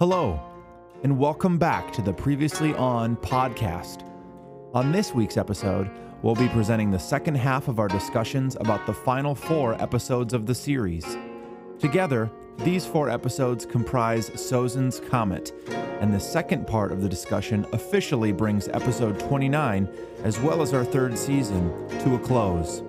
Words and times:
Hello, 0.00 0.40
and 1.02 1.18
welcome 1.18 1.58
back 1.58 1.92
to 1.92 2.00
the 2.00 2.10
Previously 2.10 2.72
On 2.76 3.16
podcast. 3.16 4.02
On 4.72 4.92
this 4.92 5.12
week's 5.12 5.36
episode, 5.36 5.90
we'll 6.22 6.34
be 6.34 6.48
presenting 6.48 6.90
the 6.90 6.98
second 6.98 7.34
half 7.34 7.68
of 7.68 7.78
our 7.78 7.86
discussions 7.86 8.56
about 8.60 8.86
the 8.86 8.94
final 8.94 9.34
four 9.34 9.74
episodes 9.74 10.32
of 10.32 10.46
the 10.46 10.54
series. 10.54 11.18
Together, 11.78 12.30
these 12.60 12.86
four 12.86 13.10
episodes 13.10 13.66
comprise 13.66 14.30
Sozin's 14.30 15.00
Comet, 15.10 15.52
and 16.00 16.14
the 16.14 16.18
second 16.18 16.66
part 16.66 16.92
of 16.92 17.02
the 17.02 17.08
discussion 17.10 17.66
officially 17.74 18.32
brings 18.32 18.68
episode 18.68 19.20
29, 19.20 19.86
as 20.24 20.40
well 20.40 20.62
as 20.62 20.72
our 20.72 20.82
third 20.82 21.18
season, 21.18 21.68
to 22.00 22.14
a 22.14 22.18
close. 22.18 22.82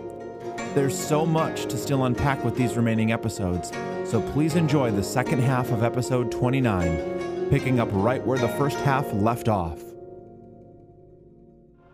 There's 0.75 0.97
so 0.97 1.25
much 1.25 1.65
to 1.65 1.77
still 1.77 2.05
unpack 2.05 2.45
with 2.45 2.55
these 2.55 2.77
remaining 2.77 3.11
episodes, 3.11 3.73
so 4.11 4.21
please 4.33 4.55
enjoy 4.55 4.91
the 4.91 5.01
second 5.01 5.39
half 5.39 5.71
of 5.71 5.83
episode 5.83 6.29
29, 6.33 7.47
picking 7.49 7.79
up 7.79 7.87
right 7.93 8.21
where 8.27 8.37
the 8.37 8.47
first 8.49 8.75
half 8.79 9.05
left 9.13 9.47
off. 9.47 9.79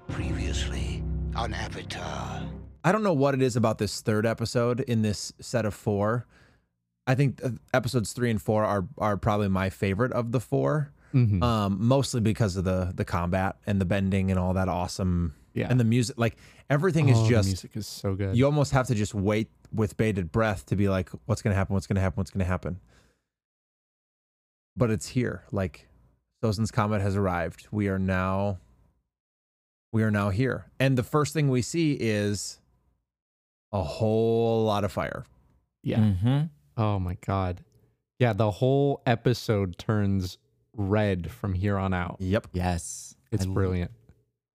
Previously 0.10 1.04
on 1.36 1.54
Avatar. 1.54 2.42
I 2.84 2.92
don't 2.92 3.04
know 3.04 3.14
what 3.14 3.36
it 3.36 3.44
is 3.44 3.56
about 3.56 3.78
this 3.78 4.02
third 4.02 4.26
episode 4.26 4.80
in 4.80 5.04
this 5.04 5.32
set 5.40 5.64
of 5.64 5.76
four. 5.76 6.26
I 7.06 7.14
think 7.14 7.40
uh, 7.44 7.50
episodes 7.72 8.14
three 8.14 8.32
and 8.32 8.42
four 8.42 8.66
are 8.66 8.88
are 8.98 9.16
probably 9.16 9.50
my 9.50 9.70
favorite 9.70 10.12
of 10.12 10.32
the 10.32 10.40
4 10.40 10.92
Mhm. 11.14 11.42
um, 11.42 11.78
mostly 11.80 12.20
because 12.20 12.58
of 12.58 12.64
the 12.64 12.92
the 12.96 13.06
combat 13.06 13.58
and 13.68 13.80
the 13.80 13.86
bending 13.86 14.32
and 14.32 14.40
all 14.40 14.54
that 14.56 14.68
awesome. 14.68 15.36
Yeah. 15.58 15.68
and 15.70 15.80
the 15.80 15.84
music, 15.84 16.18
like 16.18 16.38
everything 16.70 17.10
is 17.10 17.18
Oh, 17.18 17.24
the 17.24 17.30
just 17.30 17.48
music 17.50 17.72
is 17.76 17.88
so 17.88 18.16
good. 18.16 18.36
you 18.38 18.46
almost 18.46 18.72
have 18.74 18.88
to 18.88 18.96
just 18.96 19.14
wait 19.14 19.50
with 19.74 19.98
bated 19.98 20.32
breath 20.32 20.66
to 20.68 20.76
be 20.76 20.88
like, 20.88 21.10
what's 21.26 21.42
gonna 21.42 21.56
happen? 21.56 21.74
What's 21.74 21.88
gonna 21.88 22.00
happen? 22.02 22.18
What's 22.18 22.32
gonna 22.32 22.46
happen? 22.46 22.80
But 24.76 24.92
it's 24.92 25.08
here. 25.10 25.44
Like 25.52 25.88
Sozin's 26.44 26.72
comet 26.72 27.02
has 27.02 27.16
arrived. 27.16 27.68
We 27.72 27.88
are 27.88 28.00
now 28.00 28.60
we 29.92 30.04
are 30.04 30.12
now 30.12 30.30
here. 30.30 30.66
And 30.80 30.98
the 30.98 31.04
first 31.04 31.34
thing 31.34 31.50
we 31.50 31.62
see 31.62 31.94
is 31.94 32.60
a 33.72 33.82
whole 33.82 34.64
lot 34.66 34.84
of 34.84 34.92
fire. 34.92 35.26
yeah. 35.84 36.00
Mm-hmm. 36.00 36.40
Oh 36.78 37.00
my 37.00 37.18
god. 37.26 37.64
Yeah, 38.20 38.34
the 38.34 38.52
whole 38.52 39.02
episode 39.06 39.78
turns 39.78 40.38
red 40.76 41.32
from 41.32 41.54
here 41.54 41.78
on 41.78 41.94
out. 41.94 42.18
Yep. 42.20 42.48
Yes. 42.54 43.16
It's 43.32 43.46
I 43.46 43.48
l- 43.48 43.54
brilliant. 43.54 43.92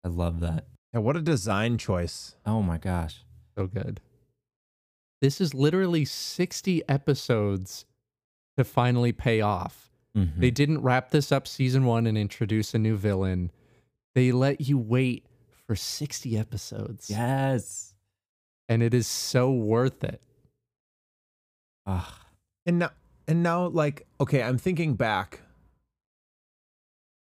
I 0.05 0.09
love 0.09 0.41
that. 0.41 0.67
And 0.93 1.05
what 1.05 1.17
a 1.17 1.23
design 1.23 1.79
choice. 1.79 2.37
Oh 2.45 2.63
my 2.63 2.79
gosh. 2.79 3.25
So 3.57 3.67
good. 3.67 4.01
This 5.21 5.41
is 5.41 5.55
literally 5.55 6.05
60 6.05 6.83
episodes 6.89 7.87
to 8.57 8.65
finally 8.65 9.13
pay 9.13 9.41
off. 9.41 9.91
Mhm. 10.17 10.37
They 10.39 10.51
didn't 10.51 10.83
wrap 10.83 11.11
this 11.11 11.33
up 11.33 11.47
season 11.47 11.85
1 11.87 12.07
and 12.07 12.19
introduce 12.19 12.75
a 12.75 12.79
new 12.79 12.97
villain. 12.97 13.51
They 14.15 14.31
let 14.33 14.61
you 14.61 14.77
wait 14.77 15.25
for 15.67 15.75
60 15.77 16.37
episodes. 16.37 17.09
yes. 17.09 17.95
And 18.69 18.83
it 18.83 18.93
is 18.95 19.07
so 19.07 19.51
worth 19.53 20.03
it. 20.05 20.21
Ah, 21.87 22.27
And 22.67 22.79
now, 22.79 22.91
and 23.27 23.43
now, 23.43 23.67
like, 23.69 24.07
okay, 24.21 24.43
I'm 24.43 24.57
thinking 24.59 24.95
back. 24.95 25.41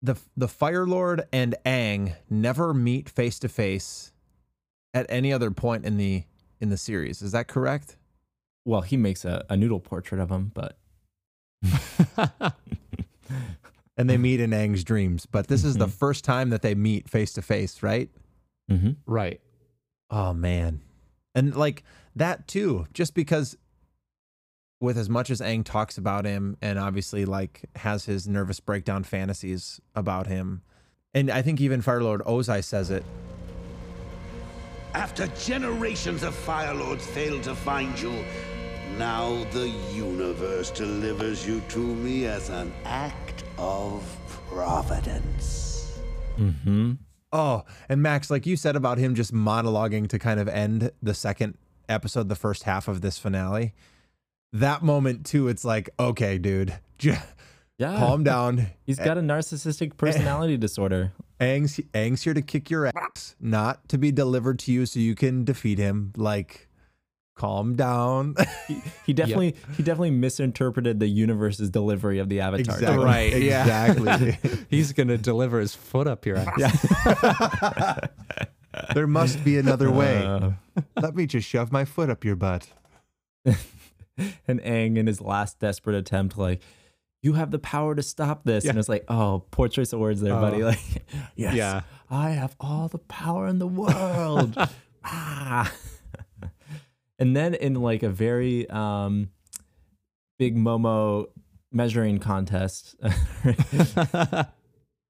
The 0.05 0.17
the 0.37 0.49
Fire 0.49 0.87
Lord 0.87 1.23
and 1.33 1.55
Aang 1.65 2.15
never 2.29 2.75
meet 2.75 3.09
face 3.09 3.39
to 3.39 3.49
face 3.49 4.13
at 4.93 5.07
any 5.09 5.33
other 5.33 5.51
point 5.51 5.85
in 5.87 5.97
the 5.97 6.25
in 6.61 6.69
the 6.69 6.77
series. 6.77 7.23
Is 7.23 7.33
that 7.33 7.49
correct? 7.49 7.97
well, 8.67 8.81
he 8.83 8.97
makes 8.97 9.25
a, 9.27 9.45
a 9.51 9.57
noodle 9.57 9.81
portrait 9.81 10.21
of 10.21 10.31
him, 10.31 10.51
but 10.55 10.79
And 13.97 14.11
they 14.11 14.17
meet 14.19 14.41
in 14.41 14.51
Aang's 14.51 14.83
dreams, 14.83 15.25
but 15.25 15.47
this 15.47 15.63
is 15.65 15.77
the 15.77 15.87
Mhm. 15.87 15.93
first 15.93 16.25
time 16.25 16.51
that 16.51 16.63
they 16.63 16.75
meet 16.75 17.09
face 17.09 17.33
to 17.35 17.43
face, 17.43 17.83
right? 17.83 18.11
hmm 18.69 18.93
right. 19.07 19.41
Oh 20.11 20.33
man. 20.33 20.81
And 21.35 21.55
like 21.55 21.83
that 22.17 22.49
too, 22.49 22.87
just 22.93 23.15
because 23.15 23.57
with 24.81 24.99
as 24.99 25.09
much 25.09 25.31
as 25.31 25.41
Aang 25.41 25.65
talks 25.65 25.97
about 25.99 26.25
him 26.25 26.57
and 26.61 26.79
obviously 26.79 27.25
like 27.25 27.65
has 27.77 28.05
his 28.05 28.29
nervous 28.29 28.61
breakdown 28.61 29.05
fantasies 29.05 29.81
about 29.95 30.27
him. 30.27 30.63
And 31.15 31.31
I 31.31 31.43
think 31.43 31.61
even 31.61 31.81
Firelord 31.81 32.21
Ozai 32.23 32.63
says 32.63 32.91
it. 32.91 33.05
After 34.95 35.27
generations 35.29 36.23
of 36.23 36.35
Fire 36.35 36.75
Lords 36.75 37.07
failed 37.07 37.43
to 37.45 37.55
find 37.55 37.99
you, 38.01 38.25
now 38.99 39.43
the 39.53 39.69
universe 39.93 40.71
delivers 40.71 41.47
you 41.47 41.61
to 41.71 41.79
me 41.79 42.27
as 42.27 42.49
an 42.51 42.73
act 42.85 43.45
of 43.59 44.05
providence. 44.49 45.99
Mm-hmm. 46.39 46.93
Oh, 47.33 47.65
and 47.89 48.03
Max, 48.03 48.31
like 48.31 48.47
you 48.47 48.57
said 48.57 48.77
about 48.77 48.99
him 48.99 49.17
just 49.17 49.35
monologuing 49.35 50.09
to 50.09 50.19
kind 50.19 50.39
of 50.39 50.49
end 50.49 50.93
the 51.03 51.15
second 51.15 51.59
episode, 51.89 52.29
the 52.29 52.37
first 52.37 52.63
half 52.63 52.87
of 52.87 53.01
this 53.01 53.19
finale. 53.19 53.75
That 54.55 54.83
moment 54.83 55.27
too, 55.27 55.49
it's 55.49 55.65
like, 55.65 55.91
okay, 56.01 56.39
dude, 56.39 56.79
j- 56.99 57.19
Yeah. 57.79 57.99
calm 57.99 58.25
down. 58.25 58.69
He's 58.87 58.99
got 58.99 59.19
a 59.19 59.21
narcissistic 59.21 59.97
personality 59.99 60.57
disorder. 60.57 61.13
Aang's, 61.41 61.79
Aang's 61.93 62.23
here 62.23 62.33
to 62.35 62.41
kick 62.43 62.71
your 62.71 62.87
ass, 62.87 63.35
not 63.41 63.89
to 63.89 63.99
be 63.99 64.13
delivered 64.13 64.59
to 64.61 64.73
you 64.73 64.87
so 64.87 65.01
you 65.01 65.15
can 65.17 65.45
defeat 65.45 65.79
him. 65.79 66.13
Like, 66.17 66.69
calm 67.35 67.75
down. 67.75 68.37
He, 68.69 68.81
he 69.07 69.13
definitely 69.13 69.57
he 69.77 69.83
definitely 69.83 70.13
misinterpreted 70.13 71.01
the 71.01 71.09
universe's 71.09 71.69
delivery 71.71 72.21
of 72.21 72.29
the 72.29 72.39
Avatar. 72.41 72.77
exactly. 72.77 73.05
Right. 73.05 73.33
Exactly. 73.35 74.39
He's 74.71 74.93
going 74.93 75.09
to 75.09 75.19
deliver 75.19 75.59
his 75.59 75.75
foot 75.75 76.07
up 76.07 76.25
your 76.25 76.37
ass. 76.37 78.09
there 78.95 79.09
must 79.09 79.45
be 79.45 79.59
another 79.59 79.91
way. 79.91 80.25
Uh, 80.25 80.53
Let 81.01 81.17
me 81.17 81.27
just 81.27 81.49
shove 81.49 81.73
my 81.73 81.85
foot 81.85 82.09
up 82.09 82.25
your 82.25 82.37
butt. 82.37 82.69
and 84.49 84.61
Aang 84.63 84.97
in 84.97 85.07
his 85.07 85.21
last 85.21 85.59
desperate 85.59 85.97
attempt, 85.97 86.37
like, 86.39 86.63
you 87.23 87.33
have 87.33 87.51
the 87.51 87.59
power 87.59 87.95
to 87.95 88.03
stop 88.03 88.45
this. 88.45 88.67
And 88.67 88.79
it's 88.79 88.89
like, 88.89 89.05
oh, 89.09 89.45
poor 89.51 89.69
choice 89.69 89.93
of 89.95 90.01
words 90.01 90.21
there, 90.21 90.35
buddy. 90.35 90.63
Oh. 90.63 90.67
Like, 90.67 91.07
yes, 91.37 91.55
Yeah. 91.55 91.81
I 92.11 92.31
have 92.31 92.55
all 92.61 92.89
the 92.89 92.99
power 92.99 93.47
in 93.47 93.59
the 93.59 93.67
world. 93.67 94.57
ah. 95.05 95.73
And 97.19 97.35
then 97.35 97.55
in 97.55 97.75
like 97.75 98.03
a 98.03 98.11
very 98.11 98.69
um 98.69 99.31
big 100.39 100.57
Momo 100.57 101.27
measuring 101.73 102.19
contest, 102.19 102.95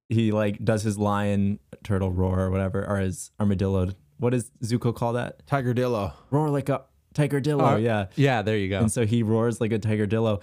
he 0.08 0.30
like 0.32 0.64
does 0.64 0.82
his 0.82 0.98
lion 0.98 1.58
turtle 1.82 2.12
roar 2.12 2.40
or 2.40 2.50
whatever, 2.50 2.86
or 2.86 2.98
his 2.98 3.32
armadillo. 3.40 3.90
What 4.18 4.30
does 4.30 4.50
Zuko 4.62 4.94
call 4.94 5.14
that? 5.14 5.46
Tiger 5.46 5.74
Dillo. 5.74 6.12
Roar 6.30 6.48
like 6.50 6.68
a 6.68 6.84
tiger 7.14 7.40
dillo. 7.40 7.72
Oh, 7.72 7.76
yeah. 7.76 8.06
Yeah, 8.16 8.42
there 8.42 8.56
you 8.58 8.68
go. 8.68 8.80
And 8.80 8.92
so 8.92 9.06
he 9.06 9.22
roars 9.22 9.60
like 9.60 9.72
a 9.72 9.78
tiger 9.78 10.06
dillo, 10.06 10.42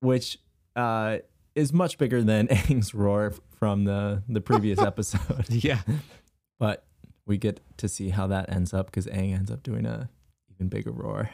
which 0.00 0.38
uh, 0.74 1.18
is 1.54 1.72
much 1.72 1.98
bigger 1.98 2.22
than 2.22 2.48
Aang's 2.48 2.94
roar 2.94 3.32
from 3.58 3.84
the 3.84 4.22
the 4.28 4.40
previous 4.40 4.78
episode. 4.92 5.46
yeah. 5.48 5.80
But 6.58 6.86
we 7.26 7.36
get 7.36 7.60
to 7.76 7.86
see 7.86 8.08
how 8.08 8.26
that 8.28 8.50
ends 8.50 8.72
up 8.72 8.86
because 8.86 9.06
Aang 9.08 9.34
ends 9.34 9.50
up 9.50 9.62
doing 9.62 9.84
a 9.84 10.08
even 10.54 10.68
bigger 10.68 10.90
roar 10.90 11.28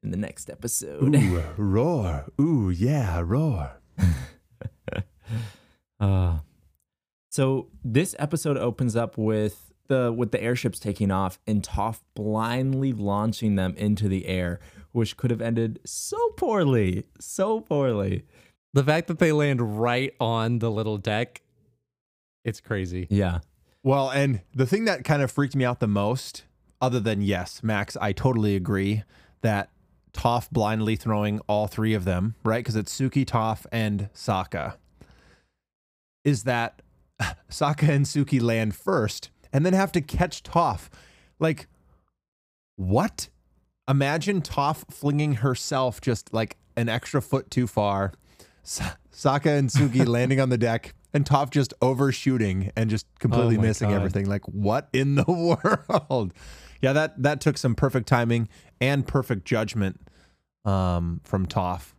in 0.00 0.12
the 0.12 0.16
next 0.16 0.48
episode. 0.48 1.02
Ooh, 1.12 1.42
roar. 1.56 2.26
Ooh, 2.40 2.70
yeah, 2.70 3.20
roar. 3.24 3.80
Uh, 5.98 6.38
so 7.30 7.68
this 7.82 8.14
episode 8.18 8.56
opens 8.56 8.94
up 8.94 9.16
with 9.18 9.72
the 9.88 10.12
with 10.12 10.30
the 10.30 10.42
airships 10.42 10.78
taking 10.78 11.10
off 11.10 11.38
and 11.46 11.62
Toph 11.62 12.00
blindly 12.14 12.92
launching 12.92 13.56
them 13.56 13.74
into 13.76 14.08
the 14.08 14.26
air, 14.26 14.60
which 14.92 15.16
could 15.16 15.30
have 15.30 15.42
ended 15.42 15.80
so 15.84 16.30
poorly, 16.30 17.04
so 17.20 17.60
poorly. 17.60 18.24
The 18.72 18.84
fact 18.84 19.08
that 19.08 19.18
they 19.18 19.32
land 19.32 19.78
right 19.78 20.14
on 20.18 20.58
the 20.58 20.70
little 20.70 20.98
deck, 20.98 21.42
it's 22.44 22.60
crazy. 22.60 23.06
Yeah. 23.10 23.38
Well, 23.82 24.10
and 24.10 24.40
the 24.54 24.66
thing 24.66 24.86
that 24.86 25.04
kind 25.04 25.22
of 25.22 25.30
freaked 25.30 25.54
me 25.54 25.64
out 25.64 25.80
the 25.80 25.86
most, 25.86 26.44
other 26.80 27.00
than 27.00 27.20
yes, 27.20 27.62
Max, 27.62 27.96
I 28.00 28.12
totally 28.12 28.56
agree 28.56 29.04
that 29.42 29.70
Toph 30.12 30.50
blindly 30.50 30.96
throwing 30.96 31.40
all 31.48 31.66
three 31.66 31.92
of 31.92 32.04
them, 32.04 32.34
right? 32.44 32.60
Because 32.60 32.76
it's 32.76 32.98
Suki, 32.98 33.26
Toph, 33.26 33.66
and 33.70 34.08
Sokka. 34.14 34.76
Is 36.24 36.44
that 36.44 36.80
Sokka 37.50 37.88
and 37.88 38.06
Suki 38.06 38.40
land 38.40 38.74
first 38.74 39.30
and 39.54 39.64
then 39.64 39.72
have 39.72 39.92
to 39.92 40.02
catch 40.02 40.42
Toph. 40.42 40.88
Like, 41.38 41.66
what? 42.76 43.28
Imagine 43.88 44.42
Toph 44.42 44.84
flinging 44.92 45.34
herself 45.36 46.00
just 46.00 46.34
like 46.34 46.56
an 46.76 46.88
extra 46.88 47.22
foot 47.22 47.50
too 47.50 47.66
far. 47.66 48.12
Sa- 48.62 48.94
Sokka 49.12 49.58
and 49.58 49.68
Suki 49.70 50.06
landing 50.08 50.40
on 50.40 50.48
the 50.48 50.58
deck 50.58 50.94
and 51.12 51.24
Toph 51.24 51.50
just 51.50 51.72
overshooting 51.80 52.72
and 52.76 52.90
just 52.90 53.06
completely 53.20 53.56
Oh 53.58 53.60
missing 53.62 53.90
God. 53.90 53.96
everything. 53.96 54.26
Like, 54.26 54.44
what 54.46 54.88
in 54.92 55.14
the 55.14 55.24
world? 56.10 56.34
Yeah, 56.82 56.92
that 56.92 57.22
that 57.22 57.40
took 57.40 57.56
some 57.56 57.74
perfect 57.74 58.08
timing 58.08 58.48
and 58.80 59.06
perfect 59.06 59.44
judgment 59.44 60.00
um, 60.64 61.20
from 61.24 61.46
Toph. 61.46 61.92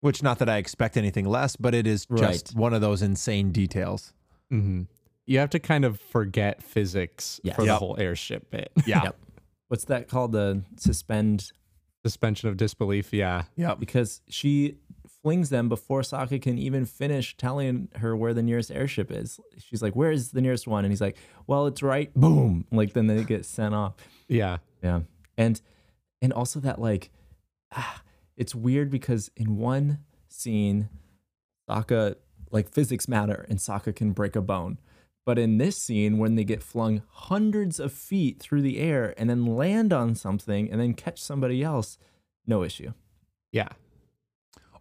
Which, 0.00 0.22
not 0.22 0.38
that 0.38 0.48
I 0.50 0.58
expect 0.58 0.96
anything 0.98 1.24
less, 1.24 1.56
but 1.56 1.74
it 1.74 1.86
is 1.86 2.06
just 2.16 2.54
one 2.54 2.74
of 2.74 2.80
those 2.82 3.00
insane 3.02 3.52
details. 3.52 4.12
hmm 4.50 4.82
You 5.26 5.38
have 5.38 5.50
to 5.50 5.58
kind 5.58 5.84
of 5.84 5.98
forget 6.00 6.62
physics 6.62 7.40
Yes. 7.42 7.56
for 7.56 7.64
the 7.64 7.76
whole 7.76 7.96
airship 7.98 8.50
bit. 8.50 8.70
Yeah. 8.86 9.04
Yep. 9.04 9.16
What's 9.68 9.84
that 9.86 10.08
called? 10.08 10.32
The 10.32 10.62
suspend 10.76 11.52
Suspension 12.04 12.50
of 12.50 12.56
disbelief. 12.58 13.12
Yeah. 13.12 13.44
Yeah. 13.56 13.74
because 13.74 14.20
she 14.28 14.76
flings 15.22 15.48
them 15.48 15.70
before 15.70 16.02
Sokka 16.02 16.40
can 16.42 16.58
even 16.58 16.84
finish 16.84 17.34
telling 17.38 17.88
her 17.96 18.14
where 18.14 18.34
the 18.34 18.42
nearest 18.42 18.70
airship 18.70 19.10
is. 19.10 19.40
She's 19.56 19.80
like, 19.80 19.96
"Where 19.96 20.10
is 20.12 20.32
the 20.32 20.42
nearest 20.42 20.66
one?" 20.66 20.84
And 20.84 20.92
he's 20.92 21.00
like, 21.00 21.16
"Well, 21.46 21.66
it's 21.66 21.82
right." 21.82 22.12
Boom! 22.12 22.66
Like 22.70 22.92
then 22.92 23.06
they 23.06 23.24
get 23.24 23.46
sent 23.46 23.74
off. 23.74 23.94
Yeah. 24.28 24.58
Yeah, 24.82 25.00
and 25.38 25.58
and 26.20 26.30
also 26.34 26.60
that 26.60 26.78
like, 26.78 27.10
ah, 27.72 28.02
it's 28.36 28.54
weird 28.54 28.90
because 28.90 29.30
in 29.34 29.56
one 29.56 30.00
scene, 30.28 30.90
Sokka 31.70 32.16
like 32.50 32.68
physics 32.70 33.08
matter 33.08 33.46
and 33.48 33.58
Sokka 33.58 33.96
can 33.96 34.12
break 34.12 34.36
a 34.36 34.42
bone. 34.42 34.78
But 35.26 35.38
in 35.38 35.56
this 35.58 35.76
scene, 35.78 36.18
when 36.18 36.34
they 36.34 36.44
get 36.44 36.62
flung 36.62 37.02
hundreds 37.10 37.80
of 37.80 37.92
feet 37.92 38.38
through 38.40 38.62
the 38.62 38.78
air 38.78 39.14
and 39.16 39.30
then 39.30 39.46
land 39.46 39.92
on 39.92 40.14
something 40.14 40.70
and 40.70 40.80
then 40.80 40.92
catch 40.94 41.20
somebody 41.22 41.62
else, 41.62 41.96
no 42.46 42.62
issue. 42.62 42.92
Yeah. 43.50 43.68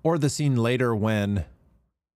Or 0.04 0.18
the 0.18 0.30
scene 0.30 0.58
later 0.58 0.94
when, 0.94 1.46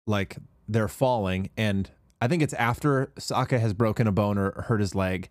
like, 0.07 0.37
they're 0.67 0.89
falling, 0.89 1.51
and 1.59 1.91
I 2.23 2.29
think 2.29 2.43
it's 2.43 2.55
after 2.55 3.13
Sokka 3.19 3.61
has 3.61 3.75
broken 3.75 4.07
a 4.07 4.13
bone 4.13 4.39
or 4.39 4.53
hurt 4.63 4.81
his 4.81 4.95
leg, 4.95 5.29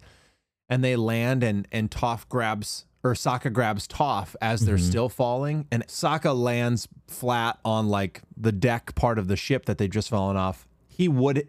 and 0.69 0.83
they 0.83 0.95
land, 0.95 1.43
and 1.43 1.67
and 1.71 1.89
Toph 1.89 2.29
grabs 2.29 2.85
or 3.03 3.13
Sokka 3.15 3.51
grabs 3.51 3.87
Toph 3.87 4.35
as 4.39 4.65
they're 4.65 4.77
Mhm. 4.77 4.87
still 4.89 5.09
falling, 5.09 5.65
and 5.71 5.85
Sokka 5.87 6.39
lands 6.39 6.87
flat 7.07 7.57
on 7.65 7.87
like 7.89 8.21
the 8.37 8.51
deck 8.51 8.93
part 8.93 9.17
of 9.17 9.27
the 9.27 9.35
ship 9.35 9.65
that 9.65 9.79
they've 9.79 9.89
just 9.89 10.09
fallen 10.09 10.37
off. 10.37 10.67
He 10.87 11.07
would, 11.07 11.47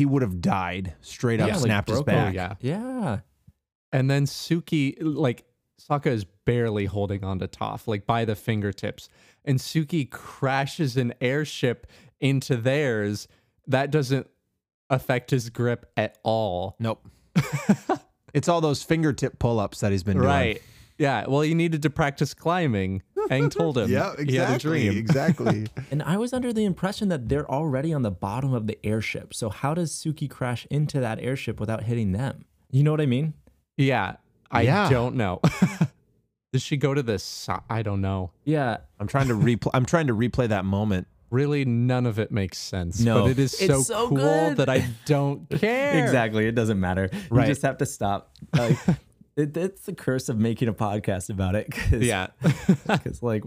he 0.00 0.06
would 0.06 0.22
have 0.22 0.40
died 0.40 0.94
straight 1.02 1.40
up, 1.40 1.48
Yeah, 1.48 1.56
like 1.56 1.64
snapped 1.64 1.90
his 1.90 1.98
broke- 1.98 2.08
Oh, 2.08 2.12
back. 2.32 2.34
yeah. 2.34 2.54
Yeah. 2.60 3.18
And 3.92 4.08
then 4.10 4.24
Suki, 4.24 4.96
like 4.98 5.44
Sokka 5.78 6.06
is 6.06 6.24
barely 6.46 6.86
holding 6.86 7.22
on 7.22 7.38
to 7.40 7.46
Toph, 7.48 7.86
like 7.86 8.06
by 8.06 8.24
the 8.24 8.34
fingertips. 8.34 9.10
And 9.44 9.58
Suki 9.58 10.08
crashes 10.10 10.96
an 10.96 11.12
airship 11.20 11.86
into 12.18 12.56
theirs. 12.56 13.28
That 13.66 13.90
doesn't 13.90 14.26
affect 14.88 15.30
his 15.32 15.50
grip 15.50 15.84
at 15.98 16.16
all. 16.22 16.76
Nope. 16.78 17.06
it's 18.32 18.48
all 18.48 18.62
those 18.62 18.82
fingertip 18.82 19.38
pull-ups 19.38 19.80
that 19.80 19.92
he's 19.92 20.02
been 20.02 20.16
doing. 20.16 20.26
Right. 20.26 20.62
Yeah. 20.96 21.26
Well, 21.28 21.42
he 21.42 21.52
needed 21.52 21.82
to 21.82 21.90
practice 21.90 22.32
climbing. 22.32 23.02
Aang 23.28 23.50
told 23.50 23.78
him. 23.78 23.88
He 23.88 24.34
had 24.36 24.56
a 24.56 24.58
dream. 24.58 24.96
exactly. 24.96 25.66
And 25.90 26.02
I 26.02 26.16
was 26.16 26.32
under 26.32 26.52
the 26.52 26.64
impression 26.64 27.08
that 27.08 27.28
they're 27.28 27.50
already 27.50 27.92
on 27.92 28.02
the 28.02 28.10
bottom 28.10 28.52
of 28.54 28.66
the 28.66 28.78
airship. 28.84 29.34
So 29.34 29.50
how 29.50 29.74
does 29.74 29.92
Suki 29.92 30.28
crash 30.30 30.66
into 30.70 31.00
that 31.00 31.18
airship 31.20 31.58
without 31.60 31.82
hitting 31.84 32.12
them? 32.12 32.44
You 32.70 32.82
know 32.84 32.90
what 32.92 33.00
I 33.00 33.06
mean? 33.06 33.34
Yeah. 33.76 34.16
I 34.50 34.62
Yeah. 34.62 34.88
don't 34.88 35.16
know. 35.16 35.40
Does 36.52 36.62
she 36.62 36.76
go 36.76 36.94
to 36.94 37.02
the 37.02 37.18
si- 37.20 37.52
I 37.68 37.82
don't 37.82 38.00
know. 38.00 38.32
Yeah. 38.44 38.78
I'm 38.98 39.06
trying 39.06 39.28
to 39.28 39.34
replay. 39.34 39.70
I'm 39.72 39.86
trying 39.86 40.08
to 40.08 40.14
replay 40.14 40.48
that 40.48 40.64
moment. 40.64 41.06
Really, 41.30 41.64
none 41.64 42.06
of 42.06 42.18
it 42.18 42.32
makes 42.32 42.58
sense. 42.58 42.98
No. 42.98 43.22
But 43.22 43.30
it 43.30 43.38
is 43.38 43.54
It's 43.54 43.66
so, 43.68 43.82
so 43.82 44.08
cool 44.08 44.16
good. 44.16 44.56
that 44.56 44.68
I 44.68 44.84
don't 45.04 45.48
care. 45.60 46.02
Exactly. 46.02 46.46
It 46.48 46.56
doesn't 46.56 46.80
matter. 46.80 47.08
Right. 47.30 47.46
You 47.46 47.52
just 47.52 47.62
have 47.62 47.78
to 47.78 47.86
stop. 47.86 48.32
Like, 48.52 48.76
it, 49.36 49.56
it's 49.56 49.82
the 49.82 49.94
curse 49.94 50.28
of 50.28 50.38
making 50.38 50.68
a 50.68 50.72
podcast 50.74 51.30
about 51.30 51.54
it. 51.54 51.70
Cause, 51.70 52.02
Yeah. 52.02 52.28
Because, 52.86 53.22
like, 53.22 53.44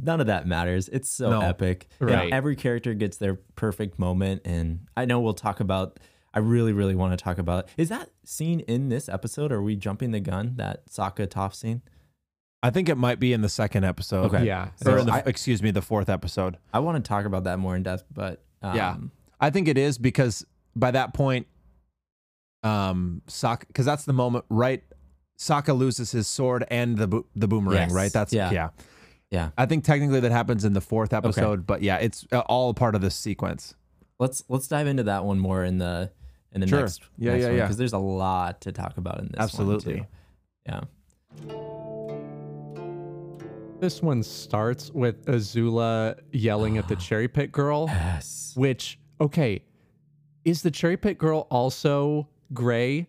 none 0.00 0.20
of 0.20 0.26
that 0.28 0.46
matters. 0.46 0.88
It's 0.88 1.08
so 1.08 1.30
No. 1.30 1.40
epic. 1.40 1.88
And 2.00 2.10
Right. 2.10 2.32
every 2.32 2.56
character 2.56 2.94
gets 2.94 3.16
their 3.18 3.34
perfect 3.54 3.98
moment. 3.98 4.42
And 4.44 4.86
I 4.96 5.04
know 5.04 5.20
we'll 5.20 5.34
talk 5.34 5.60
about, 5.60 6.00
I 6.34 6.38
really, 6.40 6.72
really 6.72 6.94
want 6.94 7.16
to 7.18 7.22
talk 7.22 7.38
about 7.38 7.68
Is 7.76 7.88
that 7.90 8.10
scene 8.24 8.60
in 8.60 8.88
this 8.88 9.08
episode? 9.08 9.52
Are 9.52 9.62
we 9.62 9.76
jumping 9.76 10.10
the 10.10 10.20
gun? 10.20 10.54
That 10.56 10.88
Sokka 10.88 11.26
Toph 11.26 11.54
scene? 11.54 11.82
I 12.62 12.70
think 12.70 12.88
it 12.88 12.96
might 12.96 13.20
be 13.20 13.32
in 13.32 13.42
the 13.42 13.48
second 13.48 13.84
episode. 13.84 14.26
Okay. 14.34 14.44
Yeah. 14.46 14.66
Or 14.66 14.70
So 14.84 14.96
in 14.98 15.06
the, 15.06 15.12
I- 15.12 15.22
excuse 15.26 15.62
me, 15.62 15.70
the 15.70 15.82
fourth 15.82 16.08
episode. 16.08 16.56
I 16.72 16.78
want 16.80 17.02
to 17.02 17.06
talk 17.08 17.24
about 17.26 17.44
that 17.44 17.58
more 17.58 17.76
in 17.76 17.82
depth, 17.82 18.04
but 18.12 18.42
um, 18.62 18.74
Yeah. 18.76 18.96
I 19.40 19.50
think 19.50 19.68
it 19.68 19.76
is 19.78 19.98
because 19.98 20.44
by 20.74 20.90
that 20.92 21.12
point, 21.14 21.46
um, 22.62 23.22
Sokka, 23.28 23.66
because 23.68 23.86
that's 23.86 24.04
the 24.04 24.12
moment, 24.12 24.44
right? 24.48 24.82
Sokka 25.38 25.76
loses 25.76 26.12
his 26.12 26.26
sword 26.26 26.64
and 26.70 26.96
the 26.96 27.06
bo- 27.06 27.26
the 27.34 27.46
boomerang, 27.48 27.88
Yes. 27.88 27.92
right? 27.92 28.12
That's 28.12 28.32
Yeah. 28.32 28.50
yeah. 28.50 28.68
Yeah. 29.30 29.50
I 29.58 29.66
think 29.66 29.84
technically 29.84 30.20
that 30.20 30.32
happens 30.32 30.64
in 30.64 30.72
the 30.72 30.80
fourth 30.80 31.12
episode, 31.12 31.66
but 31.66 31.82
yeah, 31.82 31.96
it's 31.96 32.26
uh, 32.32 32.40
all 32.40 32.72
part 32.74 32.94
of 32.94 33.00
this 33.00 33.14
sequence. 33.14 33.74
Let's 34.18 34.42
let's 34.48 34.66
dive 34.68 34.86
into 34.86 35.02
that 35.04 35.24
one 35.24 35.38
more 35.38 35.62
in 35.64 35.78
the 35.78 36.10
in 36.52 36.60
the 36.62 36.66
Sure. 36.66 36.80
next 36.80 37.02
Yeah, 37.18 37.34
yeah, 37.34 37.50
yeah. 37.50 37.62
because 37.62 37.76
there's 37.76 37.92
a 37.92 37.98
lot 37.98 38.62
to 38.62 38.72
talk 38.72 38.96
about 38.96 39.18
in 39.20 39.26
this. 39.26 39.40
Absolutely. 39.40 39.96
One 39.96 40.02
too. 40.04 40.08
Yeah. 40.66 40.80
This 43.78 44.00
one 44.00 44.22
starts 44.22 44.90
with 44.92 45.26
Azula 45.26 46.18
yelling 46.32 46.78
at 46.78 46.88
the 46.88 46.96
cherry 47.06 47.28
pit 47.28 47.52
girl, 47.52 47.84
Yes. 47.88 48.52
which, 48.56 48.98
okay, 49.20 49.62
is 50.46 50.62
the 50.62 50.70
cherry 50.70 50.96
pit 50.96 51.18
girl 51.18 51.46
also 51.50 52.26
gray? 52.54 53.06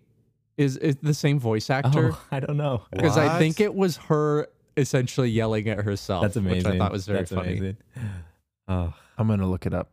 Is, 0.57 0.75
is 0.77 0.95
the 0.97 1.13
same 1.13 1.39
voice 1.39 1.69
actor? 1.69 2.11
Oh, 2.13 2.21
I 2.31 2.39
don't 2.39 2.57
know. 2.57 2.83
Because 2.91 3.17
I 3.17 3.37
think 3.39 3.59
it 3.59 3.73
was 3.75 3.97
her 3.97 4.47
essentially 4.75 5.29
yelling 5.29 5.69
at 5.69 5.79
herself. 5.85 6.23
That's 6.23 6.35
amazing. 6.35 6.57
Which 6.71 6.75
I 6.75 6.77
thought 6.77 6.91
was 6.91 7.05
very 7.05 7.19
That's 7.19 7.31
funny. 7.31 7.49
amazing. 7.57 7.77
Oh, 8.69 8.93
I'm 9.17 9.29
gonna 9.29 9.47
look 9.49 9.65
it 9.65 9.73
up. 9.73 9.91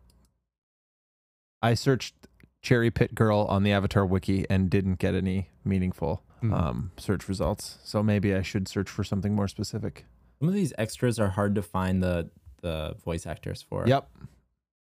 I 1.63 1.75
searched 1.75 2.15
Cherry 2.61 2.91
Pit 2.91 3.15
Girl 3.15 3.47
on 3.49 3.63
the 3.63 3.71
Avatar 3.71 4.05
wiki 4.05 4.45
and 4.51 4.69
didn't 4.69 4.99
get 4.99 5.15
any 5.15 5.51
meaningful 5.65 6.25
Mhm. 6.43 6.53
um, 6.53 6.91
search 6.97 7.29
results. 7.29 7.79
So 7.85 8.03
maybe 8.03 8.35
I 8.35 8.43
should 8.43 8.67
search 8.67 8.91
for 8.91 9.05
something 9.05 9.33
more 9.35 9.47
specific. 9.47 10.07
some 10.41 10.49
of 10.49 10.55
these 10.55 10.73
extras 10.77 11.21
are 11.21 11.29
hard 11.29 11.55
to 11.55 11.63
find 11.63 12.03
the 12.03 12.31
the 12.63 12.97
voice 13.05 13.27
actors 13.27 13.63
for. 13.63 13.87
Yep. 13.87 14.11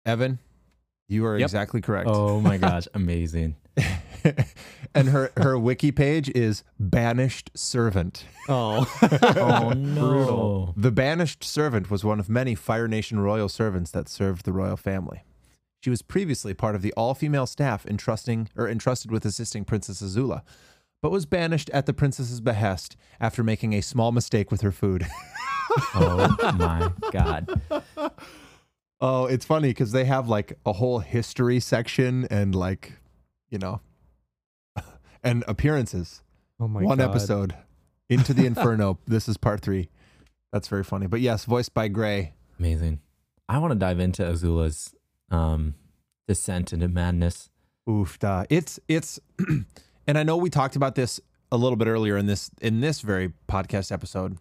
Evan, 0.06 0.38
you 1.08 1.26
are 1.26 1.36
Yep. 1.36 1.44
exactly 1.46 1.80
correct. 1.82 2.08
Oh 2.10 2.40
my 2.40 2.56
gosh, 2.66 2.88
amazing. 2.94 3.56
and 4.95 5.09
her 5.09 5.33
her 5.37 5.59
wiki 5.59 5.92
page 5.92 6.28
is 6.30 6.62
banished 6.78 7.50
servant. 7.54 8.25
Oh. 8.49 8.87
Oh 9.37 9.73
no. 9.73 10.73
The 10.76 10.90
banished 10.92 11.45
servant 11.45 11.90
was 11.90 12.04
one 12.04 12.21
of 12.21 12.28
many 12.28 12.54
Fire 12.54 12.88
Nation 12.88 13.21
royal 13.21 13.49
servants 13.49 13.90
that 13.90 14.09
served 14.09 14.45
the 14.45 14.52
royal 14.52 14.76
family. 14.76 15.25
She 15.83 15.90
was 15.90 16.02
previously 16.02 16.54
part 16.54 16.75
of 16.75 16.83
the 16.83 16.92
all-female 16.95 17.47
staff 17.47 17.87
entrusting 17.87 18.49
or 18.56 18.68
entrusted 18.68 19.11
with 19.11 19.25
assisting 19.25 19.64
Princess 19.64 20.02
Azula, 20.02 20.42
but 21.02 21.12
was 21.12 21.26
banished 21.26 21.71
at 21.71 21.87
the 21.87 21.92
princess's 21.92 22.40
behest 22.40 22.97
after 23.21 23.45
making 23.45 23.73
a 23.73 23.80
small 23.83 24.11
mistake 24.12 24.50
with 24.50 24.62
her 24.62 24.73
food. 24.73 25.06
Oh 25.95 26.35
my 26.59 26.90
god. 27.11 27.61
oh, 29.00 29.26
it's 29.26 29.45
funny 29.45 29.68
because 29.68 29.92
they 29.92 30.04
have 30.04 30.28
like 30.28 30.59
a 30.64 30.73
whole 30.73 31.00
history 31.00 31.61
section 31.61 32.26
and 32.30 32.54
like, 32.54 32.95
you 33.50 33.59
know, 33.59 33.80
and 35.26 35.45
appearances. 35.47 36.23
Oh 36.59 36.68
my 36.68 36.83
One 36.83 36.99
God. 36.99 37.11
episode 37.11 37.54
into 38.09 38.33
the 38.33 38.47
inferno. 38.47 38.99
this 39.06 39.28
is 39.28 39.37
part 39.37 39.61
three. 39.61 39.88
That's 40.52 40.68
very 40.68 40.85
funny. 40.85 41.06
But 41.06 41.21
yes, 41.21 41.45
voiced 41.45 41.75
by 41.75 41.88
Grey. 41.88 42.35
Amazing. 42.59 43.00
I 43.49 43.59
want 43.59 43.73
to 43.73 43.78
dive 43.78 44.00
into 44.00 44.23
Azula's 44.23 44.95
um 45.30 45.75
descent 46.28 46.73
into 46.73 46.88
madness. 46.88 47.50
Oof, 47.88 48.18
da. 48.18 48.45
It's 48.49 48.80
it's, 48.88 49.21
and 50.06 50.18
I 50.18 50.23
know 50.23 50.37
we 50.37 50.50
talked 50.50 50.76
about 50.76 50.95
this 50.95 51.21
a 51.52 51.56
little 51.56 51.76
bit 51.76 51.87
earlier 51.88 52.16
in 52.16 52.26
this 52.26 52.50
in 52.61 52.80
this 52.80 53.00
very 53.00 53.33
podcast 53.49 53.92
episode, 53.92 54.38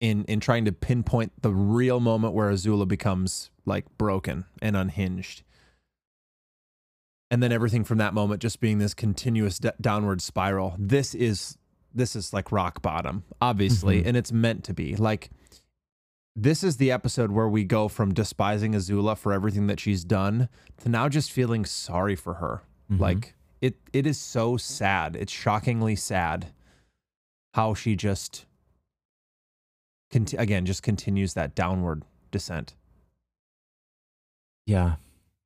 in 0.00 0.24
in 0.24 0.40
trying 0.40 0.64
to 0.66 0.72
pinpoint 0.72 1.32
the 1.42 1.50
real 1.50 2.00
moment 2.00 2.34
where 2.34 2.50
Azula 2.50 2.86
becomes 2.86 3.50
like 3.64 3.86
broken 3.98 4.44
and 4.62 4.76
unhinged, 4.76 5.42
and 7.30 7.42
then 7.42 7.52
everything 7.52 7.84
from 7.84 7.98
that 7.98 8.14
moment 8.14 8.42
just 8.42 8.60
being 8.60 8.78
this 8.78 8.94
continuous 8.94 9.58
d- 9.58 9.70
downward 9.80 10.20
spiral. 10.22 10.74
This 10.78 11.14
is 11.14 11.56
this 11.92 12.14
is 12.14 12.32
like 12.32 12.52
rock 12.52 12.82
bottom, 12.82 13.24
obviously, 13.40 14.02
Mhm. 14.02 14.06
and 14.06 14.16
it's 14.16 14.32
meant 14.32 14.64
to 14.64 14.74
be 14.74 14.96
like. 14.96 15.30
This 16.36 16.62
is 16.62 16.76
the 16.76 16.92
episode 16.92 17.32
where 17.32 17.48
we 17.48 17.64
go 17.64 17.88
from 17.88 18.14
despising 18.14 18.72
Azula 18.72 19.18
for 19.18 19.32
everything 19.32 19.66
that 19.66 19.80
she's 19.80 20.04
done 20.04 20.48
to 20.78 20.88
now 20.88 21.08
just 21.08 21.32
feeling 21.32 21.64
sorry 21.64 22.14
for 22.14 22.34
her. 22.34 22.62
Mhm. 22.90 23.00
Like 23.00 23.34
it 23.60 23.76
it 23.92 24.06
is 24.06 24.18
so 24.18 24.56
sad. 24.56 25.16
It's 25.16 25.32
shockingly 25.32 25.96
sad 25.96 26.52
how 27.54 27.74
she 27.74 27.96
just 27.96 28.46
conti- 30.12 30.36
again 30.36 30.64
just 30.64 30.84
continues 30.84 31.34
that 31.34 31.56
downward 31.56 32.04
descent. 32.30 32.74
Yeah, 34.66 34.96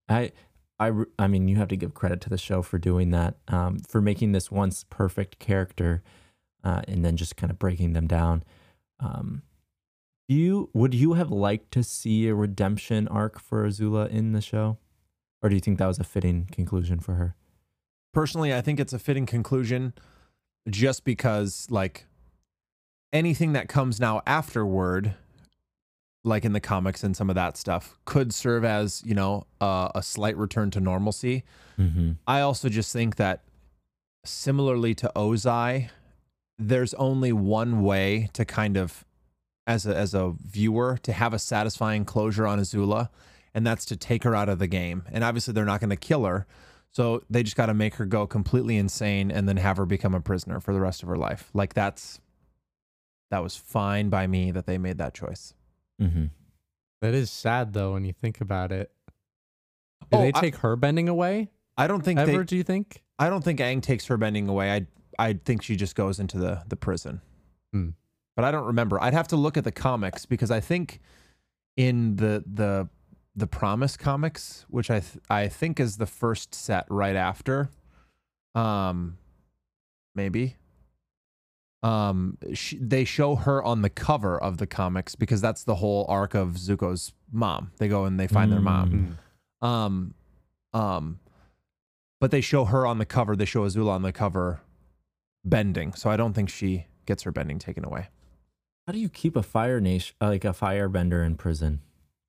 I, 0.09 0.33
I, 0.78 0.93
I 1.19 1.26
mean, 1.26 1.49
you 1.49 1.57
have 1.57 1.69
to 1.69 1.76
give 1.76 1.95
credit 1.95 2.21
to 2.23 2.31
the 2.31 2.38
show 2.38 2.62
for 2.62 2.78
doing 2.78 3.11
that, 3.11 3.37
um, 3.49 3.78
for 3.88 4.00
making 4.00 4.33
this 4.33 4.50
once 4.50 4.85
perfect 4.90 5.38
character, 5.38 6.02
uh, 6.62 6.83
and 6.88 7.04
then 7.04 7.16
just 7.16 7.37
kind 7.37 7.50
of 7.50 7.59
breaking 7.59 7.93
them 7.93 8.07
down. 8.07 8.43
Um, 8.99 9.43
Do 10.28 10.35
you 10.35 10.71
would 10.73 10.95
you 10.95 11.12
have 11.12 11.31
liked 11.31 11.71
to 11.73 11.83
see 11.83 12.28
a 12.28 12.35
redemption 12.35 13.07
arc 13.09 13.38
for 13.38 13.66
Azula 13.66 14.09
in 14.09 14.33
the 14.33 14.40
show, 14.40 14.78
or 15.43 15.49
do 15.49 15.54
you 15.54 15.61
think 15.61 15.78
that 15.78 15.87
was 15.87 15.99
a 15.99 16.04
fitting 16.04 16.49
conclusion 16.50 16.99
for 16.99 17.14
her? 17.14 17.37
Personally, 18.12 18.54
I 18.54 18.61
think 18.62 18.81
it's 18.81 18.93
a 18.95 18.99
fitting 18.99 19.26
conclusion 19.26 19.93
just 20.71 21.04
because, 21.04 21.66
like, 21.69 22.07
anything 23.12 23.52
that 23.52 23.69
comes 23.69 24.00
now 24.00 24.23
afterward, 24.26 25.14
like 26.25 26.45
in 26.45 26.52
the 26.52 26.61
comics 26.61 27.04
and 27.04 27.16
some 27.16 27.28
of 27.28 27.37
that 27.37 27.57
stuff, 27.57 27.99
could 28.07 28.35
serve 28.35 28.64
as, 28.64 29.02
you 29.04 29.14
know, 29.14 29.47
uh, 29.61 29.90
a 29.95 30.02
slight 30.02 30.37
return 30.37 30.71
to 30.73 30.81
normalcy. 30.81 31.45
Mm-hmm. 31.78 32.12
I 32.26 32.40
also 32.40 32.69
just 32.69 32.93
think 32.93 33.16
that 33.16 33.43
similarly 34.25 34.95
to 34.97 35.12
Ozai, 35.14 35.90
there's 36.59 36.95
only 36.95 37.33
one 37.33 37.83
way 37.83 38.31
to 38.33 38.45
kind 38.45 38.76
of 38.76 39.04
as 39.66 39.87
a 39.87 39.97
as 39.97 40.14
a 40.14 40.35
viewer 40.43 40.99
to 41.02 41.12
have 41.12 41.33
a 41.33 41.38
satisfying 41.38 42.04
closure 42.04 42.47
on 42.47 42.59
Azula, 42.61 43.09
and 43.54 43.66
that's 43.66 43.85
to 43.87 43.97
take 43.97 44.25
her 44.25 44.35
out 44.35 44.49
of 44.49 44.59
the 44.59 44.66
game. 44.66 45.04
And 45.12 45.25
obviously 45.25 45.52
they're 45.52 45.64
not 45.64 45.81
going 45.81 45.90
to 45.90 45.97
kill 45.97 46.25
her. 46.25 46.47
So 46.90 47.23
they 47.28 47.43
just 47.43 47.57
got 47.57 47.66
to 47.66 47.75
make 47.75 47.97
her 47.97 48.04
go 48.04 48.26
completely 48.26 48.76
insane 48.76 49.31
and 49.31 49.49
then 49.49 49.57
have 49.57 49.78
her 49.78 49.87
become 49.87 50.14
a 50.14 50.21
prisoner 50.21 50.61
for 50.61 50.73
the 50.73 50.81
rest 50.81 51.02
of 51.02 51.09
her 51.09 51.16
life. 51.16 51.50
Like 51.52 51.75
that's 51.75 52.21
that 53.31 53.43
was 53.43 53.57
fine 53.57 54.11
by 54.11 54.26
me 54.26 54.52
that 54.52 54.66
they 54.66 54.78
made 54.78 54.99
that 54.99 55.12
choice. 55.12 55.54
Mm-hmm. 56.00 56.24
That 57.02 57.14
is 57.14 57.30
sad 57.30 57.72
though 57.72 57.92
when 57.92 58.04
you 58.04 58.12
think 58.12 58.40
about 58.40 58.72
it. 58.72 58.90
Do 60.10 60.18
Oh, 60.18 60.20
they 60.22 60.32
I- 60.34 60.40
take 60.40 60.56
her 60.56 60.76
bending 60.76 61.08
away 61.08 61.50
I 61.76 61.86
don't 61.86 62.04
think 62.04 62.18
ever? 62.20 62.38
they, 62.38 62.44
do 62.44 62.56
you 62.56 62.62
think? 62.62 63.02
I 63.18 63.28
don't 63.28 63.42
think 63.44 63.58
Aang 63.60 63.82
takes 63.82 64.06
her 64.06 64.16
bending 64.16 64.48
away. 64.48 64.72
I 64.72 64.86
I 65.18 65.34
think 65.34 65.62
she 65.62 65.76
just 65.76 65.94
goes 65.96 66.18
into 66.20 66.38
the 66.38 66.62
the 66.68 66.76
prison. 66.76 67.20
Hmm. 67.72 67.90
But 68.36 68.44
I 68.44 68.50
don't 68.50 68.66
remember. 68.66 69.00
I'd 69.02 69.12
have 69.14 69.28
to 69.28 69.36
look 69.36 69.56
at 69.56 69.64
the 69.64 69.72
comics 69.72 70.26
because 70.26 70.50
I 70.50 70.60
think 70.60 71.00
in 71.76 72.16
the 72.16 72.42
the 72.46 72.88
the 73.36 73.46
Promise 73.48 73.96
comics, 73.96 74.64
which 74.68 74.90
I 74.90 75.00
th- 75.00 75.18
I 75.28 75.48
think 75.48 75.80
is 75.80 75.96
the 75.96 76.06
first 76.06 76.54
set 76.54 76.86
right 76.88 77.16
after, 77.16 77.68
um, 78.54 79.18
maybe. 80.14 80.56
Um, 81.85 82.38
she, 82.55 82.79
they 82.79 83.05
show 83.05 83.37
her 83.37 83.62
on 83.62 83.83
the 83.83 83.91
cover 83.91 84.41
of 84.41 84.57
the 84.57 84.67
comics 84.67 85.14
because 85.14 85.43
that's 85.43 85.64
the 85.64 85.75
whole 85.75 86.07
arc 86.09 86.35
of 86.35 86.53
Zuko's 86.55 87.12
mom. 87.31 87.73
They 87.76 87.88
go 87.88 88.07
and 88.07 88.19
they 88.19 88.26
find 88.26 88.50
their 88.50 88.61
mom. 88.61 89.19
Mm. 89.62 89.67
Um, 89.67 90.14
um, 90.73 91.21
but 92.21 92.31
they 92.31 92.41
show 92.41 92.64
her 92.64 92.87
on 92.87 92.97
the 92.97 93.05
cover. 93.05 93.37
They 93.37 93.45
show 93.45 93.67
Azula 93.67 93.91
on 93.91 94.03
the 94.03 94.12
cover 94.12 94.62
bending. 95.45 95.93
So 95.93 96.09
I 96.09 96.17
don't 96.17 96.33
think 96.33 96.49
she 96.49 96.87
gets 97.05 97.25
her 97.25 97.33
bending 97.33 97.59
taken 97.59 97.85
away. 97.85 98.09
How 98.87 98.95
do 98.95 98.99
you 98.99 99.11
keep 99.11 99.37
a 99.37 99.43
fire 99.43 99.79
nation 99.79 100.17
like 100.23 100.45
a 100.45 100.55
firebender 100.55 101.25
in 101.25 101.37
prison? 101.37 101.81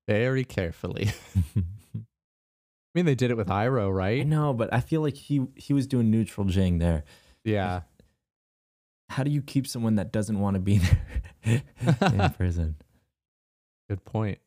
Very 0.06 0.44
carefully. 0.44 1.12
I 1.56 2.02
mean, 2.94 3.06
they 3.06 3.14
did 3.14 3.30
it 3.30 3.38
with 3.38 3.48
Iroh, 3.48 3.94
right? 3.94 4.26
No, 4.26 4.52
but 4.52 4.72
I 4.72 4.80
feel 4.80 5.00
like 5.00 5.16
he 5.16 5.46
he 5.54 5.72
was 5.72 5.86
doing 5.86 6.10
neutral 6.10 6.46
Jing 6.46 6.78
there. 6.78 7.04
Yeah. 7.44 7.82
How 9.08 9.22
do 9.22 9.30
you 9.30 9.40
keep 9.42 9.66
someone 9.66 9.96
that 9.96 10.12
doesn't 10.12 10.38
want 10.40 10.54
to 10.54 10.60
be 10.60 10.78
there 10.78 11.02
in 12.12 12.30
prison? 12.36 12.76
Good 13.88 14.04
point. 14.04 14.38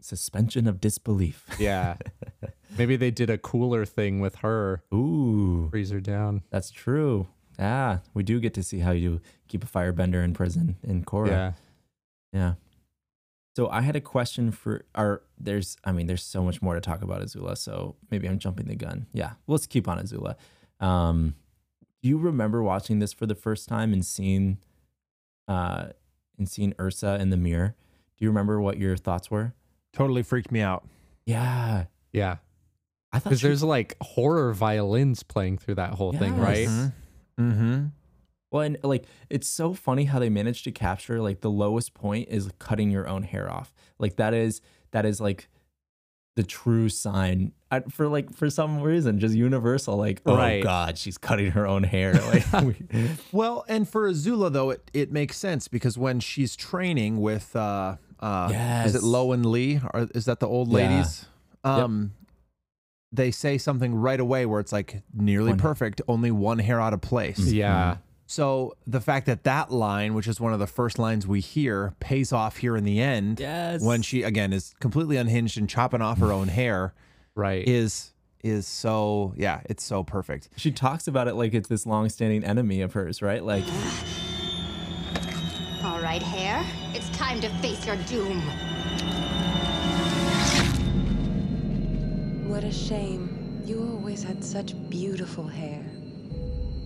Suspension 0.00 0.68
of 0.68 0.80
disbelief. 0.80 1.44
Yeah. 1.58 1.96
Maybe 2.78 2.96
they 2.96 3.10
did 3.10 3.30
a 3.30 3.38
cooler 3.38 3.84
thing 3.84 4.20
with 4.20 4.36
her, 4.36 4.82
Ooh, 4.94 5.68
freeze 5.70 5.90
her 5.90 6.00
down. 6.00 6.42
that's 6.50 6.70
true. 6.70 7.26
Ah, 7.58 8.00
we 8.12 8.22
do 8.22 8.38
get 8.38 8.52
to 8.54 8.62
see 8.62 8.80
how 8.80 8.90
you 8.90 9.20
keep 9.48 9.64
a 9.64 9.66
firebender 9.66 10.22
in 10.22 10.34
prison 10.34 10.76
in 10.82 11.04
Korra. 11.04 11.28
Yeah. 11.28 11.52
Yeah. 12.32 12.54
So 13.56 13.70
I 13.70 13.80
had 13.80 13.96
a 13.96 14.00
question 14.02 14.52
for 14.52 14.84
our 14.94 15.22
there's 15.38 15.76
I 15.82 15.92
mean 15.92 16.06
there's 16.06 16.22
so 16.22 16.44
much 16.44 16.60
more 16.60 16.74
to 16.74 16.80
talk 16.82 17.00
about 17.02 17.22
Azula, 17.22 17.56
so 17.56 17.96
maybe 18.10 18.28
I'm 18.28 18.38
jumping 18.38 18.66
the 18.66 18.76
gun. 18.76 19.06
Yeah, 19.14 19.32
let's 19.46 19.66
keep 19.66 19.88
on 19.88 19.98
Azula. 19.98 20.36
Um 20.78 21.34
do 22.06 22.10
you 22.10 22.18
remember 22.18 22.62
watching 22.62 23.00
this 23.00 23.12
for 23.12 23.26
the 23.26 23.34
first 23.34 23.68
time 23.68 23.92
and 23.92 24.06
seeing 24.06 24.58
uh 25.48 25.88
and 26.38 26.48
seeing 26.48 26.72
Ursa 26.80 27.18
in 27.20 27.30
the 27.30 27.36
mirror? 27.36 27.74
Do 28.16 28.24
you 28.24 28.28
remember 28.30 28.60
what 28.60 28.78
your 28.78 28.96
thoughts 28.96 29.28
were? 29.28 29.54
Totally 29.92 30.22
freaked 30.22 30.52
me 30.52 30.60
out. 30.60 30.86
Yeah. 31.24 31.86
Yeah. 32.12 32.36
I 33.12 33.18
thought 33.18 33.30
Because 33.30 33.40
she- 33.40 33.48
there's 33.48 33.64
like 33.64 33.96
horror 34.00 34.52
violins 34.54 35.24
playing 35.24 35.58
through 35.58 35.74
that 35.76 35.94
whole 35.94 36.12
thing, 36.12 36.36
right? 36.38 36.58
Yes. 36.68 36.90
Mm-hmm. 37.40 37.86
Well, 38.52 38.62
and 38.62 38.78
like 38.84 39.06
it's 39.28 39.48
so 39.48 39.74
funny 39.74 40.04
how 40.04 40.20
they 40.20 40.28
managed 40.30 40.62
to 40.64 40.70
capture 40.70 41.20
like 41.20 41.40
the 41.40 41.50
lowest 41.50 41.92
point 41.92 42.28
is 42.30 42.48
cutting 42.60 42.90
your 42.92 43.08
own 43.08 43.24
hair 43.24 43.50
off. 43.50 43.74
Like 43.98 44.14
that 44.16 44.32
is 44.32 44.60
that 44.92 45.04
is 45.04 45.20
like 45.20 45.48
the 46.36 46.44
true 46.44 46.88
sign 46.88 47.50
I, 47.70 47.80
for 47.80 48.06
like 48.08 48.32
for 48.34 48.48
some 48.48 48.80
reason 48.80 49.18
just 49.18 49.34
universal. 49.34 49.96
Like 49.96 50.22
oh 50.26 50.36
Right. 50.36 50.62
god, 50.62 50.98
she's 50.98 51.18
cutting 51.18 51.50
her 51.52 51.66
own 51.66 51.82
hair. 51.82 52.14
Like 52.52 52.76
Well, 53.32 53.64
and 53.68 53.88
for 53.88 54.08
Azula 54.10 54.52
though, 54.52 54.70
it, 54.70 54.88
it 54.94 55.10
makes 55.12 55.36
sense 55.36 55.66
because 55.68 55.98
when 55.98 56.20
she's 56.20 56.54
training 56.56 57.20
with 57.20 57.54
uh 57.56 57.96
uh 58.20 58.48
is 58.86 58.94
it 58.94 58.98
Yes. 58.98 59.02
Lo 59.02 59.32
and 59.32 59.44
Lee 59.44 59.80
or 59.94 60.08
is 60.14 60.26
that 60.26 60.40
the 60.40 60.46
old 60.48 60.68
Yeah. 60.68 60.74
ladies? 60.74 61.26
Um 61.64 62.12
they 63.12 63.30
say 63.30 63.56
something 63.58 63.94
right 63.94 64.20
away 64.20 64.46
where 64.46 64.60
it's 64.60 64.72
like 64.72 65.02
nearly 65.14 65.50
One- 65.50 65.58
perfect, 65.58 66.02
only 66.08 66.30
one 66.30 66.58
hair 66.58 66.80
out 66.80 66.92
of 66.92 67.00
place. 67.00 67.38
Yeah. 67.38 67.96
So 68.28 68.76
the 68.86 69.00
fact 69.00 69.26
that 69.26 69.44
that 69.44 69.70
line, 69.72 70.14
which 70.14 70.26
is 70.26 70.40
one 70.40 70.52
of 70.52 70.58
the 70.58 70.66
first 70.66 70.98
lines 70.98 71.26
we 71.28 71.40
hear, 71.40 71.94
pays 72.00 72.32
off 72.32 72.56
here 72.56 72.76
in 72.76 72.82
the 72.84 73.00
end 73.00 73.38
yes. 73.38 73.80
when 73.82 74.02
she 74.02 74.22
again 74.24 74.52
is 74.52 74.74
completely 74.80 75.16
unhinged 75.16 75.56
and 75.56 75.68
chopping 75.68 76.02
off 76.02 76.18
her 76.18 76.32
own 76.32 76.48
hair 76.48 76.92
Right. 77.36 77.66
is 77.68 78.12
is 78.42 78.66
so 78.66 79.32
yeah, 79.36 79.60
it's 79.66 79.84
so 79.84 80.02
perfect. 80.02 80.48
she 80.56 80.70
talks 80.72 81.06
about 81.06 81.28
it 81.28 81.34
like 81.34 81.52
it's 81.54 81.68
this 81.68 81.84
long-standing 81.86 82.42
enemy 82.44 82.80
of 82.80 82.92
hers, 82.94 83.20
right? 83.22 83.44
Like 83.44 83.64
All 85.84 86.00
right, 86.02 86.22
Hair. 86.22 86.64
It's 86.94 87.08
time 87.16 87.40
to 87.42 87.48
face 87.60 87.84
your 87.86 87.96
doom. 88.06 88.40
What 92.48 92.64
a 92.64 92.72
shame. 92.72 93.60
You 93.64 93.82
always 93.98 94.22
had 94.22 94.42
such 94.44 94.74
beautiful 94.88 95.46
hair. 95.46 95.84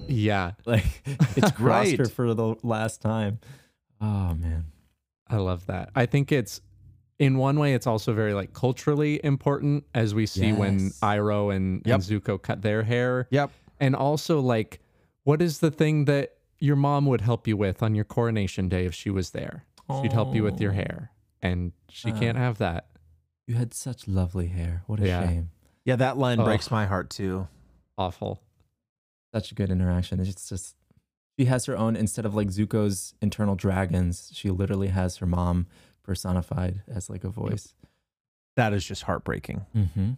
yeah. 0.09 0.53
like 0.67 0.85
it's 1.37 1.51
crossed 1.53 1.91
Right. 1.91 1.99
her 1.99 2.07
for 2.07 2.35
the 2.35 2.57
last 2.63 3.01
time. 3.03 3.39
Oh 4.01 4.35
man. 4.35 4.65
I 5.29 5.37
love 5.37 5.67
that. 5.67 5.91
I 5.95 6.07
think 6.07 6.33
it's 6.33 6.61
in 7.21 7.37
one 7.37 7.59
way 7.61 7.75
it's 7.75 7.87
also 7.87 8.13
very 8.15 8.35
like 8.35 8.53
culturally 8.55 9.21
important 9.23 9.85
as 9.95 10.15
we 10.15 10.27
see 10.27 10.53
when 10.53 10.79
Yes. 10.81 10.99
Iroh 11.01 11.55
and, 11.55 11.83
Yep. 11.87 11.95
and 11.95 12.03
Zuko 12.03 12.43
cut 12.43 12.63
their 12.63 12.83
hair. 12.83 13.29
Yep. 13.31 13.51
And 13.79 13.95
also 13.95 14.41
like 14.41 14.81
what 15.25 15.41
is 15.43 15.61
the 15.61 15.71
thing 15.71 16.07
that 16.07 16.39
your 16.59 16.77
mom 16.77 17.05
would 17.07 17.21
help 17.21 17.47
you 17.47 17.57
with 17.57 17.83
on 17.83 17.95
your 17.95 18.05
coronation 18.07 18.69
day 18.71 18.87
if 18.87 18.95
she 18.95 19.11
was 19.11 19.31
there? 19.31 19.65
She'd 20.03 20.13
help 20.13 20.35
you 20.35 20.43
with 20.43 20.61
your 20.61 20.73
Oh. 20.73 20.77
hair. 20.77 21.11
And 21.43 21.73
she 21.91 22.11
Ah. 22.11 22.19
can't 22.19 22.39
have 22.39 22.59
that. 22.59 22.89
You 23.47 23.57
had 23.57 23.75
such 23.75 24.09
lovely 24.09 24.47
hair. 24.49 24.83
What 24.87 25.01
a 25.01 25.07
Yeah. 25.07 25.27
shame. 25.27 25.51
Yeah, 25.85 25.97
that 25.97 26.17
line 26.17 26.39
Ugh. 26.41 26.47
breaks 26.47 26.71
my 26.71 26.87
heart 26.87 27.11
too. 27.11 27.49
Awful. 27.99 28.43
such 29.33 29.53
a 29.53 29.55
good 29.55 29.71
interaction. 29.71 30.19
It's 30.19 30.49
just 30.49 30.75
she 31.39 31.45
has 31.45 31.67
her 31.67 31.77
own 31.77 31.95
instead 31.95 32.27
of 32.27 32.35
like 32.35 32.49
Zuko's 32.49 33.15
internal 33.23 33.55
dragons, 33.55 34.31
she 34.35 34.51
literally 34.51 34.89
has 34.89 35.19
her 35.19 35.27
mom 35.27 35.67
personified 36.03 36.83
as 36.89 37.09
like 37.11 37.25
a 37.25 37.29
voice. 37.29 37.75
That 38.57 38.73
is 38.73 38.85
just 38.85 39.03
heartbreaking. 39.05 39.65
Mm-hmm. 39.75 40.11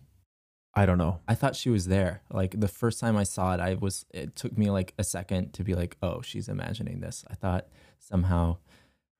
I 0.75 0.87
don't 0.87 0.97
know. 0.99 1.21
I 1.29 1.35
thought 1.35 1.55
she 1.55 1.69
was 1.69 1.87
there. 1.89 2.23
Like 2.31 2.59
the 2.59 2.69
first 2.69 2.99
time 2.99 3.17
I 3.17 3.25
saw 3.25 3.53
it, 3.55 3.61
I 3.61 3.75
was. 3.75 4.07
It 4.11 4.35
took 4.37 4.57
me 4.57 4.71
like 4.71 4.95
a 4.99 5.05
second 5.05 5.53
to 5.55 5.65
be 5.65 5.75
like, 5.75 5.97
"Oh, 6.03 6.23
she's 6.23 6.49
imagining 6.49 7.01
this." 7.01 7.25
I 7.31 7.35
thought 7.35 7.67
somehow 7.99 8.57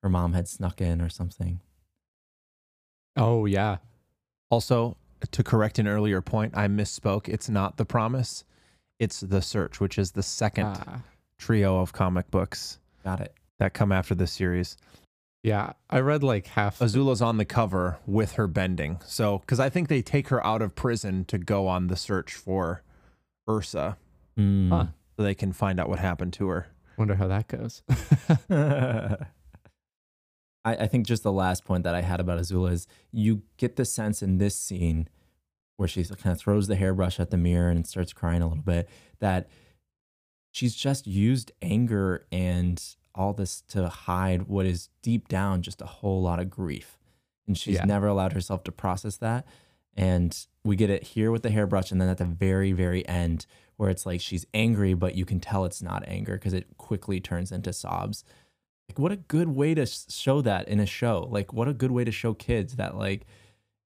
her 0.01 0.09
mom 0.09 0.33
had 0.33 0.47
snuck 0.47 0.81
in 0.81 0.99
or 0.99 1.09
something. 1.09 1.59
Oh 3.15 3.45
yeah. 3.45 3.77
Also, 4.49 4.97
to 5.31 5.43
correct 5.43 5.79
an 5.79 5.87
earlier 5.87 6.21
point, 6.21 6.57
I 6.57 6.67
misspoke. 6.67 7.27
It's 7.29 7.49
not 7.49 7.77
the 7.77 7.85
promise. 7.85 8.43
It's 8.99 9.19
the 9.19 9.41
search, 9.41 9.79
which 9.79 9.97
is 9.97 10.11
the 10.11 10.23
second 10.23 10.65
Ah. 10.87 11.01
trio 11.37 11.79
of 11.79 11.93
comic 11.93 12.29
books 12.31 12.79
Got 13.03 13.21
it. 13.21 13.33
that 13.59 13.73
come 13.73 13.91
after 13.91 14.15
this 14.15 14.31
series. 14.31 14.77
Yeah. 15.43 15.73
I 15.89 15.99
read 15.99 16.23
like 16.23 16.47
half 16.47 16.79
Azula's 16.79 17.21
on 17.21 17.37
the 17.37 17.45
cover 17.45 17.99
with 18.07 18.33
her 18.33 18.47
bending. 18.47 18.99
So, 19.05 19.39
because 19.39 19.59
I 19.59 19.69
think 19.69 19.87
they 19.89 20.01
take 20.01 20.29
her 20.29 20.45
out 20.45 20.61
of 20.61 20.73
prison 20.73 21.25
to 21.25 21.37
go 21.37 21.67
on 21.67 21.87
the 21.87 21.95
search 21.95 22.33
for 22.33 22.81
Ursa 23.49 23.97
Mm. 24.35 24.69
Huh. 24.69 24.85
so 25.15 25.21
they 25.23 25.35
can 25.35 25.53
find 25.53 25.79
out 25.79 25.87
what 25.89 25.99
happened 25.99 26.33
to 26.33 26.47
her. 26.47 26.67
Wonder 26.97 27.13
how 27.15 27.27
that 27.27 27.47
goes. 27.47 27.83
I, 30.65 30.75
I 30.75 30.87
think 30.87 31.05
just 31.05 31.23
the 31.23 31.31
last 31.31 31.65
point 31.65 31.83
that 31.83 31.93
I 31.95 32.01
had 32.01 32.19
about 32.19 32.39
Azula 32.39 32.71
is 32.71 32.87
you 33.11 33.43
get 33.57 33.75
the 33.75 33.85
sense 33.85 34.23
in 34.23 34.37
this 34.37 34.55
scene 34.55 35.07
where 35.77 35.87
she 35.87 36.03
kind 36.03 36.31
of 36.33 36.39
throws 36.39 36.67
the 36.67 36.75
hairbrush 36.75 37.19
at 37.19 37.29
the 37.31 37.37
mirror 37.37 37.69
and 37.69 37.85
starts 37.85 38.13
crying 38.13 38.41
a 38.41 38.47
little 38.47 38.63
bit 38.63 38.89
that 39.19 39.49
she's 40.51 40.75
just 40.75 41.05
used 41.07 41.51
anger 41.61 42.25
and 42.31 42.95
all 43.15 43.33
this 43.33 43.61
to 43.69 43.87
hide 43.89 44.43
what 44.43 44.65
is 44.65 44.89
deep 45.01 45.27
down 45.27 45.61
just 45.61 45.81
a 45.81 45.85
whole 45.85 46.21
lot 46.21 46.39
of 46.39 46.49
grief. 46.49 46.97
And 47.47 47.57
she's 47.57 47.75
Yeah. 47.75 47.85
never 47.85 48.07
allowed 48.07 48.33
herself 48.33 48.63
to 48.65 48.71
process 48.71 49.17
that. 49.17 49.45
And 49.95 50.47
we 50.63 50.75
get 50.75 50.89
it 50.89 51.03
here 51.03 51.29
with 51.31 51.43
the 51.43 51.51
hairbrush, 51.51 51.91
and 51.91 52.01
then 52.01 52.09
at 52.09 52.17
the 52.17 52.25
very, 52.25 52.71
very 52.71 53.07
end, 53.07 53.45
where 53.77 53.89
it's 53.89 54.05
like 54.05 54.21
she's 54.21 54.45
angry, 54.53 54.93
but 54.93 55.15
you 55.15 55.25
can 55.25 55.39
tell 55.39 55.65
it's 55.65 55.81
not 55.83 56.03
anger 56.07 56.33
because 56.33 56.53
it 56.53 56.77
quickly 56.77 57.19
turns 57.19 57.51
into 57.51 57.71
sobs. 57.73 58.23
Like, 58.89 58.97
what 58.97 59.11
a 59.11 59.17
good 59.17 59.49
way 59.49 59.73
to 59.75 59.85
show 59.85 60.41
that 60.41 60.67
in 60.67 60.79
a 60.79 60.85
show. 60.85 61.27
Like, 61.29 61.53
what 61.53 61.67
a 61.67 61.73
good 61.73 61.91
way 61.91 62.03
to 62.03 62.11
show 62.11 62.33
kids 62.33 62.75
that, 62.75 62.97
like, 62.97 63.25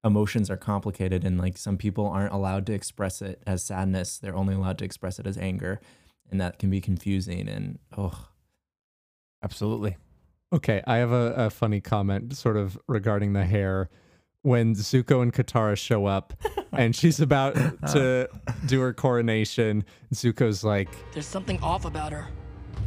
emotions 0.03 0.49
are 0.49 0.57
complicated 0.57 1.25
and, 1.25 1.37
like, 1.37 1.57
some 1.57 1.77
people 1.77 2.07
aren't 2.07 2.33
allowed 2.33 2.65
to 2.67 2.73
express 2.73 3.21
it 3.21 3.41
as 3.45 3.63
sadness. 3.63 4.17
They're 4.17 4.35
only 4.35 4.55
allowed 4.55 4.77
to 4.79 4.85
express 4.85 5.19
it 5.19 5.27
as 5.27 5.37
anger. 5.37 5.81
And 6.31 6.39
that 6.41 6.57
can 6.59 6.69
be 6.69 6.79
confusing. 6.81 7.47
And, 7.49 7.79
oh, 7.97 8.29
Absolutely. 9.43 9.97
Okay, 10.53 10.81
I 10.87 10.97
have 10.97 11.11
a, 11.11 11.33
a 11.33 11.49
funny 11.49 11.81
comment 11.81 12.35
sort 12.35 12.57
of 12.57 12.77
regarding 12.87 13.33
the 13.33 13.45
hair. 13.45 13.89
When 14.43 14.75
Zuko 14.75 15.21
and 15.21 15.33
Katara 15.33 15.77
show 15.77 16.05
up 16.05 16.33
and 16.71 16.95
she's 16.95 17.19
about 17.19 17.55
to 17.91 18.29
do 18.65 18.79
her 18.79 18.93
coronation, 18.93 19.83
Zuko's 20.13 20.63
like, 20.63 20.89
There's 21.13 21.25
something 21.25 21.59
off 21.61 21.83
about 21.85 22.13
her. 22.13 22.27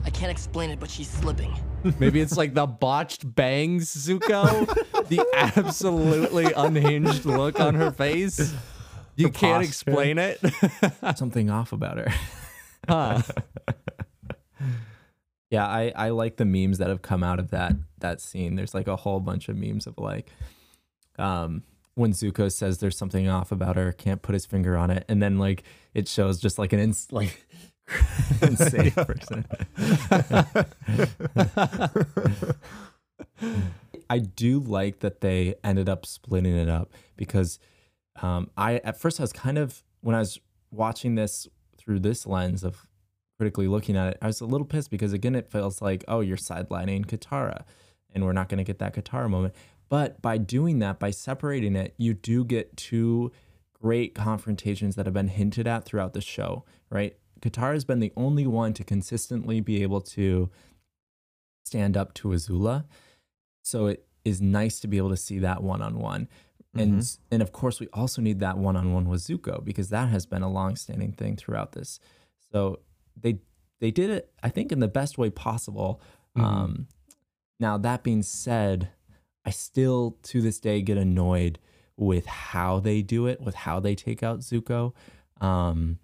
I 0.04 0.10
can't 0.10 0.30
explain 0.30 0.70
it, 0.70 0.80
but 0.80 0.88
she's 0.90 1.10
slipping. 1.10 1.54
maybe 1.98 2.20
it's 2.20 2.36
like 2.38 2.54
the 2.54 2.66
botched 2.66 3.34
bangs, 3.34 3.94
Zuko. 3.94 4.66
the 5.08 5.26
absolutely 5.34 6.50
unhinged 6.52 7.26
look 7.26 7.60
on 7.60 7.74
her 7.74 7.90
face. 7.90 8.54
You 9.16 9.28
can't 9.28 9.58
posture. 9.58 9.68
explain 9.68 10.18
it. 10.18 10.40
something 11.16 11.50
off 11.50 11.72
about 11.72 11.98
her. 11.98 12.08
huh. 12.88 13.20
Yeah, 15.50 15.66
I, 15.66 15.92
I 15.96 16.08
like 16.10 16.36
the 16.36 16.44
memes 16.44 16.78
that 16.78 16.88
have 16.88 17.02
come 17.02 17.24
out 17.24 17.40
of 17.40 17.50
that 17.50 17.72
that 17.98 18.20
scene. 18.20 18.54
There's 18.54 18.74
like 18.74 18.86
a 18.86 18.96
whole 18.96 19.20
bunch 19.20 19.48
of 19.48 19.56
memes 19.56 19.86
of 19.86 19.98
like 19.98 20.30
um 21.18 21.64
when 21.94 22.12
Zuko 22.12 22.50
says 22.50 22.78
there's 22.78 22.96
something 22.96 23.28
off 23.28 23.52
about 23.52 23.76
her, 23.76 23.92
can't 23.92 24.22
put 24.22 24.32
his 24.32 24.46
finger 24.46 24.76
on 24.76 24.90
it, 24.90 25.04
and 25.08 25.22
then 25.22 25.38
like 25.38 25.64
it 25.92 26.08
shows 26.08 26.40
just 26.40 26.58
like 26.58 26.72
an 26.72 26.80
ins- 26.80 27.12
like 27.12 27.46
insane 28.42 28.90
person. 28.92 29.44
I 34.08 34.18
do 34.18 34.60
like 34.60 35.00
that 35.00 35.20
they 35.20 35.56
ended 35.62 35.88
up 35.88 36.06
splitting 36.06 36.56
it 36.56 36.68
up 36.68 36.92
because 37.16 37.58
um, 38.22 38.50
I 38.56 38.76
at 38.78 38.98
first 38.98 39.20
I 39.20 39.22
was 39.22 39.32
kind 39.32 39.58
of 39.58 39.82
when 40.00 40.16
I 40.16 40.20
was 40.20 40.40
watching 40.70 41.16
this 41.16 41.48
through 41.76 42.00
this 42.00 42.26
lens 42.26 42.64
of 42.64 42.86
critically 43.40 43.68
looking 43.68 43.96
at 43.96 44.08
it, 44.08 44.18
I 44.20 44.26
was 44.26 44.42
a 44.42 44.44
little 44.44 44.66
pissed 44.66 44.90
because 44.90 45.14
again 45.14 45.34
it 45.34 45.50
feels 45.50 45.80
like 45.80 46.04
oh 46.06 46.20
you're 46.20 46.36
sidelining 46.36 47.06
Katara, 47.06 47.64
and 48.14 48.22
we're 48.22 48.34
not 48.34 48.50
going 48.50 48.58
to 48.58 48.64
get 48.64 48.80
that 48.80 48.94
Katara 48.94 49.30
moment. 49.30 49.54
But 49.88 50.20
by 50.20 50.36
doing 50.36 50.78
that, 50.80 50.98
by 50.98 51.10
separating 51.10 51.74
it, 51.74 51.94
you 51.96 52.12
do 52.12 52.44
get 52.44 52.76
two 52.76 53.32
great 53.72 54.14
confrontations 54.14 54.94
that 54.96 55.06
have 55.06 55.14
been 55.14 55.28
hinted 55.28 55.66
at 55.66 55.86
throughout 55.86 56.12
the 56.12 56.20
show. 56.20 56.66
Right, 56.90 57.16
Katara 57.40 57.72
has 57.72 57.86
been 57.86 58.00
the 58.00 58.12
only 58.14 58.46
one 58.46 58.74
to 58.74 58.84
consistently 58.84 59.62
be 59.62 59.82
able 59.82 60.02
to 60.02 60.50
stand 61.64 61.96
up 61.96 62.12
to 62.16 62.28
Azula. 62.28 62.84
So 63.62 63.86
it 63.86 64.04
is 64.22 64.42
nice 64.42 64.80
to 64.80 64.86
be 64.86 64.98
able 64.98 65.08
to 65.08 65.16
see 65.16 65.38
that 65.38 65.62
one 65.62 65.80
on 65.80 65.98
one. 65.98 66.28
And 66.76 67.00
mm-hmm. 67.00 67.22
and 67.32 67.40
of 67.40 67.52
course 67.52 67.80
we 67.80 67.88
also 67.94 68.20
need 68.20 68.40
that 68.40 68.58
one 68.58 68.76
on 68.76 68.92
one 68.92 69.08
with 69.08 69.22
Zuko 69.22 69.64
because 69.64 69.88
that 69.88 70.10
has 70.10 70.26
been 70.26 70.42
a 70.42 70.50
long 70.50 70.76
standing 70.76 71.12
thing 71.12 71.36
throughout 71.36 71.72
this. 71.72 72.00
So 72.52 72.80
they 73.16 73.38
they 73.80 73.90
did 73.90 74.10
it, 74.10 74.30
I 74.42 74.48
think, 74.50 74.72
in 74.72 74.80
the 74.80 74.88
best 74.88 75.16
way 75.18 75.30
possible. 75.30 76.00
Um, 76.36 76.86
now 77.58 77.76
that 77.78 78.02
being 78.02 78.22
said, 78.22 78.90
I 79.44 79.50
still 79.50 80.18
to 80.24 80.40
this 80.40 80.60
day 80.60 80.82
get 80.82 80.96
annoyed 80.98 81.58
with 81.96 82.26
how 82.26 82.80
they 82.80 83.02
do 83.02 83.26
it, 83.26 83.40
with 83.40 83.54
how 83.54 83.80
they 83.80 83.94
take 83.94 84.22
out 84.22 84.40
Zuko, 84.40 84.92
um, 85.40 85.98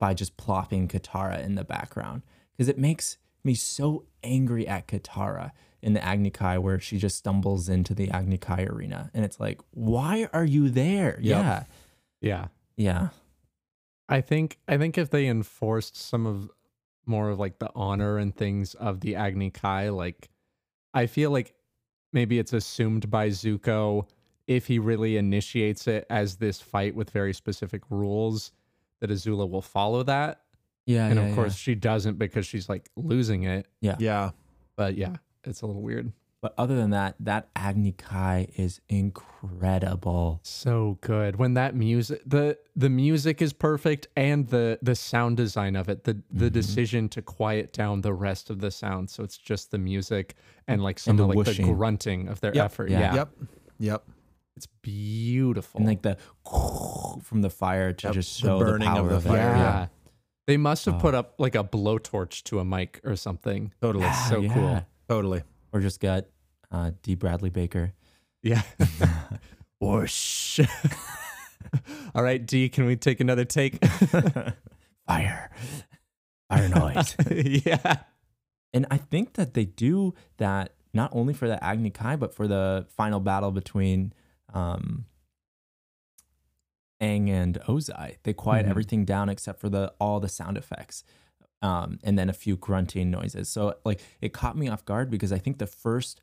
by 0.00 0.14
just 0.14 0.36
plopping 0.36 0.88
Katara 0.88 1.42
in 1.44 1.54
the 1.54 1.64
background 1.64 2.22
because 2.56 2.68
it 2.68 2.78
makes 2.78 3.18
me 3.42 3.54
so 3.54 4.04
angry 4.22 4.66
at 4.66 4.88
Katara 4.88 5.52
in 5.82 5.92
the 5.92 6.04
Agni 6.04 6.30
Kai 6.30 6.58
where 6.58 6.80
she 6.80 6.98
just 6.98 7.16
stumbles 7.16 7.68
into 7.68 7.94
the 7.94 8.10
Agni 8.10 8.38
Kai 8.38 8.64
arena 8.64 9.10
and 9.14 9.24
it's 9.24 9.38
like, 9.38 9.60
why 9.70 10.28
are 10.32 10.44
you 10.44 10.68
there? 10.70 11.18
Yeah, 11.22 11.64
Yeah. 12.20 12.48
yeah, 12.76 13.08
I 14.08 14.20
think 14.20 14.58
I 14.68 14.76
think 14.76 14.98
if 14.98 15.10
they 15.10 15.26
enforced 15.26 15.96
some 15.96 16.26
of 16.26 16.50
more 17.06 17.30
of 17.30 17.38
like 17.38 17.58
the 17.58 17.70
honor 17.74 18.18
and 18.18 18.34
things 18.34 18.74
of 18.74 19.00
the 19.00 19.16
Agni 19.16 19.50
Kai, 19.50 19.90
like 19.90 20.28
I 20.92 21.06
feel 21.06 21.30
like 21.30 21.54
maybe 22.12 22.38
it's 22.38 22.52
assumed 22.52 23.10
by 23.10 23.28
Zuko 23.28 24.08
if 24.46 24.66
he 24.66 24.78
really 24.78 25.16
initiates 25.16 25.86
it 25.86 26.06
as 26.10 26.36
this 26.36 26.60
fight 26.60 26.94
with 26.94 27.10
very 27.10 27.32
specific 27.32 27.82
rules 27.90 28.52
that 29.00 29.10
Azula 29.10 29.48
will 29.48 29.62
follow 29.62 30.02
that. 30.04 30.42
yeah. 30.86 31.06
and 31.06 31.18
yeah, 31.18 31.26
of 31.26 31.34
course 31.34 31.56
she 31.56 31.74
doesn't 31.74 32.18
because 32.18 32.46
she's 32.46 32.68
like 32.68 32.90
losing 32.96 33.44
it. 33.44 33.66
Yeah. 33.80 33.96
Yeah. 33.98 34.30
But 34.76 34.96
yeah, 34.96 35.16
it's 35.44 35.62
a 35.62 35.66
little 35.66 35.82
weird. 35.82 36.12
But 36.44 36.52
other 36.58 36.76
than 36.76 36.90
that, 36.90 37.14
that 37.20 37.48
Agni 37.56 37.92
Kai 37.92 38.48
is 38.54 38.78
incredible. 38.90 40.40
So 40.42 40.98
good. 41.00 41.36
When 41.36 41.54
that 41.54 41.74
music 41.74 42.20
the 42.26 42.58
the 42.76 42.90
music 42.90 43.40
is 43.40 43.54
perfect 43.54 44.08
and 44.14 44.46
the 44.48 44.78
the 44.82 44.94
sound 44.94 45.38
design 45.38 45.74
of 45.74 45.88
it, 45.88 46.04
the 46.04 46.20
the 46.30 46.44
Mm-hmm. 46.46 46.48
decision 46.52 47.08
to 47.08 47.22
quiet 47.22 47.72
down 47.72 48.02
the 48.02 48.12
rest 48.12 48.50
of 48.50 48.60
the 48.60 48.70
sound 48.70 49.08
so 49.08 49.24
it's 49.24 49.38
just 49.38 49.70
the 49.70 49.78
music 49.78 50.34
and 50.68 50.82
like 50.82 50.98
some 50.98 51.12
And 51.12 51.18
the 51.18 51.22
of 51.24 51.28
like 51.30 51.36
whooshing. 51.38 51.66
the 51.66 51.72
grunting 51.72 52.28
of 52.28 52.40
their 52.42 52.54
Yep. 52.54 52.64
effort. 52.66 52.90
Yeah. 52.90 53.00
Yeah. 53.00 53.14
Yep. 53.14 53.28
Yep. 53.78 54.02
It's 54.56 54.66
beautiful. 54.82 55.78
And 55.78 55.86
like 55.88 56.02
the 56.02 56.18
from 57.22 57.40
the 57.40 57.48
fire 57.48 57.94
to 57.94 58.08
Yep, 58.08 58.14
just 58.14 58.38
the 58.42 58.46
show 58.48 58.58
the, 58.58 58.64
burning 58.66 58.88
of 58.88 58.94
power 58.96 59.08
the 59.08 59.16
of, 59.16 59.24
it. 59.24 59.28
fire, 59.30 59.38
yeah. 59.38 59.58
yeah. 59.58 59.86
They 60.46 60.58
must 60.58 60.84
have 60.84 60.96
Oh. 60.96 61.00
put 61.00 61.14
up 61.14 61.36
like 61.38 61.54
a 61.54 61.64
blowtorch 61.64 62.42
to 62.44 62.58
a 62.58 62.64
mic 62.66 63.00
or 63.02 63.16
something. 63.16 63.72
Totally. 63.80 64.04
Yeah, 64.04 64.28
so 64.28 64.40
yeah. 64.42 64.52
cool. 64.52 64.86
Totally. 65.08 65.42
Or 65.72 65.80
just 65.80 66.00
got 66.00 66.26
uh, 66.74 66.90
D. 67.02 67.14
Bradley 67.14 67.50
Baker. 67.50 67.92
Yeah. 68.42 68.62
Whoosh. 69.80 70.60
All 72.14 72.22
right, 72.22 72.44
D, 72.44 72.68
can 72.68 72.84
we 72.86 72.96
take 72.96 73.20
another 73.20 73.44
take? 73.44 73.84
Fire. 75.06 75.50
Fire 76.48 76.68
noise. 76.68 77.14
yeah. 77.30 77.98
And 78.72 78.86
I 78.90 78.96
think 78.96 79.34
that 79.34 79.54
they 79.54 79.64
do 79.64 80.14
that 80.38 80.72
not 80.92 81.10
only 81.14 81.32
for 81.34 81.48
the 81.48 81.62
Agni 81.62 81.90
Kai, 81.90 82.16
but 82.16 82.34
for 82.34 82.46
the 82.48 82.86
final 82.96 83.20
battle 83.20 83.50
between 83.50 84.12
um, 84.52 85.06
Aang 87.00 87.28
and 87.28 87.58
Ozai. 87.68 88.16
They 88.22 88.32
quiet 88.32 88.66
Mhm. 88.66 88.70
everything 88.70 89.04
down 89.04 89.28
except 89.28 89.60
for 89.60 89.68
the 89.68 89.92
all 90.00 90.20
the 90.20 90.28
sound 90.28 90.56
effects, 90.56 91.04
um, 91.62 91.98
and 92.04 92.18
then 92.18 92.28
a 92.28 92.32
few 92.32 92.56
grunting 92.56 93.10
noises. 93.10 93.48
So 93.48 93.76
like 93.84 94.00
it 94.20 94.32
caught 94.32 94.56
me 94.56 94.68
off 94.68 94.84
guard 94.84 95.10
because 95.10 95.32
I 95.32 95.38
think 95.38 95.58
the 95.58 95.66
first 95.66 96.20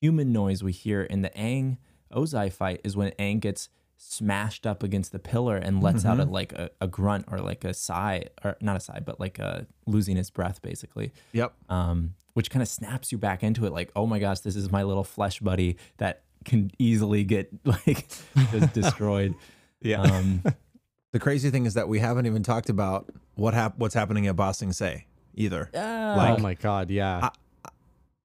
human 0.00 0.32
noise 0.32 0.62
we 0.62 0.72
hear 0.72 1.02
in 1.02 1.22
the 1.22 1.30
Aang 1.30 1.78
Ozai 2.12 2.52
fight 2.52 2.80
is 2.84 2.96
when 2.96 3.10
Aang 3.12 3.40
gets 3.40 3.68
smashed 3.98 4.66
up 4.66 4.82
against 4.82 5.10
the 5.12 5.18
pillar 5.18 5.56
and 5.56 5.82
lets 5.82 6.04
out 6.04 6.20
a, 6.20 6.24
like 6.24 6.52
a, 6.52 6.70
a 6.82 6.86
grunt 6.86 7.24
or 7.30 7.38
like 7.38 7.64
a 7.64 7.72
sigh 7.72 8.24
or 8.44 8.54
not 8.60 8.76
a 8.76 8.80
sigh 8.80 9.00
but 9.00 9.18
like 9.18 9.38
a 9.38 9.66
losing 9.86 10.16
his 10.16 10.30
breath 10.30 10.60
basically 10.60 11.12
Yep. 11.32 11.54
um, 11.70 12.14
which 12.34 12.50
kind 12.50 12.62
of 12.62 12.68
snaps 12.68 13.10
you 13.10 13.16
back 13.16 13.42
into 13.42 13.64
it. 13.64 13.72
Like, 13.72 13.90
oh 13.96 14.04
my 14.06 14.18
gosh, 14.18 14.40
this 14.40 14.54
is 14.56 14.70
my 14.70 14.82
little 14.82 15.04
flesh 15.04 15.40
buddy 15.40 15.78
that 15.96 16.24
can 16.44 16.70
easily 16.78 17.24
get 17.24 17.48
like 17.64 18.06
just 18.52 18.72
destroyed. 18.72 19.34
Yeah. 19.82 20.00
Um, 20.02 20.42
The 21.12 21.20
crazy 21.20 21.48
thing 21.50 21.64
is 21.64 21.74
that 21.74 21.88
we 21.88 21.98
haven't 21.98 22.26
even 22.26 22.42
talked 22.42 22.68
about 22.68 23.08
what 23.36 23.54
hap- 23.54 23.78
what's 23.78 23.94
happening 23.94 24.26
at 24.26 24.36
Ba 24.36 24.52
Sing 24.52 24.72
Se 24.72 25.06
either. 25.34 25.70
oh 25.74 26.36
my 26.38 26.52
god, 26.54 26.90
yeah. 26.90 27.30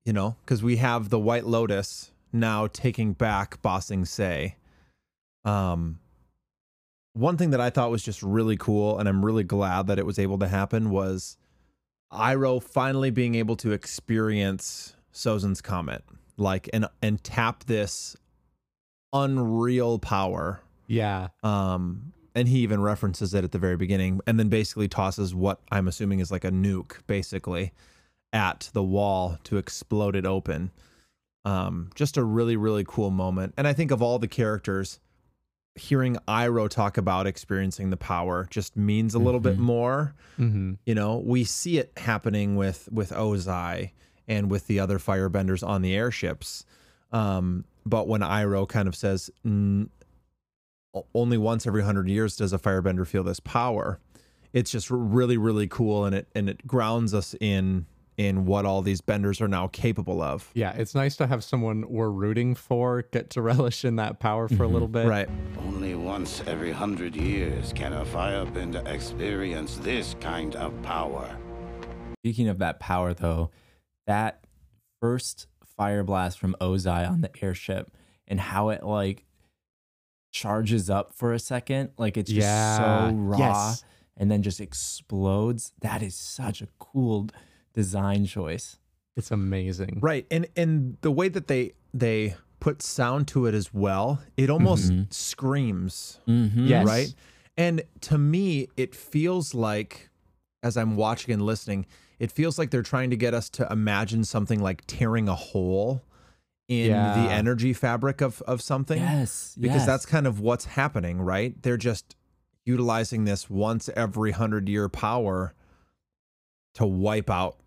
You 0.05 0.13
know, 0.13 0.35
because 0.43 0.63
we 0.63 0.77
have 0.77 1.09
the 1.09 1.19
White 1.19 1.45
Lotus 1.45 2.11
now 2.33 2.67
taking 2.67 3.13
back 3.13 3.61
Ba 3.61 3.81
Sing 3.81 4.05
Se. 4.05 4.55
Um, 5.45 5.99
one 7.13 7.37
thing 7.37 7.51
that 7.51 7.61
I 7.61 7.69
thought 7.69 7.91
was 7.91 8.03
just 8.03 8.23
really 8.23 8.57
cool, 8.57 8.97
and 8.97 9.07
I'm 9.07 9.23
really 9.23 9.43
glad 9.43 9.87
that 9.87 9.99
it 9.99 10.05
was 10.05 10.17
able 10.17 10.39
to 10.39 10.47
happen, 10.47 10.89
was 10.89 11.37
Iroh 12.11 12.63
finally 12.63 13.11
being 13.11 13.35
able 13.35 13.55
to 13.57 13.73
experience 13.73 14.95
Sozin's 15.13 15.61
comet, 15.61 16.03
like 16.37 16.69
and 16.73 16.87
and 17.01 17.23
tap 17.23 17.65
this 17.65 18.15
unreal 19.13 19.99
power 19.99 20.61
yeah. 20.87 21.29
um 21.43 22.13
and 22.33 22.47
he 22.47 22.59
even 22.59 22.81
references 22.81 23.33
it 23.33 23.43
at 23.43 23.51
the 23.51 23.59
very 23.59 23.75
beginning 23.75 24.21
and 24.25 24.39
then 24.39 24.47
basically 24.47 24.87
tosses 24.87 25.35
what 25.35 25.59
i'm 25.71 25.87
assuming 25.87 26.19
is 26.19 26.31
like 26.31 26.45
a 26.45 26.51
nuke 26.51 27.05
basically 27.07 27.73
at 28.34 28.70
the 28.74 28.84
wall 28.84 29.38
to 29.44 29.58
explode 29.58 30.15
it 30.15 30.26
open 30.26 30.72
um 31.46 31.89
just 31.96 32.17
a 32.17 32.24
really 32.24 32.56
really 32.56 32.86
cool 32.88 33.10
moment 33.10 33.54
and 33.58 33.67
i 33.67 33.74
think 33.74 33.91
of 33.91 34.02
all 34.02 34.20
the 34.20 34.28
characters 34.28 35.00
hearing 35.76 36.17
Iroh 36.28 36.70
talk 36.70 36.98
about 36.98 37.28
experiencing 37.28 37.89
the 37.91 37.98
power 37.98 38.46
just 38.50 38.76
means 38.76 39.15
a 39.15 39.20
little 39.20 39.39
bit 39.39 39.58
more 39.58 40.13
Mm-hmm. 40.39 40.74
you 40.86 40.96
know 40.96 41.17
we 41.17 41.44
see 41.44 41.78
it 41.78 41.91
happening 41.98 42.56
with 42.56 42.89
with 42.91 43.12
ozai 43.12 43.91
and 44.28 44.50
with 44.50 44.67
the 44.67 44.80
other 44.80 44.98
firebenders 44.98 45.65
on 45.67 45.82
the 45.82 45.94
airships. 45.94 46.65
Um, 47.12 47.65
but 47.86 48.08
when 48.08 48.22
Iroh 48.22 48.67
kind 48.70 48.88
of 48.88 48.96
says, 48.96 49.30
only 49.44 51.38
once 51.38 51.67
every 51.67 51.84
hundred 51.84 52.08
years 52.08 52.38
does 52.38 52.54
a 52.54 52.60
firebender 52.60 53.06
feel 53.06 53.24
this 53.24 53.39
power, 53.41 54.00
it's 54.54 54.72
just 54.72 54.89
really, 54.89 55.38
really 55.38 55.67
cool, 55.67 56.06
and 56.06 56.15
it 56.15 56.28
and 56.34 56.50
it 56.50 56.65
grounds 56.65 57.13
us 57.13 57.36
in 57.41 57.86
in 58.27 58.45
what 58.45 58.65
all 58.65 58.84
these 58.84 59.01
benders 59.01 59.41
are 59.41 59.47
now 59.47 59.67
capable 59.67 60.21
of. 60.21 60.51
Yeah, 60.53 60.73
it's 60.73 60.93
nice 60.93 61.15
to 61.17 61.27
have 61.27 61.43
someone 61.43 61.86
we're 61.89 62.12
rooting 62.12 62.53
for 62.53 63.03
get 63.12 63.31
to 63.31 63.41
relish 63.51 63.84
in 63.84 63.95
that 63.95 64.19
power 64.19 64.47
for 64.47 64.63
a 64.63 64.67
little 64.67 64.88
mm-hmm. 64.88 65.07
bit. 65.07 65.07
Right. 65.07 65.29
Only 65.57 65.95
once 65.95 66.43
every 66.45 66.71
hundred 66.71 67.15
years 67.15 67.73
can 67.73 67.93
a 67.93 68.05
firebender 68.05 68.86
experience 68.88 69.77
this 69.77 70.15
kind 70.19 70.55
of 70.55 70.79
power. 70.84 71.36
Speaking 72.19 72.47
of 72.47 72.60
that 72.60 72.79
power, 72.79 73.15
though, 73.15 73.49
that 74.05 74.45
first 75.01 75.47
fire 75.65 76.03
blast 76.03 76.38
from 76.38 76.55
Ozai 76.62 77.10
on 77.10 77.21
the 77.21 77.31
airship 77.43 77.91
and 78.27 78.39
how 78.39 78.69
it 78.69 78.84
like 78.84 79.25
charges 80.31 80.91
up 80.91 81.15
for 81.15 81.34
a 81.34 81.39
second, 81.39 81.89
like 81.97 82.17
it's 82.17 82.29
just 82.29 82.45
Yeah. 82.45 83.10
so 83.10 83.15
raw 83.15 83.38
Yes. 83.39 83.84
and 84.15 84.29
then 84.29 84.43
just 84.43 84.62
explodes. 84.62 85.73
That 85.81 86.03
is 86.03 86.13
such 86.13 86.62
a 86.62 86.67
cool 86.77 87.27
design 87.73 88.25
choice. 88.25 88.77
It's 89.15 89.31
amazing. 89.31 89.99
Right. 90.01 90.25
And 90.31 90.47
and 90.55 90.97
the 91.01 91.12
way 91.12 91.27
that 91.29 91.47
they 91.47 91.73
they 91.93 92.36
put 92.60 92.81
sound 92.81 93.27
to 93.29 93.45
it 93.47 93.53
as 93.53 93.73
well, 93.73 94.21
it 94.38 94.49
almost 94.49 94.91
screams. 95.10 96.19
Mm-hmm. 96.27 96.67
Yes. 96.67 96.86
Right. 96.86 97.13
And 97.57 97.84
to 98.01 98.17
me, 98.17 98.67
it 98.77 98.95
feels 98.95 99.53
like 99.53 100.10
as 100.63 100.77
I'm 100.77 100.95
watching 100.95 101.34
and 101.34 101.41
listening, 101.41 101.86
it 102.19 102.31
feels 102.31 102.57
like 102.60 102.69
they're 102.69 102.84
trying 102.84 103.10
to 103.10 103.17
get 103.17 103.34
us 103.34 103.49
to 103.49 103.67
imagine 103.71 104.23
something 104.23 104.60
like 104.62 104.84
tearing 104.88 105.27
a 105.27 105.36
hole 105.36 106.03
in 106.67 106.91
Yeah. 106.91 107.15
the 107.15 107.31
energy 107.31 107.73
fabric 107.73 108.21
of 108.21 108.41
of 108.43 108.62
something. 108.62 108.99
Yes. 109.01 109.57
Because 109.60 109.77
yes. 109.77 109.86
that's 109.86 110.05
kind 110.05 110.25
of 110.27 110.39
what's 110.39 110.65
happening, 110.65 111.19
right? 111.21 111.62
They're 111.62 111.77
just 111.77 112.15
utilizing 112.63 113.25
this 113.25 113.49
once 113.49 113.89
every 113.95 114.31
hundred 114.31 114.69
year 114.69 114.88
power 114.88 115.53
to 116.75 116.86
wipe 116.86 117.29
out, 117.29 117.57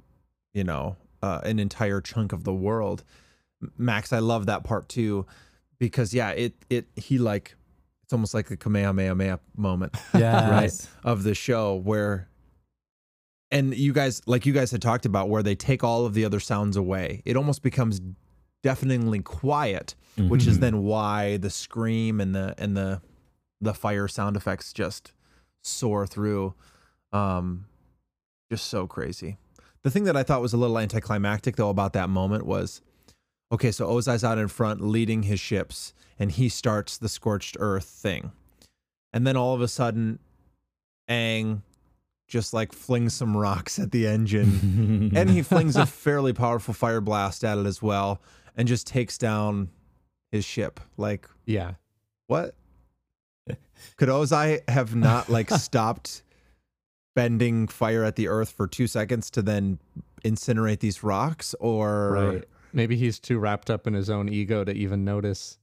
you 0.53 0.65
know, 0.65 0.97
uh, 1.23 1.41
an 1.45 1.59
entire 1.59 2.01
chunk 2.01 2.33
of 2.33 2.45
the 2.45 2.55
world. 2.55 3.05
Max, 3.79 4.13
I 4.13 4.19
love 4.19 4.47
that 4.47 4.65
part 4.65 4.89
too, 4.89 5.27
because 5.79 6.13
yeah, 6.15 6.31
it 6.31 6.55
it 6.71 6.87
he 6.97 7.19
like 7.19 7.55
it's 8.03 8.13
almost 8.13 8.35
like 8.35 8.51
a 8.51 8.57
Kamehameha 8.57 9.41
moment, 9.57 9.97
Yes. 10.15 10.51
right, 10.51 11.11
of 11.11 11.23
the 11.23 11.35
show 11.35 11.77
where. 11.77 12.29
And 13.51 13.73
you 13.77 13.93
guys, 13.93 14.21
like 14.27 14.47
you 14.47 14.53
guys 14.53 14.73
had 14.73 14.83
talked 14.83 15.07
about, 15.07 15.29
where 15.29 15.43
they 15.43 15.55
take 15.55 15.85
all 15.85 16.07
of 16.07 16.15
the 16.15 16.25
other 16.25 16.41
sounds 16.41 16.77
away, 16.77 17.23
it 17.25 17.37
almost 17.37 17.63
becomes 17.63 18.01
deafeningly 18.65 19.21
quiet, 19.21 19.95
which 20.17 20.47
is 20.49 20.59
then 20.59 20.83
why 20.83 21.37
the 21.37 21.51
scream 21.51 22.21
and 22.21 22.35
the 22.35 22.55
and 22.59 22.77
the 22.77 23.01
the 23.61 23.73
fire 23.73 24.09
sound 24.09 24.37
effects 24.37 24.73
just 24.73 25.13
soar 25.63 26.05
through. 26.07 26.55
Um, 27.13 27.67
just 28.55 28.67
so 28.69 28.87
crazy. 28.87 29.37
The 29.83 29.91
thing 29.91 30.05
that 30.05 30.17
I 30.17 30.23
thought 30.23 30.41
was 30.41 30.53
a 30.53 30.57
little 30.57 30.79
anticlimactic 30.79 31.57
though 31.57 31.71
about 31.71 31.93
that 31.95 32.09
moment 32.09 32.47
was, 32.47 32.81
okay, 33.53 33.71
so 33.73 33.89
Ozai's 33.89 34.25
out 34.25 34.39
in 34.39 34.49
front 34.49 34.81
leading 34.81 35.25
his 35.25 35.41
ships, 35.41 35.93
and 36.19 36.31
he 36.33 36.49
starts 36.49 36.97
the 36.97 37.09
scorched 37.09 37.57
earth 37.61 37.85
thing, 37.85 38.31
and 39.13 39.27
then 39.27 39.37
all 39.37 39.55
of 39.55 39.61
a 39.61 39.69
sudden, 39.69 40.19
Aang 41.09 41.63
just 42.27 42.55
like 42.55 42.73
flings 42.73 43.13
some 43.15 43.37
rocks 43.37 43.79
at 43.79 43.91
the 43.93 44.07
engine, 44.07 45.13
and 45.17 45.29
he 45.29 45.43
flings 45.43 45.77
a 45.77 45.85
fairly 45.87 46.33
powerful 46.33 46.73
fire 46.73 47.01
blast 47.01 47.45
at 47.45 47.59
it 47.59 47.67
as 47.67 47.83
well, 47.83 48.21
and 48.57 48.67
just 48.67 48.87
takes 48.87 49.19
down 49.19 49.69
his 50.33 50.45
ship. 50.45 50.81
Like, 50.97 51.29
Yeah. 51.45 51.73
what? 52.29 52.55
Could 53.97 54.09
Ozai 54.09 54.67
have 54.69 54.97
not 54.97 55.29
like 55.29 55.51
stopped 55.67 56.23
bending 57.15 57.67
fire 57.69 58.05
at 58.05 58.17
the 58.17 58.29
earth 58.29 58.51
for 58.51 58.67
two 58.67 58.87
seconds 58.87 59.31
to 59.31 59.43
then 59.43 59.79
incinerate 60.25 60.81
these 60.81 61.03
rocks? 61.03 61.55
Or 61.61 62.13
Right. 62.13 62.45
Maybe 62.73 62.97
he's 62.97 63.21
too 63.21 63.39
wrapped 63.39 63.71
up 63.71 63.87
in 63.87 63.95
his 63.95 64.11
own 64.11 64.29
ego 64.29 64.65
to 64.65 64.73
even 64.73 65.05
notice. 65.05 65.59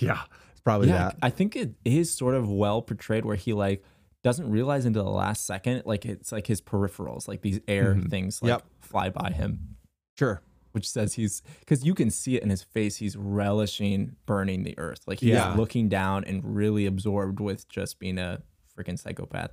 yeah, 0.00 0.22
it's 0.50 0.60
probably 0.60 0.88
yeah, 0.88 1.10
that. 1.10 1.16
I 1.22 1.30
think 1.30 1.54
it 1.54 1.74
is 1.84 2.10
sort 2.12 2.34
of 2.34 2.50
well 2.50 2.82
portrayed 2.82 3.24
where 3.24 3.36
he 3.36 3.52
like 3.52 3.84
doesn't 4.24 4.50
realize 4.50 4.84
until 4.84 5.04
the 5.04 5.10
last 5.10 5.46
second, 5.46 5.82
like 5.84 6.04
it's 6.04 6.32
like 6.32 6.46
his 6.48 6.60
peripherals, 6.60 7.28
like 7.28 7.42
these 7.42 7.60
air 7.68 7.96
things, 8.08 8.42
like 8.42 8.48
Yep. 8.50 8.64
fly 8.80 9.10
by 9.10 9.30
him, 9.30 9.76
Sure. 10.18 10.42
which 10.72 10.88
says 10.88 11.14
he's 11.14 11.42
because 11.60 11.84
you 11.84 11.94
can 11.94 12.10
see 12.10 12.34
it 12.36 12.42
in 12.42 12.50
his 12.50 12.62
face. 12.62 12.96
He's 12.96 13.16
relishing 13.16 14.16
burning 14.26 14.62
the 14.64 14.76
earth, 14.78 15.02
like 15.06 15.20
he's 15.20 15.30
Yeah. 15.30 15.54
looking 15.54 15.88
down 15.88 16.24
and 16.24 16.56
really 16.56 16.86
absorbed 16.86 17.38
with 17.38 17.68
just 17.68 17.98
being 18.00 18.18
a 18.18 18.42
freaking 18.76 18.98
psychopath. 18.98 19.50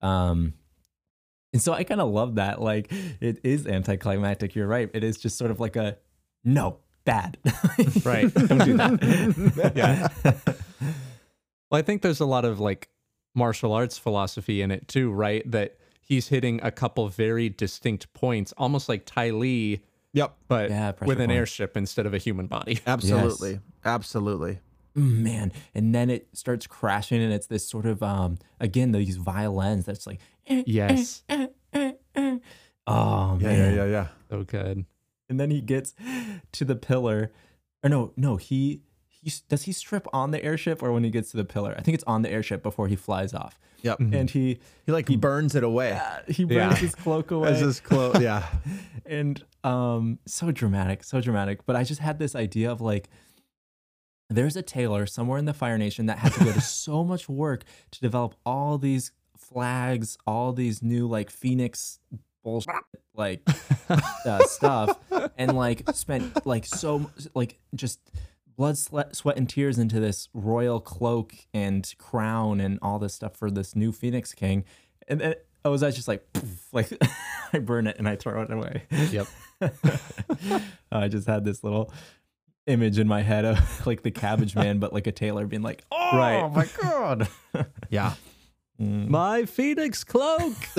Um, 0.00 0.54
and 1.52 1.60
so 1.62 1.72
I 1.72 1.84
kind 1.84 2.00
of 2.00 2.10
love 2.10 2.36
that. 2.36 2.60
Like 2.60 2.92
it 3.20 3.40
is 3.44 3.66
anticlimactic. 3.66 4.54
You're 4.54 4.66
right. 4.66 4.90
It 4.92 5.04
is 5.04 5.16
just 5.18 5.36
sort 5.38 5.50
of 5.50 5.60
like 5.60 5.76
a 5.76 5.98
no 6.44 6.78
bad. 7.04 7.38
Right. 8.04 8.32
Don't 8.32 8.64
do 8.64 8.76
that. 8.76 9.72
yeah. 9.74 10.08
well, 11.70 11.78
I 11.78 11.82
think 11.82 12.02
there's 12.02 12.20
a 12.20 12.26
lot 12.26 12.44
of 12.44 12.60
like 12.60 12.88
martial 13.34 13.72
arts 13.72 13.98
philosophy 13.98 14.62
in 14.62 14.70
it 14.70 14.88
too, 14.88 15.10
right? 15.10 15.48
That 15.50 15.76
he's 16.00 16.28
hitting 16.28 16.60
a 16.62 16.70
couple 16.70 17.08
very 17.08 17.48
distinct 17.48 18.12
points, 18.14 18.52
almost 18.58 18.88
like 18.88 19.04
Ty 19.06 19.30
Lee, 19.30 19.82
Yep. 20.14 20.34
but 20.48 20.70
Yeah, 20.70 20.92
with 21.00 21.20
an 21.20 21.28
point. 21.28 21.38
airship 21.38 21.76
instead 21.76 22.04
of 22.06 22.12
a 22.14 22.18
human 22.18 22.46
body. 22.46 22.80
Absolutely. 22.86 23.60
Absolutely. 23.84 24.58
Mm, 24.96 25.18
man 25.22 25.52
and 25.74 25.94
then 25.94 26.10
it 26.10 26.28
starts 26.34 26.66
crashing 26.66 27.22
and 27.22 27.32
it's 27.32 27.46
this 27.46 27.66
sort 27.66 27.86
of 27.86 28.02
um 28.02 28.36
again 28.60 28.92
these 28.92 29.16
violins 29.16 29.86
that's 29.86 30.06
like 30.06 30.20
eh, 30.46 30.62
Yes. 30.66 31.22
oh 32.86 33.38
Yeah, 33.40 33.46
man 33.48 33.74
yeah, 33.74 33.84
yeah, 33.84 33.90
yeah. 33.90 34.06
So 34.30 34.44
good. 34.44 34.84
and 35.28 35.40
then 35.40 35.50
he 35.50 35.60
gets 35.60 35.94
to 36.52 36.64
the 36.64 36.76
pillar 36.76 37.32
or 37.82 37.88
no 37.90 38.12
no 38.16 38.36
he 38.36 38.82
he 39.08 39.32
does 39.48 39.62
he 39.62 39.72
strip 39.72 40.06
on 40.12 40.30
the 40.30 40.42
airship 40.44 40.82
or 40.82 40.92
when 40.92 41.04
he 41.04 41.10
gets 41.10 41.30
to 41.30 41.36
the 41.36 41.44
pillar 41.44 41.74
i 41.78 41.80
think 41.80 41.94
it's 41.94 42.04
on 42.04 42.22
the 42.22 42.30
airship 42.30 42.62
before 42.62 42.88
he 42.88 42.96
flies 42.96 43.32
off 43.34 43.58
Yep. 43.82 43.98
and 43.98 44.30
he 44.30 44.60
He 44.86 44.92
like 44.92 45.08
he 45.08 45.16
burns 45.16 45.56
it 45.56 45.64
away. 45.64 45.92
uh, 45.92 46.20
he 46.28 46.44
burns 46.44 46.54
Yeah. 46.54 46.74
his 46.76 46.94
cloak 46.94 47.30
away 47.36 47.48
As 47.48 47.58
his 47.60 47.80
clothes. 47.80 48.20
Yeah. 48.20 48.46
and 49.06 49.42
um 49.64 50.18
so 50.26 50.50
dramatic 50.52 51.02
so 51.02 51.20
dramatic 51.20 51.66
but 51.66 51.74
i 51.76 51.82
just 51.82 52.00
had 52.00 52.18
this 52.20 52.34
idea 52.36 52.70
of 52.70 52.80
like 52.80 53.08
there's 54.32 54.56
a 54.56 54.62
tailor 54.62 55.06
somewhere 55.06 55.38
in 55.38 55.44
the 55.44 55.54
fire 55.54 55.78
nation 55.78 56.06
that 56.06 56.18
had 56.18 56.32
to 56.32 56.44
go 56.44 56.52
to 56.52 56.60
so 56.60 57.04
much 57.04 57.28
work 57.28 57.64
to 57.90 58.00
develop 58.00 58.34
all 58.44 58.78
these 58.78 59.12
flags 59.36 60.16
all 60.26 60.52
these 60.52 60.82
new 60.82 61.06
like 61.06 61.30
phoenix 61.30 61.98
bullshit 62.42 62.74
like 63.14 63.46
uh, 63.88 64.42
stuff 64.44 64.98
and 65.36 65.54
like 65.56 65.82
spent 65.92 66.46
like 66.46 66.64
so 66.64 67.10
like 67.34 67.58
just 67.74 68.00
blood 68.56 68.78
sweat, 68.78 69.14
sweat 69.14 69.36
and 69.36 69.48
tears 69.48 69.78
into 69.78 70.00
this 70.00 70.28
royal 70.32 70.80
cloak 70.80 71.34
and 71.52 71.94
crown 71.98 72.60
and 72.60 72.78
all 72.82 72.98
this 72.98 73.14
stuff 73.14 73.36
for 73.36 73.50
this 73.50 73.74
new 73.76 73.92
phoenix 73.92 74.34
king 74.34 74.64
and 75.08 75.20
then 75.20 75.34
I 75.64 75.68
was 75.68 75.82
I 75.82 75.90
just 75.90 76.08
like, 76.08 76.32
poof, 76.32 76.66
like 76.72 76.88
I 77.52 77.58
burn 77.58 77.86
it 77.86 77.96
and 77.98 78.08
I 78.08 78.16
throw 78.16 78.42
it 78.42 78.50
away. 78.50 78.82
Yep. 78.90 79.26
I 80.92 81.08
just 81.08 81.28
had 81.28 81.44
this 81.44 81.62
little 81.62 81.92
image 82.66 82.98
in 82.98 83.08
my 83.08 83.22
head 83.22 83.44
of 83.44 83.86
like 83.86 84.02
the 84.02 84.10
cabbage 84.10 84.54
man, 84.54 84.78
but 84.78 84.92
like 84.92 85.06
a 85.06 85.12
tailor 85.12 85.46
being 85.46 85.62
like, 85.62 85.84
oh 85.90 86.16
Right. 86.16 86.52
my 86.52 86.68
God. 86.80 87.28
Yeah. 87.90 88.14
Mm. 88.80 89.08
My 89.08 89.44
Phoenix 89.44 90.02
cloak. 90.02 90.54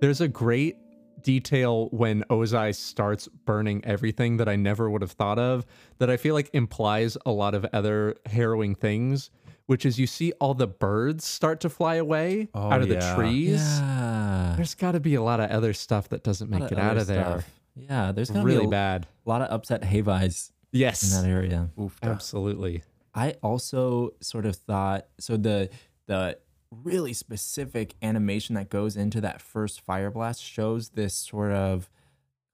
There's 0.00 0.20
a 0.20 0.28
great 0.28 0.76
detail 1.22 1.88
when 1.90 2.22
Ozai 2.30 2.74
starts 2.74 3.28
burning 3.46 3.84
everything 3.84 4.36
that 4.36 4.48
I 4.48 4.54
never 4.56 4.88
would 4.90 5.02
have 5.02 5.12
thought 5.12 5.38
of 5.38 5.66
that 5.98 6.08
I 6.10 6.16
feel 6.16 6.34
like 6.34 6.50
implies 6.52 7.16
a 7.26 7.32
lot 7.32 7.54
of 7.54 7.64
other 7.72 8.14
harrowing 8.26 8.74
things, 8.74 9.30
which 9.66 9.84
is 9.86 9.98
you 9.98 10.06
see 10.06 10.32
all 10.40 10.54
the 10.54 10.66
birds 10.66 11.24
start 11.24 11.60
to 11.60 11.68
fly 11.68 11.96
away 11.96 12.48
Oh, 12.54 12.70
out 12.70 12.82
of 12.82 12.88
yeah. 12.88 13.00
the 13.00 13.14
trees. 13.14 13.60
Yeah. 13.80 14.52
There's 14.56 14.74
got 14.74 14.92
to 14.92 15.00
be 15.00 15.14
a 15.16 15.22
lot 15.22 15.40
of 15.40 15.50
other 15.50 15.72
stuff 15.72 16.08
that 16.10 16.22
doesn't 16.24 16.50
make 16.50 16.70
it 16.72 16.78
out 16.78 16.96
of 16.96 17.06
there. 17.06 17.22
stuff. 17.24 17.50
Yeah, 17.74 18.12
there's 18.12 18.30
gonna 18.30 18.44
Really 18.44 18.60
be 18.60 18.66
a 18.66 18.70
bad. 18.70 19.06
lot 19.26 19.42
of 19.42 19.50
upset 19.52 19.82
Havies 19.82 20.50
in 20.72 20.80
that 21.22 21.24
area. 21.28 21.68
Oof, 21.80 21.98
Absolutely. 22.02 22.82
I 23.14 23.32
also 23.42 24.10
sort 24.20 24.46
of 24.46 24.56
thought 24.56 25.06
so 25.18 25.36
the 25.36 25.68
the 26.06 26.38
really 26.70 27.12
specific 27.12 27.94
animation 28.02 28.54
that 28.56 28.68
goes 28.68 28.96
into 28.96 29.20
that 29.22 29.40
first 29.40 29.80
fire 29.80 30.10
blast 30.10 30.42
shows 30.42 30.90
this 30.90 31.14
sort 31.14 31.52
of 31.52 31.88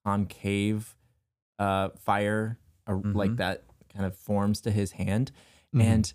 concave 0.05 0.97
uh 1.59 1.89
fire 2.05 2.59
uh, 2.87 2.97
like 3.05 3.37
that 3.37 3.63
kind 3.93 4.05
of 4.05 4.17
forms 4.17 4.61
to 4.61 4.71
his 4.71 4.93
hand 4.93 5.31
and 5.79 6.13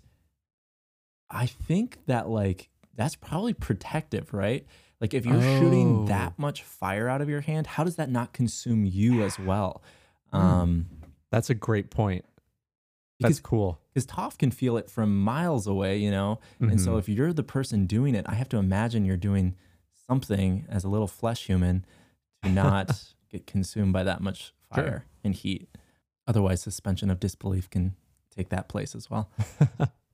I 1.30 1.46
think 1.46 1.98
that 2.06 2.28
like 2.28 2.68
that's 2.94 3.14
probably 3.16 3.52
protective, 3.54 4.32
right? 4.34 4.66
Like 5.00 5.14
if 5.14 5.24
you're 5.24 5.40
shooting 5.40 5.98
Oh. 6.00 6.06
that 6.06 6.38
much 6.38 6.62
fire 6.62 7.08
out 7.08 7.20
of 7.20 7.28
your 7.28 7.40
hand, 7.42 7.66
how 7.68 7.84
does 7.84 7.96
that 7.96 8.10
not 8.10 8.32
consume 8.32 8.84
you 8.84 9.22
as 9.22 9.38
well? 9.38 9.82
Um, 10.32 10.86
That's 11.30 11.50
a 11.50 11.54
great 11.54 11.90
point. 11.90 12.24
Because- 13.18 13.36
That's 13.36 13.40
cool. 13.40 13.78
because 13.94 14.06
Toph 14.06 14.38
can 14.38 14.50
feel 14.50 14.76
it 14.76 14.88
from 14.90 15.20
miles 15.22 15.66
away, 15.66 15.98
you 15.98 16.10
know. 16.10 16.40
And 16.60 16.80
so 16.80 16.96
if 16.96 17.08
you're 17.08 17.32
the 17.32 17.42
person 17.44 17.86
doing 17.86 18.14
it, 18.14 18.24
I 18.28 18.34
have 18.34 18.48
to 18.50 18.56
imagine 18.56 19.04
you're 19.04 19.16
doing 19.16 19.54
something 20.06 20.64
as 20.68 20.84
a 20.84 20.88
little 20.88 21.06
flesh 21.08 21.46
human 21.46 21.84
to 22.42 22.48
not 22.62 23.04
get 23.30 23.46
consumed 23.46 23.92
by 23.92 24.02
that 24.04 24.20
much 24.20 24.52
fire 24.72 24.84
Sure. 24.88 25.04
and 25.24 25.34
heat. 25.34 25.68
Otherwise, 26.26 26.62
suspension 26.62 27.10
of 27.10 27.20
disbelief 27.20 27.68
can 27.70 27.94
take 28.34 28.48
that 28.50 28.68
place 28.68 28.94
as 28.94 29.08
well. 29.10 29.30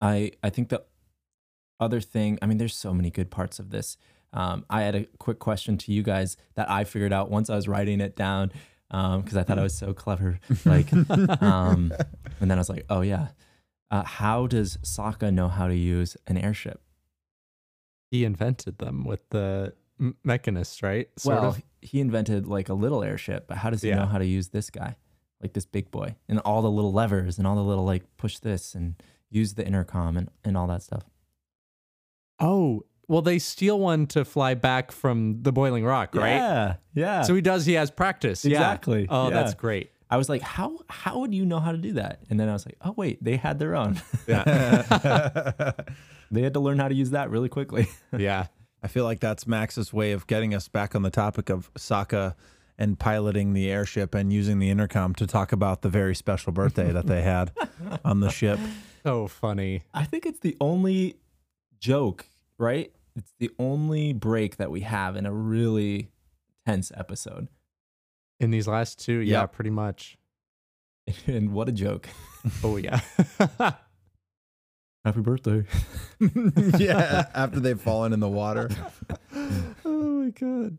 I 0.00 0.32
I 0.42 0.50
think 0.50 0.68
the 0.70 0.82
other 1.78 2.00
thing, 2.00 2.38
I 2.42 2.46
mean, 2.46 2.58
there's 2.58 2.76
so 2.76 2.92
many 2.92 3.10
good 3.10 3.30
parts 3.30 3.58
of 3.58 3.70
this. 3.70 3.96
Um, 4.32 4.64
I 4.70 4.82
had 4.82 4.94
a 4.94 5.06
quick 5.18 5.38
question 5.38 5.76
to 5.78 5.92
you 5.92 6.02
guys 6.02 6.36
that 6.54 6.70
I 6.70 6.84
figured 6.84 7.12
out 7.12 7.30
once 7.30 7.50
I 7.50 7.56
was 7.56 7.66
writing 7.66 8.00
it 8.00 8.14
down 8.16 8.52
because 8.90 9.36
I 9.36 9.42
thought 9.42 9.58
I 9.58 9.62
was 9.62 9.76
so 9.76 9.92
clever. 9.94 10.38
Like, 10.64 10.92
um, 11.42 11.92
and 12.40 12.50
then 12.50 12.52
I 12.52 12.60
was 12.60 12.68
like, 12.68 12.84
oh 12.90 13.00
yeah, 13.00 13.28
uh, 13.90 14.04
how 14.04 14.46
does 14.46 14.76
Sokka 14.84 15.32
know 15.32 15.48
how 15.48 15.66
to 15.68 15.74
use 15.74 16.16
an 16.26 16.36
airship? 16.38 16.80
He 18.10 18.24
invented 18.24 18.78
them 18.78 19.04
with 19.04 19.28
the 19.30 19.74
m- 19.98 20.16
mechanists, 20.26 20.82
right? 20.82 21.08
Sort 21.18 21.40
well, 21.40 21.50
of. 21.50 21.62
he 21.80 22.00
invented 22.00 22.46
like 22.46 22.68
a 22.68 22.74
little 22.74 23.02
airship, 23.02 23.46
but 23.48 23.58
how 23.58 23.70
does 23.70 23.82
he 23.82 23.88
Yeah. 23.88 23.96
know 23.96 24.06
how 24.06 24.18
to 24.18 24.26
use 24.26 24.48
this 24.48 24.70
guy, 24.70 24.96
like 25.40 25.52
this 25.54 25.66
big 25.66 25.90
boy, 25.90 26.16
and 26.28 26.38
all 26.40 26.62
the 26.62 26.70
little 26.70 26.92
levers 26.92 27.38
and 27.38 27.46
all 27.46 27.56
the 27.56 27.62
little 27.64 27.84
like 27.84 28.04
push 28.16 28.38
this 28.38 28.74
and 28.74 28.94
use 29.30 29.54
the 29.54 29.66
intercom 29.66 30.16
and, 30.16 30.28
and 30.44 30.56
all 30.56 30.66
that 30.68 30.82
stuff? 30.82 31.04
Oh, 32.38 32.84
well, 33.08 33.22
they 33.22 33.38
steal 33.38 33.78
one 33.78 34.06
to 34.08 34.24
fly 34.24 34.54
back 34.54 34.92
from 34.92 35.42
the 35.42 35.52
boiling 35.52 35.84
rock, 35.84 36.14
right? 36.14 36.30
Yeah, 36.36 36.74
yeah. 36.94 37.22
So 37.22 37.34
he 37.34 37.40
does. 37.40 37.66
He 37.66 37.74
has 37.74 37.90
practice. 37.90 38.44
Yeah. 38.44 38.58
Exactly, 38.58 39.06
Oh, 39.10 39.30
that's 39.30 39.54
great. 39.54 39.90
I 40.12 40.16
was 40.16 40.28
like, 40.28 40.42
how 40.42 40.78
how 40.88 41.20
would 41.20 41.32
you 41.32 41.44
know 41.46 41.60
how 41.60 41.70
to 41.72 41.78
do 41.78 41.92
that? 41.94 42.20
And 42.30 42.38
then 42.38 42.48
I 42.48 42.52
was 42.52 42.66
like, 42.66 42.76
oh 42.82 42.94
wait, 42.96 43.22
they 43.22 43.36
had 43.36 43.58
their 43.58 43.76
own. 43.76 44.00
Yeah. 44.26 45.72
they 46.30 46.42
had 46.42 46.54
to 46.54 46.60
learn 46.60 46.78
how 46.78 46.88
to 46.88 46.94
use 46.94 47.10
that 47.10 47.30
really 47.30 47.48
quickly. 47.48 47.88
Yeah. 48.16 48.46
I 48.82 48.88
feel 48.88 49.04
like 49.04 49.20
that's 49.20 49.46
Max's 49.46 49.92
way 49.92 50.12
of 50.12 50.26
getting 50.26 50.54
us 50.54 50.66
back 50.66 50.94
on 50.94 51.02
the 51.02 51.10
topic 51.10 51.48
of 51.50 51.72
Sokka 51.74 52.34
and 52.80 52.98
piloting 52.98 53.52
the 53.52 53.70
airship 53.70 54.14
and 54.14 54.32
using 54.32 54.58
the 54.58 54.70
intercom 54.70 55.14
to 55.14 55.26
talk 55.26 55.52
about 55.52 55.82
the 55.82 55.88
very 55.90 56.14
special 56.16 56.50
birthday 56.52 56.90
that 56.90 57.06
they 57.06 57.22
had 57.22 57.52
on 58.04 58.18
the 58.20 58.30
ship. 58.30 58.58
So 59.04 59.28
funny. 59.28 59.82
I 59.94 60.04
think 60.04 60.26
it's 60.26 60.40
the 60.40 60.56
only 60.60 61.16
joke, 61.78 62.26
right? 62.58 62.90
It's 63.14 63.32
the 63.38 63.50
only 63.58 64.12
break 64.14 64.56
that 64.56 64.70
we 64.70 64.80
have 64.80 65.14
in 65.14 65.26
a 65.26 65.32
really 65.32 66.08
tense 66.66 66.90
episode. 66.96 67.48
In 68.40 68.50
these 68.50 68.66
last 68.66 68.98
two, 68.98 69.18
yeah, 69.18 69.40
Yep. 69.42 69.52
pretty 69.52 69.70
much. 69.70 70.16
and 71.26 71.52
what 71.52 71.68
a 71.68 71.72
joke. 71.72 72.08
Oh 72.64 72.78
yeah. 72.78 73.00
Happy 75.04 75.20
birthday. 75.20 75.64
yeah, 76.78 77.26
after 77.34 77.60
they've 77.60 77.78
fallen 77.80 78.14
in 78.14 78.20
the 78.20 78.28
water. 78.28 78.70
oh 79.84 80.22
my 80.24 80.30
god. 80.30 80.78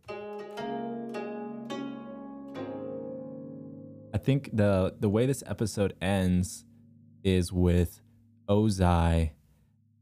Think 4.23 4.49
the 4.53 4.95
the 4.99 5.10
way 5.10 5.25
this 5.25 5.43
episode 5.45 5.93
ends 6.01 6.65
is 7.23 7.51
with 7.51 8.01
Ozai. 8.49 9.31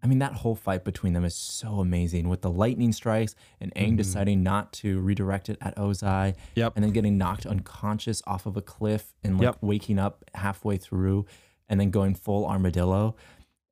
I 0.01 0.07
mean, 0.07 0.19
that 0.19 0.31
whole 0.33 0.55
fight 0.55 0.85
between 0.85 1.11
them 1.11 1.25
is 1.25 1.35
so 1.35 1.81
amazing 1.81 2.29
with 2.29 2.41
the 2.41 2.49
lightning 2.49 2.93
strikes 2.93 3.35
and 3.59 3.73
Aang 3.75 3.97
deciding 3.97 4.43
not 4.43 4.71
to 4.73 4.99
redirect 5.01 5.49
it 5.49 5.57
at 5.59 5.75
Ozai. 5.75 6.35
Yep. 6.55 6.73
And 6.75 6.85
then 6.85 6.91
getting 6.91 7.17
knocked 7.17 7.45
unconscious 7.45 8.21
off 8.25 8.45
of 8.45 8.55
a 8.55 8.61
cliff 8.61 9.13
and 9.25 9.35
like 9.37 9.43
Yep. 9.43 9.57
waking 9.61 9.99
up 9.99 10.23
halfway 10.33 10.77
through 10.77 11.25
and 11.67 11.79
then 11.81 11.89
going 11.91 12.15
full 12.15 12.45
armadillo. 12.47 13.15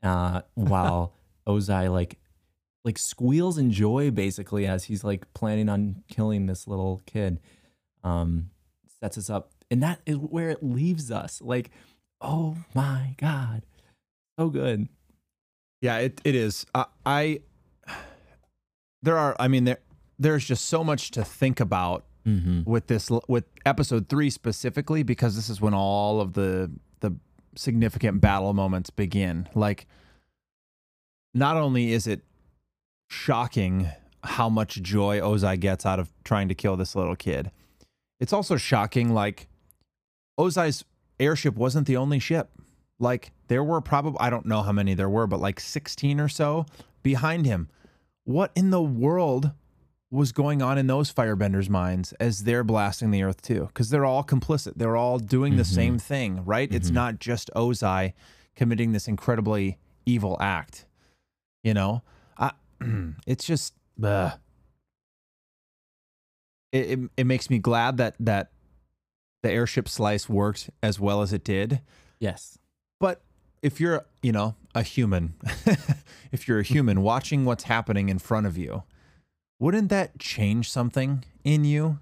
Uh, 0.04 0.42
while 0.56 1.14
Ozai 1.48 1.92
like 1.92 2.20
like 2.84 2.98
squeals 2.98 3.58
in 3.58 3.72
joy 3.72 4.12
basically 4.12 4.68
as 4.68 4.86
he's 4.86 5.04
like 5.04 5.34
planning 5.34 5.70
on 5.70 6.04
killing 6.10 6.46
this 6.46 6.68
little 6.68 7.02
kid. 7.06 7.40
Um, 8.04 8.50
sets 9.00 9.18
us 9.18 9.30
up, 9.30 9.52
and 9.70 9.82
that 9.84 10.00
is 10.06 10.18
where 10.18 10.50
it 10.50 10.64
leaves 10.64 11.12
us. 11.12 11.42
Like, 11.42 11.70
oh 12.22 12.58
my 12.74 13.16
god, 13.18 13.64
so 14.40 14.50
good. 14.50 14.88
Yeah, 15.82 15.98
it, 16.00 16.20
it 16.24 16.36
is. 16.36 16.66
Uh, 16.74 16.86
I 17.06 17.42
there 19.04 19.18
are 19.18 19.36
I 19.40 19.48
mean 19.48 19.66
there 19.66 19.80
there's 20.20 20.46
just 20.46 20.66
so 20.66 20.84
much 20.84 21.12
to 21.12 21.24
think 21.24 21.60
about 21.60 22.04
Mm-hmm. 22.28 22.70
with 22.70 22.88
this 22.88 23.10
with 23.30 23.46
episode 23.66 24.10
3 24.10 24.30
specifically 24.30 25.02
because 25.02 25.38
this 25.38 25.48
is 25.48 25.62
when 25.62 25.74
all 25.74 26.20
of 26.20 26.34
the 26.34 26.70
the 27.00 27.16
significant 27.56 28.20
battle 28.20 28.54
moments 28.54 28.90
begin. 28.90 29.48
Like 29.56 29.88
not 31.34 31.56
only 31.56 31.94
is 31.94 32.06
it 32.06 32.26
shocking 33.10 33.88
how 34.26 34.50
much 34.50 34.82
joy 34.82 35.22
Ozai 35.22 35.58
gets 35.58 35.86
out 35.86 36.00
of 36.02 36.12
trying 36.26 36.50
to 36.50 36.54
kill 36.54 36.76
this 36.76 36.96
little 36.98 37.16
kid. 37.16 37.50
It's 38.20 38.34
also 38.34 38.58
shocking 38.58 39.14
like 39.14 39.48
Ozai's 40.40 40.86
airship 41.20 41.56
wasn't 41.56 41.88
the 41.88 41.98
only 41.98 42.20
ship. 42.20 42.52
Like 43.00 43.32
there 43.48 43.64
were 43.64 43.82
probably 43.82 44.20
I 44.20 44.30
don't 44.30 44.46
know 44.46 44.62
how 44.62 44.72
many 44.72 44.94
there 44.94 45.10
were, 45.10 45.28
but 45.28 45.40
like 45.40 45.60
16 45.60 46.20
or 46.20 46.30
so 46.30 46.66
behind 47.04 47.46
him. 47.46 47.70
What 48.24 48.52
in 48.56 48.72
the 48.72 48.82
world 48.82 49.52
was 50.10 50.32
going 50.32 50.62
on 50.62 50.78
in 50.78 50.88
those 50.88 51.14
firebenders' 51.14 51.70
minds 51.70 52.14
as 52.14 52.44
they're 52.44 52.64
blasting 52.64 53.12
the 53.12 53.24
earth 53.24 53.42
too? 53.42 53.66
Because 53.68 53.90
they're 53.90 54.06
all 54.06 54.24
complicit. 54.24 54.74
They're 54.76 54.96
all 54.96 55.20
doing 55.20 55.58
the 55.58 55.64
mm-hmm. 55.64 55.76
same 55.76 56.00
thing, 56.00 56.46
right? 56.46 56.72
It's 56.72 56.88
mm-hmm. 56.88 56.96
not 56.96 57.20
just 57.20 57.50
Ozai 57.56 58.14
committing 58.56 58.92
this 58.92 59.08
incredibly 59.08 59.78
evil 60.06 60.38
act. 60.40 60.86
You 61.64 61.74
know, 61.74 62.04
I, 62.38 62.52
it's 63.28 63.46
just, 63.46 63.74
ugh. 64.02 64.34
It, 66.74 66.92
it 66.92 67.00
it 67.16 67.24
makes 67.26 67.50
me 67.50 67.60
glad 67.60 67.96
that 67.98 68.16
that 68.20 68.52
the 69.48 69.54
airship 69.54 69.88
slice 69.88 70.28
worked 70.28 70.70
as 70.84 71.00
well 71.00 71.22
as 71.22 71.32
it 71.34 71.44
did. 71.44 71.82
Yes. 72.20 72.58
But 73.00 73.22
if 73.62 73.80
you're, 73.80 74.06
you 74.22 74.32
know, 74.32 74.56
a 74.76 74.84
human, 74.84 75.36
if 76.32 76.48
you're 76.48 76.60
a 76.60 76.64
human 76.64 77.02
watching 77.02 77.46
what's 77.46 77.64
happening 77.66 78.10
in 78.10 78.20
front 78.20 78.46
of 78.48 78.58
you, 78.58 78.84
wouldn't 79.60 79.90
that 79.90 80.20
change 80.20 80.70
something 80.70 81.24
in 81.44 81.64
you 81.66 82.00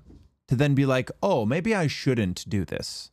to 0.48 0.56
then 0.56 0.76
be 0.76 0.86
like, 0.86 1.10
oh, 1.24 1.46
maybe 1.46 1.74
I 1.76 1.88
shouldn't 1.88 2.48
do 2.50 2.66
this 2.66 3.12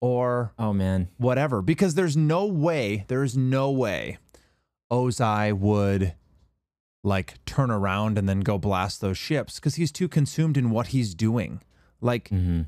or 0.00 0.52
Oh 0.58 0.72
man. 0.72 1.08
whatever? 1.16 1.60
Because 1.62 1.94
there's 1.94 2.16
no 2.16 2.46
way, 2.46 3.04
there's 3.08 3.36
no 3.36 3.70
way 3.70 4.18
Ozai 4.90 5.52
would 5.52 6.14
like 7.04 7.34
turn 7.44 7.70
around 7.70 8.16
and 8.18 8.28
then 8.28 8.40
go 8.40 8.58
blast 8.58 9.00
those 9.00 9.18
ships 9.18 9.56
because 9.56 9.74
he's 9.74 9.90
too 9.92 10.08
consumed 10.08 10.56
in 10.56 10.70
what 10.70 10.88
he's 10.88 11.14
doing. 11.14 11.60
Like, 12.00 12.28
Mm-hmm. 12.30 12.62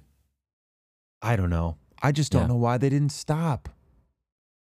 I 1.25 1.37
don't 1.37 1.51
know. 1.51 1.77
I 2.03 2.13
just 2.13 2.31
don't 2.33 2.43
Yeah. 2.43 2.49
know 2.49 2.57
why 2.57 2.77
they 2.79 2.89
didn't 2.91 3.13
stop. 3.13 3.69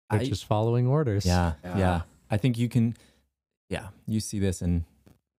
They're 0.09 0.19
I- 0.19 0.25
just 0.25 0.45
following 0.45 0.85
orders. 0.87 1.25
Yeah, 1.25 1.53
Yeah. 1.63 1.77
yeah. 1.77 2.01
I 2.29 2.37
think 2.37 2.57
you 2.57 2.67
can. 2.69 2.95
Yeah, 3.69 3.87
you 4.05 4.19
see 4.19 4.39
this 4.39 4.61
in 4.61 4.85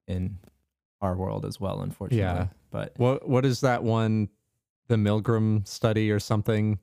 in 0.09 0.39
our 1.01 1.15
world 1.17 1.45
as 1.45 1.61
well, 1.61 1.81
unfortunately. 1.83 2.19
Yeah. 2.25 2.49
But 2.71 2.95
What 2.97 3.29
what 3.29 3.45
is 3.45 3.61
that 3.61 3.83
one 3.85 4.29
the 4.89 4.97
Milgram 4.97 5.67
study 5.69 6.11
or 6.11 6.19
something 6.19 6.79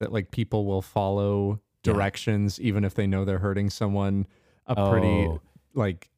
that 0.00 0.12
like 0.12 0.30
people 0.30 0.64
will 0.64 0.82
follow 0.82 1.60
Yeah. 1.84 1.92
directions 1.92 2.60
even 2.60 2.84
if 2.84 2.94
they 2.94 3.06
know 3.06 3.24
they're 3.24 3.38
hurting 3.40 3.70
someone 3.70 4.26
a 4.66 4.74
pretty 4.90 5.26
Oh. 5.26 5.40
like 5.74 6.10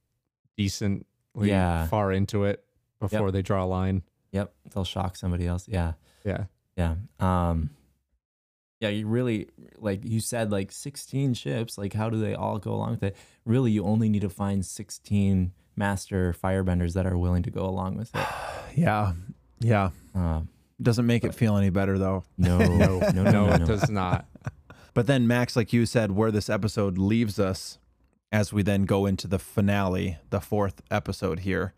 decently 0.56 1.48
Yeah. 1.48 1.86
far 1.86 2.12
into 2.12 2.44
it 2.44 2.64
before 3.00 3.30
they 3.30 3.42
draw 3.42 3.64
a 3.64 3.66
line. 3.66 4.02
yep, 4.32 4.52
they'll 4.72 4.84
shock 4.84 5.16
somebody 5.16 5.46
else. 5.46 5.68
Yeah. 5.68 5.92
Yeah. 6.24 6.46
Yeah. 6.76 6.96
Um 7.20 7.70
yeah, 8.80 8.88
you 8.90 9.06
really 9.06 9.48
like 9.78 10.04
you 10.04 10.20
said 10.20 10.50
like 10.50 10.70
16 10.72 11.34
ships, 11.34 11.78
like 11.78 11.92
how 11.94 12.10
do 12.10 12.18
they 12.18 12.34
all 12.34 12.58
go 12.58 12.72
along 12.74 12.90
with 12.92 13.02
it? 13.02 13.16
Really 13.44 13.70
you 13.70 13.84
only 13.84 14.08
need 14.08 14.22
to 14.22 14.28
find 14.28 14.64
16 14.64 15.52
master 15.76 16.34
firebenders 16.42 16.92
that 16.94 17.06
are 17.06 17.16
willing 17.18 17.42
to 17.44 17.50
go 17.50 17.64
along 17.64 17.96
with 17.96 18.14
it. 18.14 18.26
Yeah. 18.76 19.12
Yeah. 19.60 19.90
Um 20.14 20.48
Doesn't 20.82 21.06
make 21.06 21.22
it 21.24 21.34
feel 21.34 21.56
any 21.56 21.70
better 21.70 21.96
though. 21.98 22.24
no, 22.36 22.58
no, 22.58 22.66
no, 22.76 22.98
no, 23.10 23.22
No, 23.22 23.30
no, 23.30 23.52
it 23.54 23.60
no. 23.60 23.66
does 23.66 23.88
not. 23.90 24.26
But 24.94 25.08
then 25.08 25.26
Max, 25.26 25.56
like 25.56 25.72
you 25.72 25.86
said, 25.86 26.12
where 26.12 26.30
this 26.30 26.48
episode 26.48 26.98
leaves 26.98 27.40
us 27.40 27.78
as 28.30 28.52
we 28.52 28.62
then 28.62 28.84
go 28.84 29.06
into 29.06 29.26
the 29.26 29.40
finale, 29.40 30.18
the 30.30 30.40
fourth 30.40 30.82
episode 30.88 31.40
here. 31.40 31.74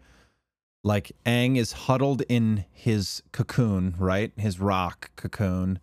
Like 0.86 1.10
Aang 1.26 1.56
is 1.56 1.72
huddled 1.72 2.22
in 2.28 2.64
his 2.70 3.20
cocoon, 3.32 3.96
right? 3.98 4.30
His 4.36 4.60
rock 4.60 5.10
cocoon. 5.16 5.80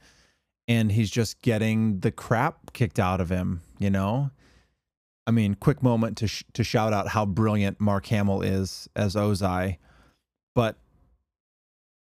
And 0.65 0.93
he's 0.93 1.11
just 1.11 1.41
getting 1.41 1.99
the 1.99 2.09
crap 2.11 2.71
kicked 2.71 2.99
out 2.99 3.19
of 3.19 3.29
him, 3.29 3.63
you 3.79 3.89
know? 3.89 4.31
I 5.27 5.31
mean, 5.31 5.55
quick 5.55 5.83
moment 5.83 6.15
to 6.19 6.27
sh- 6.27 6.45
to 6.53 6.63
shout 6.63 6.93
out 6.93 7.09
how 7.09 7.25
brilliant 7.25 7.81
Mark 7.81 8.05
Hamill 8.05 8.41
is 8.43 8.87
as 8.95 9.15
Ozai, 9.15 9.77
but 10.55 10.77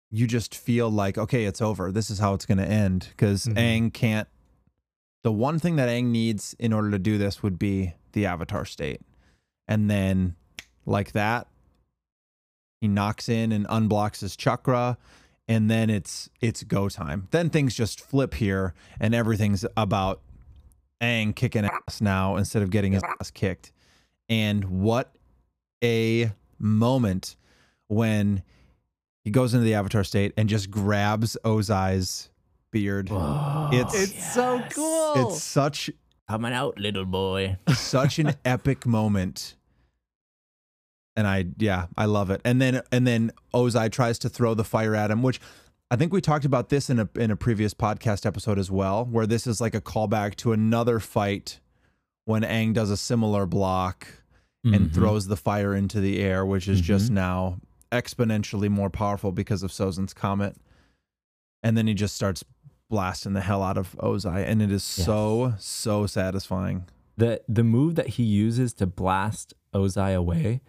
you 0.09 0.27
just 0.27 0.53
feel 0.53 0.89
like 0.89 1.17
okay, 1.17 1.45
it's 1.45 1.61
over. 1.61 1.93
This 1.93 2.09
is 2.09 2.19
how 2.19 2.33
it's 2.33 2.45
going 2.45 2.57
to 2.57 2.67
end 2.67 3.07
because 3.11 3.45
Mhm. 3.45 3.55
Aang 3.55 3.93
can't. 3.93 4.27
The 5.23 5.31
one 5.31 5.59
thing 5.59 5.77
that 5.77 5.87
Aang 5.87 6.05
needs 6.07 6.55
in 6.59 6.73
order 6.73 6.91
to 6.91 6.99
do 6.99 7.17
this 7.17 7.41
would 7.41 7.57
be 7.57 7.93
the 8.11 8.25
Avatar 8.25 8.65
state, 8.65 9.01
and 9.67 9.89
then 9.89 10.35
like 10.85 11.13
that, 11.13 11.47
he 12.81 12.87
knocks 12.87 13.29
in 13.29 13.51
and 13.51 13.65
unblocks 13.67 14.19
his 14.21 14.35
chakra, 14.35 14.97
and 15.47 15.69
then 15.69 15.89
it's 15.89 16.29
it's 16.41 16.63
go 16.63 16.89
time. 16.89 17.27
Then 17.31 17.49
things 17.49 17.75
just 17.75 18.01
flip 18.01 18.33
here, 18.33 18.73
and 18.99 19.15
everything's 19.15 19.63
about 19.77 20.19
Aang 20.99 21.35
kicking 21.35 21.65
ass 21.65 22.01
now 22.01 22.35
instead 22.35 22.61
of 22.63 22.69
getting 22.71 22.91
his 22.93 23.03
ass 23.19 23.31
kicked. 23.31 23.71
And 24.27 24.65
what 24.65 25.15
a 25.83 26.31
moment 26.59 27.35
when 27.87 28.43
he 29.23 29.29
goes 29.31 29.53
into 29.53 29.63
the 29.65 29.73
Avatar 29.75 30.03
state 30.03 30.33
and 30.37 30.49
just 30.49 30.71
grabs 30.71 31.37
Ozai's 31.45 32.29
beard. 32.71 33.09
it's 33.11 33.93
It's 33.93 34.33
so 34.33 34.61
cool. 34.71 35.27
it's 35.29 35.43
such 35.43 35.89
Coming 36.29 36.53
out, 36.53 36.79
little 36.79 37.03
boy. 37.05 37.57
such 37.75 38.17
an 38.17 38.35
epic 38.45 38.85
moment. 38.85 39.55
And 41.15 41.27
I 41.27 41.45
yeah, 41.57 41.87
I 41.97 42.05
love 42.05 42.29
it. 42.31 42.41
And 42.45 42.61
then 42.61 42.81
and 42.91 43.05
then 43.05 43.31
Ozai 43.53 43.91
tries 43.91 44.17
to 44.19 44.29
throw 44.29 44.53
the 44.53 44.63
fire 44.63 44.95
at 44.95 45.11
him, 45.11 45.21
which 45.23 45.39
I 45.89 45.97
think 45.97 46.13
we 46.13 46.21
talked 46.21 46.45
about 46.45 46.69
this 46.69 46.89
in 46.89 46.99
a 46.99 47.09
in 47.15 47.31
a 47.31 47.35
previous 47.35 47.73
podcast 47.73 48.25
episode 48.25 48.57
as 48.57 48.71
well, 48.71 49.05
where 49.05 49.27
this 49.27 49.45
is 49.45 49.59
like 49.59 49.75
a 49.75 49.81
callback 49.81 50.35
to 50.37 50.53
another 50.53 50.99
fight 50.99 51.59
when 52.25 52.43
Aang 52.43 52.73
does 52.73 52.89
a 52.89 52.97
similar 52.97 53.45
block 53.45 54.07
and 54.63 54.89
Mhm. 54.89 54.93
throws 54.93 55.25
the 55.27 55.35
fire 55.35 55.73
into 55.75 55.99
the 55.99 56.19
air, 56.19 56.45
which 56.45 56.67
is 56.67 56.79
just 56.81 57.07
Mhm. 57.11 57.15
now 57.15 57.57
exponentially 57.91 58.69
more 58.69 58.89
powerful 58.91 59.31
because 59.31 59.63
of 59.63 59.71
Sozin's 59.71 60.13
comet. 60.13 60.55
And 61.63 61.75
then 61.77 61.87
he 61.87 61.93
just 61.93 62.15
starts 62.15 62.43
blasting 62.89 63.33
the 63.33 63.41
hell 63.41 63.63
out 63.63 63.77
of 63.77 63.95
Ozai, 63.99 64.47
and 64.47 64.61
it 64.61 64.71
is 64.71 64.83
so 64.83 65.55
so 65.59 66.05
satisfying. 66.05 66.85
the 67.17 67.41
the 67.49 67.63
move 67.63 67.95
that 67.95 68.07
he 68.09 68.23
uses 68.23 68.73
to 68.75 68.87
blast 68.87 69.53
Ozai 69.73 70.15
away, 70.15 70.61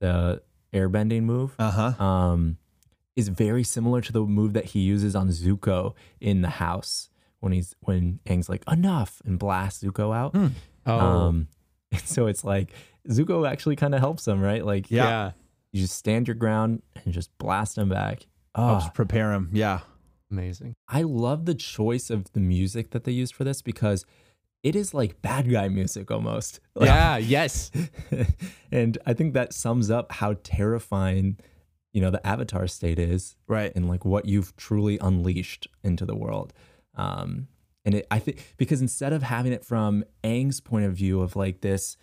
the 0.00 0.42
airbending 0.72 1.22
move, 1.22 1.54
Uh 1.58 1.70
huh. 1.92 2.04
um, 2.04 2.56
is 3.16 3.28
very 3.28 3.62
similar 3.64 4.00
to 4.00 4.12
the 4.12 4.20
move 4.22 4.52
that 4.54 4.66
he 4.66 4.80
uses 4.80 5.14
on 5.16 5.28
Zuko 5.28 5.94
in 6.20 6.42
the 6.42 6.48
house 6.48 7.10
when 7.40 7.52
he's 7.52 7.74
when 7.80 8.20
Aang's 8.26 8.48
like 8.48 8.62
enough 8.70 9.20
and 9.24 9.38
blasts 9.38 9.82
Zuko 9.82 10.14
out. 10.14 10.34
oh, 10.86 10.98
Um, 10.98 11.48
and 11.92 12.00
so 12.02 12.26
it's 12.26 12.44
like 12.44 12.72
Zuko 13.08 13.48
actually 13.48 13.76
kind 13.76 13.94
of 13.94 14.00
helps 14.00 14.26
him, 14.28 14.40
right? 14.40 14.64
Like 14.64 14.90
Yeah. 14.90 15.04
yeah. 15.08 15.30
you 15.72 15.80
just 15.82 15.96
stand 15.96 16.28
your 16.28 16.34
ground 16.34 16.82
and 17.04 17.12
just 17.14 17.36
blast 17.38 17.78
him 17.78 17.88
back. 17.88 18.26
Helps 18.54 18.86
Oh, 18.86 18.90
prepare 18.94 19.32
him. 19.32 19.50
Yeah. 19.52 19.80
Amazing. 20.30 20.74
I 20.88 21.02
love 21.02 21.44
the 21.44 21.54
choice 21.54 22.08
of 22.10 22.32
the 22.32 22.40
music 22.40 22.90
that 22.90 23.04
they 23.04 23.12
used 23.12 23.34
for 23.34 23.42
this 23.44 23.62
because 23.62 24.04
it 24.62 24.76
is 24.76 24.92
like 24.94 25.20
bad 25.22 25.50
guy 25.50 25.68
music 25.68 26.10
almost. 26.10 26.60
Like- 26.74 26.86
Yeah. 26.86 27.16
Yes. 27.18 27.70
and 28.72 28.98
I 29.06 29.12
think 29.14 29.34
that 29.34 29.52
sums 29.52 29.90
up 29.90 30.12
how 30.12 30.36
terrifying, 30.42 31.38
you 31.92 32.00
know, 32.00 32.10
the 32.10 32.24
avatar 32.26 32.66
state 32.66 32.98
is 32.98 33.36
Right. 33.48 33.72
and 33.74 33.88
like 33.88 34.04
what 34.04 34.26
you've 34.26 34.54
truly 34.56 34.98
unleashed 35.00 35.66
into 35.82 36.04
the 36.06 36.16
world. 36.16 36.52
Um, 36.94 37.48
and 37.84 37.94
it, 37.94 38.06
I 38.10 38.18
think 38.18 38.54
because 38.58 38.80
instead 38.82 39.12
of 39.14 39.22
having 39.22 39.52
it 39.52 39.64
from 39.64 40.04
Aang's 40.22 40.60
point 40.60 40.84
of 40.84 40.92
view 40.94 41.22
of 41.22 41.34
like 41.36 41.62
this 41.62 41.96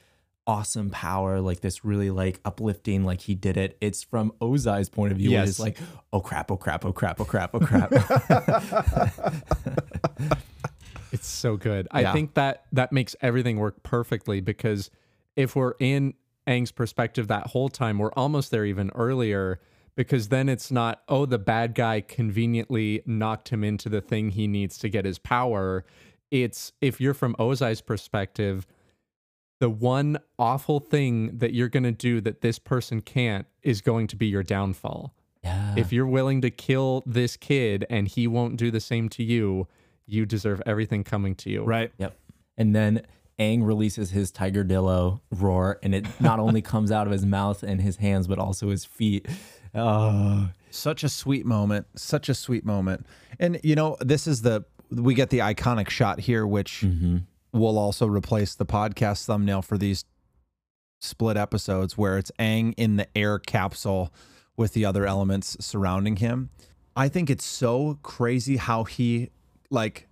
awesome 0.48 0.90
power, 0.90 1.40
like 1.42 1.60
this 1.62 1.86
really 1.86 2.10
like 2.10 2.40
uplifting, 2.46 3.04
like 3.06 3.22
he 3.22 3.36
did 3.36 3.58
it, 3.58 3.78
it's 3.82 4.02
from 4.02 4.32
Ozai's 4.42 4.90
point 4.90 5.12
of 5.12 5.18
view. 5.20 5.30
Yes. 5.32 5.50
it's 5.50 5.60
like, 5.60 5.78
oh 6.12 6.20
crap, 6.22 6.50
oh 6.52 6.58
crap, 6.58 6.84
oh 6.86 6.94
crap, 6.94 7.20
oh 7.22 7.26
crap, 7.26 7.52
oh 7.54 7.60
crap. 7.60 7.92
It's 11.12 11.28
so 11.28 11.58
good. 11.58 11.88
I 11.92 12.02
Yeah. 12.02 12.14
think 12.14 12.34
that 12.36 12.66
that 12.72 12.92
makes 12.92 13.16
everything 13.22 13.58
work 13.58 13.84
perfectly 13.84 14.42
because 14.42 14.90
if 15.36 15.56
we're 15.56 15.74
in 15.80 16.14
Aang's 16.48 16.72
perspective 16.72 17.28
that 17.28 17.48
whole 17.48 17.70
time, 17.70 17.98
we're 18.00 18.12
almost 18.14 18.52
there 18.52 18.66
even 18.66 18.90
earlier 18.96 19.60
because 19.96 20.30
then 20.30 20.48
it's 20.48 20.72
not, 20.72 21.02
oh, 21.10 21.26
the 21.26 21.40
bad 21.40 21.74
guy 21.76 22.02
conveniently 22.02 23.02
knocked 23.06 23.50
him 23.50 23.64
into 23.64 23.90
the 23.90 24.02
thing 24.02 24.30
he 24.30 24.48
needs 24.48 24.78
to 24.78 24.90
get 24.90 25.06
his 25.06 25.18
power. 25.20 25.84
It's 26.32 26.72
if 26.82 27.02
you're 27.02 27.14
from 27.14 27.36
Ozai's 27.40 27.82
perspective, 27.82 28.68
the 29.60 29.70
one 29.70 30.20
awful 30.38 30.80
thing 30.80 31.38
that 31.40 31.54
you're 31.54 31.70
going 31.70 31.84
to 31.84 31.92
do 31.92 32.22
that 32.22 32.42
this 32.42 32.60
person 32.60 33.02
can't 33.02 33.48
is 33.64 33.82
going 33.82 34.08
to 34.08 34.16
be 34.16 34.28
your 34.28 34.44
downfall. 34.44 35.14
yeah. 35.44 35.74
If 35.76 35.92
you're 35.92 36.06
willing 36.08 36.42
to 36.42 36.50
kill 36.52 37.02
this 37.06 37.36
kid 37.38 37.86
and 37.90 38.08
he 38.08 38.28
won't 38.28 38.58
do 38.58 38.70
the 38.70 38.80
same 38.80 39.10
to 39.10 39.24
you, 39.24 39.68
you 40.08 40.26
deserve 40.26 40.62
everything 40.66 41.04
coming 41.04 41.36
to 41.36 41.50
you. 41.50 41.64
Right. 41.64 41.92
Yep. 41.98 42.18
And 42.58 42.76
then 42.76 43.04
Aang 43.40 43.66
releases 43.66 44.10
his 44.12 44.32
Tiger 44.32 44.64
Dillo 44.64 45.22
roar, 45.32 45.80
and 45.84 45.94
it 45.94 46.06
not 46.20 46.40
only 46.40 46.62
comes 46.62 46.92
out 46.92 47.06
of 47.06 47.14
his 47.14 47.26
mouth 47.26 47.62
and 47.62 47.80
his 47.80 47.98
hands, 47.98 48.28
but 48.28 48.40
also 48.40 48.70
his 48.70 48.86
feet. 48.86 49.28
Oh, 49.76 50.50
Such 50.72 51.04
a 51.04 51.10
sweet 51.10 51.46
moment. 51.46 51.86
Such 51.96 52.30
a 52.30 52.34
sweet 52.34 52.66
moment. 52.66 53.06
And 53.40 53.60
you 53.64 53.76
know, 53.76 53.98
this 54.00 54.26
is 54.26 54.42
the 54.42 54.66
we 54.90 55.14
get 55.14 55.30
the 55.30 55.40
iconic 55.40 55.90
shot 55.90 56.22
here, 56.22 56.48
which 56.48 56.82
mm-hmm. 56.82 57.18
will 57.52 57.78
also 57.78 58.08
replace 58.08 58.56
the 58.56 58.66
podcast 58.66 59.26
thumbnail 59.26 59.62
for 59.62 59.78
these 59.78 60.06
split 61.00 61.38
episodes 61.38 61.98
where 61.98 62.18
it's 62.18 62.32
Aang 62.40 62.74
in 62.78 62.96
the 62.96 63.08
air 63.16 63.38
capsule 63.38 64.12
with 64.56 64.74
the 64.74 64.86
other 64.86 65.06
elements 65.06 65.58
surrounding 65.60 66.16
him. 66.16 66.50
I 66.96 67.10
think 67.10 67.30
it's 67.30 67.46
so 67.46 68.00
crazy 68.02 68.58
how 68.58 68.84
he 68.84 69.30
like 69.70 70.08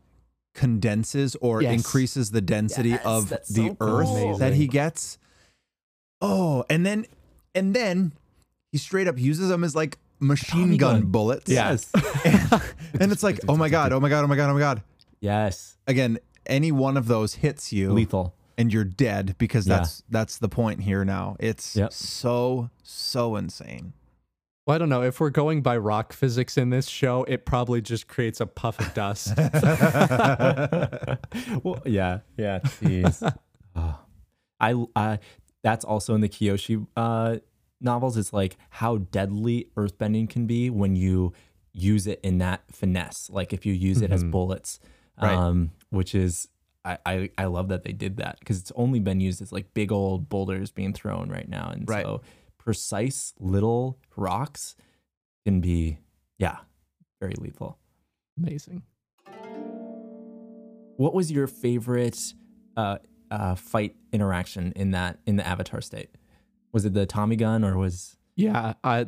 condenses 0.54 1.36
or 1.42 1.62
Yes. 1.62 1.74
increases 1.74 2.32
the 2.32 2.42
density 2.42 2.90
Yes, 2.90 3.06
of 3.06 3.30
the 3.30 3.42
so 3.44 3.78
earth 3.82 4.08
cool. 4.08 4.38
that 4.38 4.54
he 4.54 4.68
gets. 4.68 5.18
Oh, 6.22 6.64
and 6.70 6.86
then 6.86 7.06
and 7.54 7.74
then 7.74 8.14
he 8.72 8.78
straight 8.78 9.08
up 9.08 9.20
uses 9.20 9.50
them 9.50 9.64
as 9.64 9.76
like 9.76 9.98
machine 10.20 10.78
gun, 10.78 11.02
gun. 11.02 11.12
bullets. 11.12 11.50
yes. 11.52 11.92
and 13.00 13.12
it's 13.12 13.24
like, 13.24 13.40
oh 13.48 13.58
my 13.58 13.70
god, 13.70 13.92
oh 13.94 14.00
my 14.00 14.10
god, 14.10 14.24
oh 14.24 14.28
my 14.28 14.36
god, 14.36 14.50
oh 14.50 14.54
my 14.54 14.60
god. 14.60 14.82
yes. 15.20 15.78
Again, 15.88 16.20
any 16.46 16.72
one 16.72 16.96
of 16.98 17.08
those 17.08 17.36
hits 17.36 17.74
you 17.74 17.92
Lethal. 17.92 18.34
and 18.58 18.72
you're 18.72 18.84
dead 18.86 19.36
because 19.38 19.68
Yeah. 19.68 19.78
that's 19.78 20.04
that's 20.10 20.38
the 20.38 20.50
point 20.50 20.82
here 20.82 21.04
now. 21.04 21.36
It's 21.40 21.76
Yep. 21.76 21.92
so 21.94 22.70
so 22.84 23.36
insane. 23.36 23.94
Well, 24.66 24.74
I 24.74 24.78
don't 24.80 24.90
know. 24.90 25.04
If 25.04 25.20
we're 25.20 25.30
going 25.30 25.62
by 25.62 25.78
rock 25.78 26.12
physics 26.12 26.58
in 26.58 26.72
this 26.72 26.88
show, 26.88 27.24
it 27.26 27.46
probably 27.46 27.82
just 27.82 28.08
creates 28.08 28.42
a 28.42 28.48
puff 28.48 28.80
of 28.80 28.92
dust. 28.96 29.38
well, 31.64 31.82
yeah, 31.86 32.20
yeah. 32.38 32.60
Jeez. 32.60 33.34
Oh. 33.78 34.00
I, 34.62 34.74
I, 34.96 35.20
that's 35.62 35.84
also 35.84 36.16
in 36.16 36.22
the 36.22 36.30
Kyoshi 36.30 36.88
uh, 36.96 37.40
novels. 37.82 38.16
It's 38.16 38.32
like 38.32 38.56
how 38.70 39.00
deadly 39.00 39.68
earthbending 39.76 40.30
can 40.30 40.48
be 40.48 40.70
when 40.70 40.96
you 40.96 41.34
use 41.74 42.08
it 42.08 42.22
in 42.24 42.38
that 42.38 42.62
finesse. 42.72 43.30
Like 43.30 43.52
if 43.52 43.66
you 43.66 43.74
use 43.74 44.02
it 44.02 44.14
as 44.14 44.24
bullets, 44.24 44.80
Right. 45.22 45.36
um, 45.36 45.72
which 45.90 46.16
is. 46.16 46.48
I, 46.86 46.98
I, 47.06 47.30
I 47.38 47.46
love 47.46 47.68
that 47.68 47.84
they 47.84 47.92
did 47.92 48.16
that 48.18 48.40
because 48.40 48.62
it's 48.62 48.72
only 48.78 49.00
been 49.00 49.20
used 49.20 49.42
as 49.42 49.52
like 49.52 49.74
big 49.74 49.92
old 49.92 50.30
boulders 50.30 50.72
being 50.72 50.94
thrown 50.94 51.28
right 51.30 51.50
now. 51.50 51.70
And 51.74 51.90
Right. 51.90 52.06
so 52.06 52.22
precise 52.66 53.34
little 53.40 54.00
rocks 54.18 54.76
can 55.46 55.62
be, 55.62 56.00
yeah, 56.38 56.58
very 57.22 57.36
lethal. 57.38 57.78
Amazing. 58.38 58.84
What 60.98 61.14
was 61.14 61.32
your 61.32 61.48
favorite 61.48 62.34
uh, 62.76 62.98
uh, 63.30 63.56
fight 63.56 63.96
interaction 64.12 64.74
in 64.76 64.92
that 64.92 65.20
in 65.26 65.36
the 65.36 65.48
Avatar 65.48 65.82
state? 65.82 66.10
Was 66.74 66.86
it 66.86 66.94
the 66.94 67.06
Tommy 67.06 67.36
gun 67.36 67.64
or 67.64 67.78
was 67.78 68.18
Yeah, 68.36 68.74
I, 68.84 69.06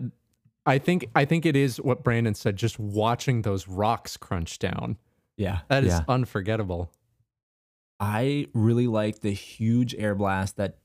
I 0.65 0.77
think 0.77 1.09
I 1.15 1.25
think 1.25 1.45
it 1.45 1.55
is 1.55 1.77
what 1.81 2.03
Brandon 2.03 2.35
said. 2.35 2.55
Just 2.55 2.79
watching 2.79 3.41
those 3.41 3.67
rocks 3.67 4.17
crunch 4.17 4.59
down, 4.59 4.97
yeah 5.37 5.59
that 5.69 5.83
is 5.83 5.93
yeah. 5.93 6.03
unforgettable. 6.07 6.91
I 7.99 8.47
really 8.53 8.87
like 8.87 9.21
the 9.21 9.33
huge 9.33 9.95
air 9.95 10.13
blast 10.13 10.57
that 10.57 10.77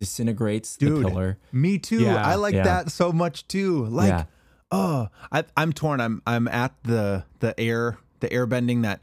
disintegrates 0.00 0.76
Dude, 0.76 1.04
the 1.04 1.08
pillar. 1.08 1.38
Me 1.52 1.78
too. 1.78 2.00
Yeah, 2.00 2.26
I 2.26 2.34
like 2.34 2.54
yeah. 2.54 2.64
that 2.64 2.90
so 2.90 3.12
much 3.12 3.46
too. 3.46 3.84
Like, 3.86 4.08
Yeah. 4.08 4.24
oh, 4.70 5.08
I, 5.30 5.44
I'm 5.56 5.72
torn. 5.72 6.00
I'm 6.00 6.22
I'm 6.26 6.48
at 6.48 6.74
the 6.82 7.24
the 7.38 7.58
air 7.60 7.98
the 8.20 8.32
air 8.32 8.46
bending 8.46 8.82
that 8.82 9.00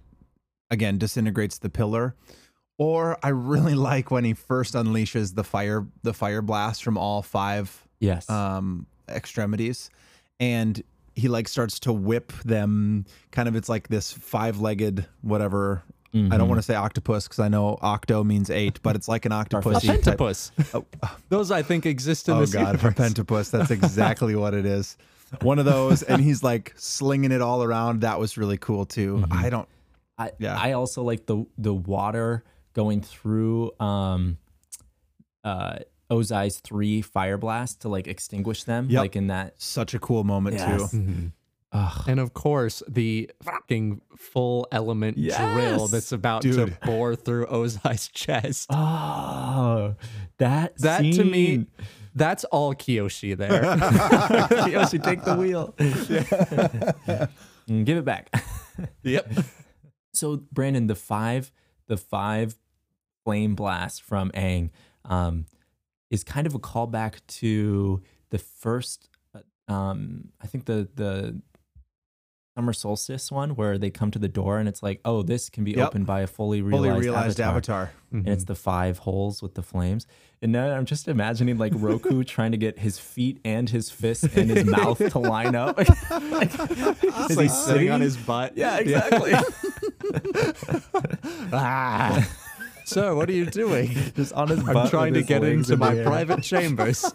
again 0.69 0.97
disintegrates 0.97 1.59
the 1.59 1.69
pillar, 1.69 2.15
or 2.77 3.17
I 3.23 3.29
really 3.29 3.75
like 3.91 4.11
when 4.11 4.25
he 4.25 4.33
first 4.33 4.73
unleashes 4.73 5.35
the 5.35 5.43
fire 5.43 5.87
the 6.03 6.13
fire 6.13 6.41
blast 6.41 6.83
from 6.83 6.97
all 6.97 7.21
five 7.21 7.87
Yes. 7.99 8.29
um 8.29 8.85
extremities, 9.09 9.89
and 10.39 10.81
he 11.15 11.27
like 11.29 11.47
starts 11.47 11.79
to 11.81 11.93
whip 11.93 12.31
them. 12.43 13.05
Kind 13.31 13.47
of, 13.47 13.55
it's 13.55 13.69
like 13.69 13.87
this 13.87 14.11
five 14.11 14.59
legged 14.59 15.05
whatever 15.21 15.83
I 16.13 16.37
don't 16.37 16.47
want 16.49 16.57
to 16.59 16.63
say 16.63 16.73
octopus 16.75 17.25
because 17.27 17.39
I 17.39 17.47
know 17.47 17.77
octo 17.81 18.23
means 18.23 18.49
eight, 18.49 18.79
but 18.81 18.95
it's 18.95 19.07
like 19.07 19.25
an 19.25 19.31
octopus. 19.41 19.83
type. 19.83 20.01
Pentapus. 20.01 20.51
Those 21.29 21.51
I 21.51 21.61
think 21.61 21.85
exist 21.85 22.27
in 22.27 22.35
Oh 22.35 22.39
this 22.41 22.55
Oh 22.55 22.59
god, 22.59 22.75
a 22.75 22.77
universe. 22.79 22.93
pentapus. 23.13 23.51
That's 23.51 23.71
exactly 23.79 24.35
what 24.35 24.53
it 24.53 24.65
is. 24.65 24.97
One 25.41 25.59
of 25.59 25.65
those, 25.65 26.03
and 26.03 26.21
he's 26.21 26.41
like 26.43 26.73
slinging 26.77 27.31
it 27.31 27.41
all 27.41 27.61
around. 27.63 28.01
That 28.01 28.19
was 28.19 28.37
really 28.37 28.57
cool 28.57 28.85
too. 28.85 29.25
I 29.29 29.49
don't. 29.49 29.67
I 30.17 30.31
Yeah. 30.39 30.57
I 30.57 30.71
also 30.71 31.03
like 31.03 31.25
the 31.25 31.45
the 31.57 31.73
water 31.73 32.43
going 32.73 33.01
through 33.01 33.71
um 33.79 34.37
uh 35.43 35.79
Ozai's 36.09 36.59
three 36.61 37.01
fire 37.01 37.37
blasts 37.37 37.75
to 37.77 37.89
like 37.89 38.07
extinguish 38.07 38.63
them. 38.63 38.87
Yep. 38.89 38.99
Like 39.01 39.15
in 39.17 39.27
that 39.27 39.61
Such 39.61 39.93
a 39.93 39.99
cool 39.99 40.23
moment 40.23 40.55
Yes. 40.55 40.91
too. 40.91 41.31
Ugh. 41.73 42.03
And 42.07 42.19
of 42.19 42.33
course, 42.33 42.81
the 42.87 43.29
fucking 43.43 44.01
full 44.15 44.67
element 44.71 45.17
drill 45.17 45.87
that's 45.87 46.11
about 46.13 46.41
Dude. 46.41 46.55
to 46.55 46.77
bore 46.85 47.15
through 47.15 47.47
Ozai's 47.51 48.07
chest. 48.07 48.67
Oh 48.71 49.95
that 50.37 50.77
that 50.79 50.99
to 50.99 51.23
me, 51.23 51.65
that's 52.15 52.43
all 52.45 52.73
Kyoshi 52.73 53.35
there. 53.37 53.63
Yoshi, 54.69 54.99
take 54.99 55.23
the 55.23 55.35
wheel. 55.35 55.73
Mm, 55.77 57.29
Give 57.85 57.97
it 57.97 58.05
back. 58.05 58.31
yep. 59.03 59.31
So 60.13 60.37
Brandon, 60.51 60.87
the 60.87 60.95
five, 60.95 61.51
the 61.87 61.97
five 61.97 62.55
flame 63.23 63.55
blast 63.55 64.01
from 64.01 64.31
Aang, 64.31 64.69
um, 65.05 65.45
is 66.09 66.23
kind 66.23 66.47
of 66.47 66.55
a 66.55 66.59
callback 66.59 67.19
to 67.27 68.01
the 68.29 68.37
first, 68.37 69.09
uh, 69.35 69.71
um, 69.71 70.29
I 70.41 70.47
think 70.47 70.65
the 70.65 70.87
the 70.95 71.41
summer 72.57 72.73
solstice 72.73 73.31
one 73.31 73.51
where 73.51 73.77
they 73.77 73.91
come 73.91 74.09
to 74.09 74.17
the 74.17 74.27
door 74.27 74.57
and 74.57 74.67
it's 74.67 74.81
like, 74.81 74.99
oh, 75.05 75.21
this 75.21 75.47
can 75.47 75.63
be 75.63 75.73
Yep. 75.73 75.89
opened 75.89 76.07
by 76.07 76.21
a 76.21 76.27
fully 76.27 76.63
realized, 76.63 76.91
Fully 76.95 76.99
realized 77.05 77.39
avatar. 77.39 77.81
avatar. 77.83 77.91
And 78.11 78.27
it's 78.27 78.45
the 78.45 78.55
five 78.55 78.97
holes 78.97 79.43
with 79.43 79.53
the 79.53 79.61
flames. 79.61 80.07
And 80.41 80.51
now 80.51 80.71
I'm 80.71 80.85
just 80.85 81.07
imagining 81.07 81.59
like 81.59 81.73
Roku 81.75 82.23
trying 82.35 82.53
to 82.53 82.57
get 82.57 82.79
his 82.79 82.97
feet 82.97 83.39
and 83.45 83.69
his 83.69 83.91
fists 83.91 84.23
and 84.35 84.49
his 84.49 84.65
mouth 84.65 84.97
to 84.97 85.19
line 85.19 85.53
up. 85.55 85.77
Is 85.81 85.87
he 87.27 87.35
like 87.35 87.51
sitting 87.51 87.91
on 87.91 88.01
his 88.01 88.17
butt. 88.17 88.57
Yeah, 88.57 88.77
exactly. 88.79 89.33
Ah. 91.53 92.27
Sir, 92.87 93.13
what 93.13 93.27
are 93.27 93.33
you 93.33 93.45
doing? 93.45 93.89
just 94.15 94.31
on 94.31 94.47
his 94.47 94.63
butt. 94.63 94.77
I'm 94.77 94.89
trying 94.89 95.13
to 95.15 95.21
get 95.21 95.43
into 95.43 95.73
in 95.73 95.79
my 95.79 95.93
air. 95.93 96.05
private 96.05 96.41
chambers. 96.41 97.03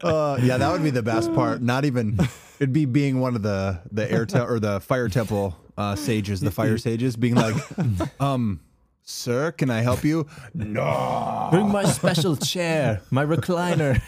Uh, 0.00 0.38
yeah, 0.40 0.56
that 0.56 0.70
would 0.70 0.82
be 0.84 0.90
the 0.90 1.02
best 1.02 1.34
part. 1.34 1.60
Not 1.60 1.84
even 1.84 2.16
it'd 2.60 2.72
be 2.72 2.84
being 2.84 3.18
one 3.18 3.34
of 3.34 3.42
the 3.42 3.80
the 3.90 4.10
air 4.10 4.26
te- 4.26 4.38
or 4.38 4.60
the 4.60 4.78
fire 4.80 5.08
temple 5.08 5.56
uh, 5.76 5.96
sages, 5.96 6.40
the 6.40 6.52
fire 6.52 6.78
sages, 6.78 7.16
being 7.16 7.34
like, 7.34 7.56
um, 8.20 8.60
sir, 9.02 9.50
can 9.50 9.70
I 9.70 9.80
help 9.80 10.04
you? 10.04 10.28
No. 10.54 11.48
Bring 11.50 11.68
my 11.72 11.84
special 11.84 12.36
chair, 12.36 13.00
my 13.10 13.24
recliner. 13.24 14.00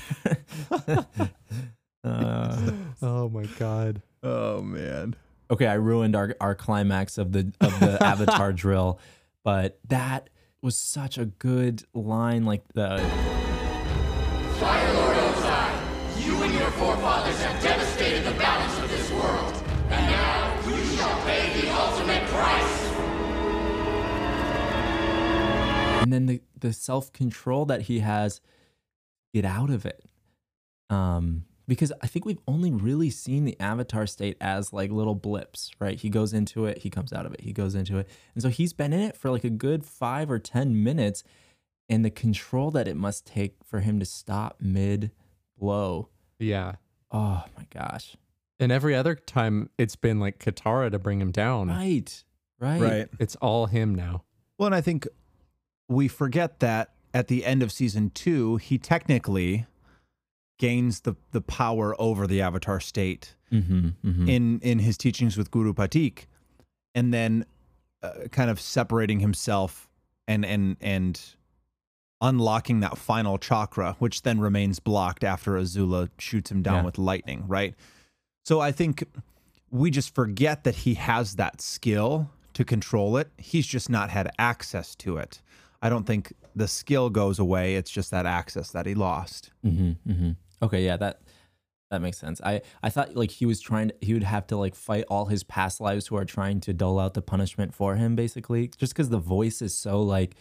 Uh, 2.04 2.70
oh 3.02 3.28
my 3.28 3.44
god. 3.58 4.00
Oh 4.22 4.62
man. 4.62 5.16
okay, 5.50 5.66
I 5.66 5.74
ruined 5.74 6.14
our, 6.14 6.36
our 6.40 6.54
climax 6.54 7.18
of 7.18 7.32
the 7.32 7.52
of 7.60 7.80
the 7.80 7.98
avatar 8.00 8.52
drill, 8.52 9.00
but 9.44 9.78
that 9.88 10.30
was 10.62 10.76
such 10.76 11.18
a 11.18 11.26
good 11.26 11.84
line. 11.94 12.44
Like 12.44 12.62
the 12.74 12.98
Fire 14.58 14.94
Lord 14.94 15.16
Ozai, 15.16 16.24
you 16.24 16.42
and 16.42 16.52
your 16.54 16.70
forefathers 16.72 17.40
have 17.42 17.62
devastated 17.62 18.24
the 18.24 18.38
balance 18.38 18.78
of 18.78 18.90
this 18.90 19.10
world, 19.12 19.54
and 19.90 20.06
now 20.10 20.60
you 20.68 20.84
shall 20.96 21.20
pay 21.22 21.60
the 21.60 21.70
ultimate 21.72 22.24
price. 22.28 22.80
and 26.02 26.12
then 26.12 26.26
the 26.26 26.40
the 26.58 26.72
self 26.72 27.12
control 27.12 27.64
that 27.66 27.82
he 27.82 28.00
has, 28.00 28.40
get 29.32 29.44
out 29.44 29.70
of 29.70 29.86
it. 29.86 30.04
Um, 30.88 31.44
because 31.70 31.92
I 32.02 32.08
think 32.08 32.24
we've 32.24 32.40
only 32.48 32.72
really 32.72 33.10
seen 33.10 33.44
the 33.44 33.56
avatar 33.60 34.04
state 34.04 34.36
as 34.40 34.72
like 34.72 34.90
little 34.90 35.14
blips, 35.14 35.70
right? 35.78 35.96
He 35.96 36.10
goes 36.10 36.32
into 36.32 36.66
it, 36.66 36.78
he 36.78 36.90
comes 36.90 37.12
out 37.12 37.26
of 37.26 37.32
it, 37.32 37.42
he 37.42 37.52
goes 37.52 37.76
into 37.76 37.98
it, 37.98 38.08
and 38.34 38.42
so 38.42 38.48
he's 38.48 38.72
been 38.72 38.92
in 38.92 38.98
it 38.98 39.16
for 39.16 39.30
like 39.30 39.44
a 39.44 39.50
good 39.50 39.84
five 39.84 40.32
or 40.32 40.40
ten 40.40 40.82
minutes, 40.82 41.22
and 41.88 42.04
the 42.04 42.10
control 42.10 42.72
that 42.72 42.88
it 42.88 42.96
must 42.96 43.24
take 43.24 43.54
for 43.64 43.78
him 43.78 44.00
to 44.00 44.04
stop 44.04 44.56
mid 44.60 45.12
blow. 45.56 46.08
Yeah. 46.40 46.72
Oh 47.12 47.44
my 47.56 47.66
gosh! 47.72 48.16
And 48.58 48.72
every 48.72 48.96
other 48.96 49.14
time 49.14 49.70
it's 49.78 49.94
been 49.94 50.18
like 50.18 50.40
Katara 50.40 50.90
to 50.90 50.98
bring 50.98 51.20
him 51.20 51.30
down. 51.30 51.68
Right, 51.68 52.24
right, 52.58 52.80
Right. 52.82 53.08
It's 53.20 53.36
all 53.36 53.66
him 53.66 53.94
now. 53.94 54.24
Well, 54.58 54.66
and 54.66 54.74
I 54.74 54.80
think 54.80 55.06
we 55.88 56.08
forget 56.08 56.58
that 56.58 56.94
at 57.14 57.28
the 57.28 57.44
end 57.44 57.62
of 57.62 57.70
season 57.70 58.10
two, 58.10 58.56
he 58.56 58.76
technically 58.76 59.66
gains 60.60 61.00
the 61.00 61.16
the 61.32 61.40
power 61.40 61.96
over 62.00 62.26
the 62.28 62.40
avatar 62.40 62.78
state 62.78 63.34
Mm-hmm, 63.52 63.88
mm-hmm. 64.06 64.28
in 64.28 64.60
in 64.60 64.78
his 64.78 64.96
teachings 64.96 65.36
with 65.36 65.50
Guru 65.50 65.72
Pathik, 65.74 66.26
and 66.94 67.12
then 67.12 67.44
uh, 68.00 68.28
kind 68.30 68.48
of 68.48 68.60
separating 68.60 69.18
himself 69.18 69.88
and 70.28 70.44
and 70.46 70.76
and 70.80 71.20
unlocking 72.20 72.78
that 72.80 72.96
final 72.96 73.38
chakra, 73.38 73.96
which 73.98 74.22
then 74.22 74.38
remains 74.38 74.78
blocked 74.78 75.24
after 75.24 75.52
Azula 75.54 76.10
shoots 76.18 76.50
him 76.52 76.62
down 76.62 76.76
Yeah. 76.76 76.82
with 76.84 76.96
lightning. 76.98 77.42
Right. 77.48 77.74
So 78.44 78.60
I 78.60 78.70
think 78.72 79.02
we 79.70 79.90
just 79.90 80.14
forget 80.14 80.62
that 80.64 80.76
he 80.76 80.94
has 80.94 81.34
that 81.36 81.60
skill 81.60 82.30
to 82.54 82.64
control 82.64 83.16
it. 83.16 83.30
He's 83.36 83.66
just 83.66 83.90
not 83.90 84.10
had 84.10 84.30
access 84.38 84.94
to 84.96 85.16
it. 85.16 85.42
I 85.82 85.88
don't 85.88 86.06
think 86.06 86.32
the 86.54 86.68
skill 86.68 87.10
goes 87.10 87.38
away. 87.40 87.74
It's 87.76 87.90
just 87.90 88.10
that 88.12 88.26
access 88.26 88.70
that 88.72 88.86
he 88.86 88.94
lost. 88.94 89.50
Mm-hmm, 89.64 90.10
mm-hmm. 90.12 90.30
Okay, 90.62 90.84
yeah, 90.84 90.96
that 90.98 91.20
that 91.90 92.00
makes 92.02 92.18
sense. 92.18 92.40
I 92.44 92.62
I 92.82 92.90
thought 92.90 93.16
like 93.16 93.30
he 93.30 93.46
was 93.46 93.60
trying 93.60 93.88
to, 93.88 93.94
he 94.00 94.12
would 94.14 94.22
have 94.22 94.46
to 94.48 94.56
like 94.56 94.74
fight 94.74 95.04
all 95.08 95.26
his 95.26 95.42
past 95.42 95.80
lives 95.80 96.06
who 96.06 96.16
are 96.16 96.24
trying 96.24 96.60
to 96.60 96.72
dole 96.72 96.98
out 97.00 97.14
the 97.14 97.22
punishment 97.22 97.74
for 97.74 97.96
him, 97.96 98.14
basically, 98.16 98.68
just 98.76 98.92
because 98.92 99.08
the 99.08 99.18
voice 99.18 99.60
is 99.62 99.74
so 99.74 100.02
like 100.02 100.36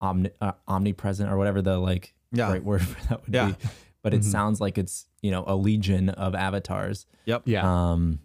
omni, 0.00 0.30
uh, 0.40 0.52
omnipresent 0.68 1.30
or 1.30 1.36
whatever 1.36 1.60
the 1.62 1.78
like 1.78 2.14
Yeah. 2.32 2.50
right 2.50 2.64
word 2.64 2.82
for 2.86 3.08
that 3.08 3.24
would 3.26 3.34
Yeah. 3.34 3.48
be. 3.50 3.56
But 4.02 4.14
it 4.14 4.20
Mhm. 4.22 4.24
sounds 4.24 4.60
like 4.60 4.78
it's 4.78 5.06
you 5.20 5.30
know 5.30 5.44
a 5.46 5.54
legion 5.56 6.08
of 6.08 6.34
avatars. 6.34 7.06
Yep. 7.26 7.42
Yeah. 7.46 7.90
Um, 7.92 8.20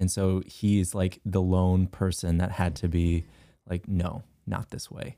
and 0.00 0.10
so 0.10 0.42
he's 0.46 0.94
like 0.94 1.20
the 1.26 1.42
lone 1.42 1.86
person 1.86 2.38
that 2.38 2.52
had 2.52 2.74
to 2.76 2.88
be 2.88 3.26
like, 3.68 3.86
no, 3.86 4.22
not 4.46 4.70
this 4.70 4.90
way. 4.90 5.16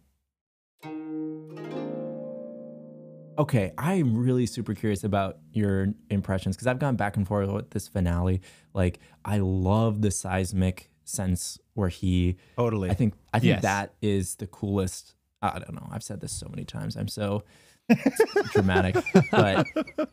Okay, 3.39 3.73
I'm 3.79 4.17
really 4.17 4.47
super 4.47 4.75
curious 4.75 5.05
about 5.05 5.39
your 5.53 5.89
impressions 6.11 6.55
because 6.57 6.67
I've 6.67 6.79
gone 6.79 6.97
back 6.97 7.17
and 7.17 7.27
forth 7.27 7.51
with 7.51 7.71
this 7.71 7.89
finale. 7.89 8.43
Like, 8.75 8.99
I 9.25 9.39
love 9.39 10.03
the 10.03 10.11
seismic 10.11 10.91
sense 11.05 11.59
where 11.75 11.89
he. 11.89 12.37
Totally. 12.57 12.91
I 12.91 12.95
think 12.95 13.15
I 13.33 13.39
think 13.39 13.49
Yes. 13.55 13.63
that 13.63 13.95
is 14.03 14.37
the 14.37 14.47
coolest. 14.47 15.15
I 15.41 15.59
don't 15.59 15.75
know. 15.75 15.89
I've 15.91 16.03
said 16.03 16.21
this 16.21 16.33
so 16.33 16.47
many 16.49 16.65
times. 16.65 16.95
I'm 16.97 17.09
so 17.09 17.43
dramatic, 18.53 18.97
but 19.31 19.67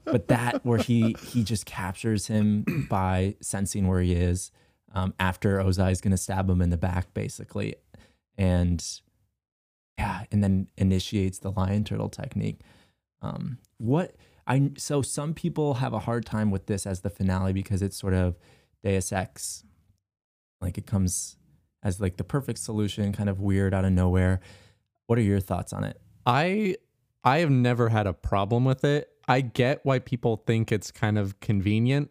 but 0.05 0.27
that 0.29 0.65
where 0.65 0.79
he 0.79 1.15
he 1.27 1.43
just 1.43 1.65
captures 1.65 2.27
him 2.27 2.63
by 2.89 3.35
sensing 3.41 3.87
where 3.87 4.01
he 4.01 4.13
is 4.13 4.51
um, 4.93 5.13
after 5.19 5.59
Ozai 5.59 5.91
is 5.91 6.01
going 6.01 6.11
to 6.11 6.17
stab 6.17 6.49
him 6.49 6.61
in 6.61 6.69
the 6.71 6.77
back, 6.77 7.13
basically, 7.13 7.75
and 8.37 8.83
yeah, 9.97 10.23
and 10.31 10.43
then 10.43 10.67
initiates 10.77 11.39
the 11.39 11.51
lion 11.51 11.83
turtle 11.83 12.09
technique. 12.09 12.61
Um, 13.21 13.57
what 13.77 14.15
I 14.47 14.71
so 14.77 15.01
some 15.01 15.33
people 15.33 15.75
have 15.75 15.93
a 15.93 15.99
hard 15.99 16.25
time 16.25 16.51
with 16.51 16.65
this 16.65 16.85
as 16.85 17.01
the 17.01 17.09
finale 17.09 17.53
because 17.53 17.81
it's 17.81 17.97
sort 17.97 18.13
of 18.13 18.35
Deus 18.83 19.11
Ex, 19.11 19.63
like 20.61 20.77
it 20.77 20.87
comes 20.87 21.37
as 21.83 22.01
like 22.01 22.17
the 22.17 22.23
perfect 22.23 22.59
solution, 22.59 23.13
kind 23.13 23.29
of 23.29 23.39
weird 23.39 23.73
out 23.73 23.85
of 23.85 23.91
nowhere. 23.91 24.39
What 25.07 25.19
are 25.19 25.23
your 25.23 25.39
thoughts 25.39 25.73
on 25.73 25.83
it? 25.83 25.99
I 26.25 26.75
I 27.23 27.39
have 27.39 27.51
never 27.51 27.89
had 27.89 28.07
a 28.07 28.13
problem 28.13 28.65
with 28.65 28.83
it. 28.83 29.09
I 29.27 29.41
get 29.41 29.81
why 29.83 29.99
people 29.99 30.37
think 30.47 30.71
it's 30.71 30.91
kind 30.91 31.17
of 31.17 31.39
convenient, 31.39 32.09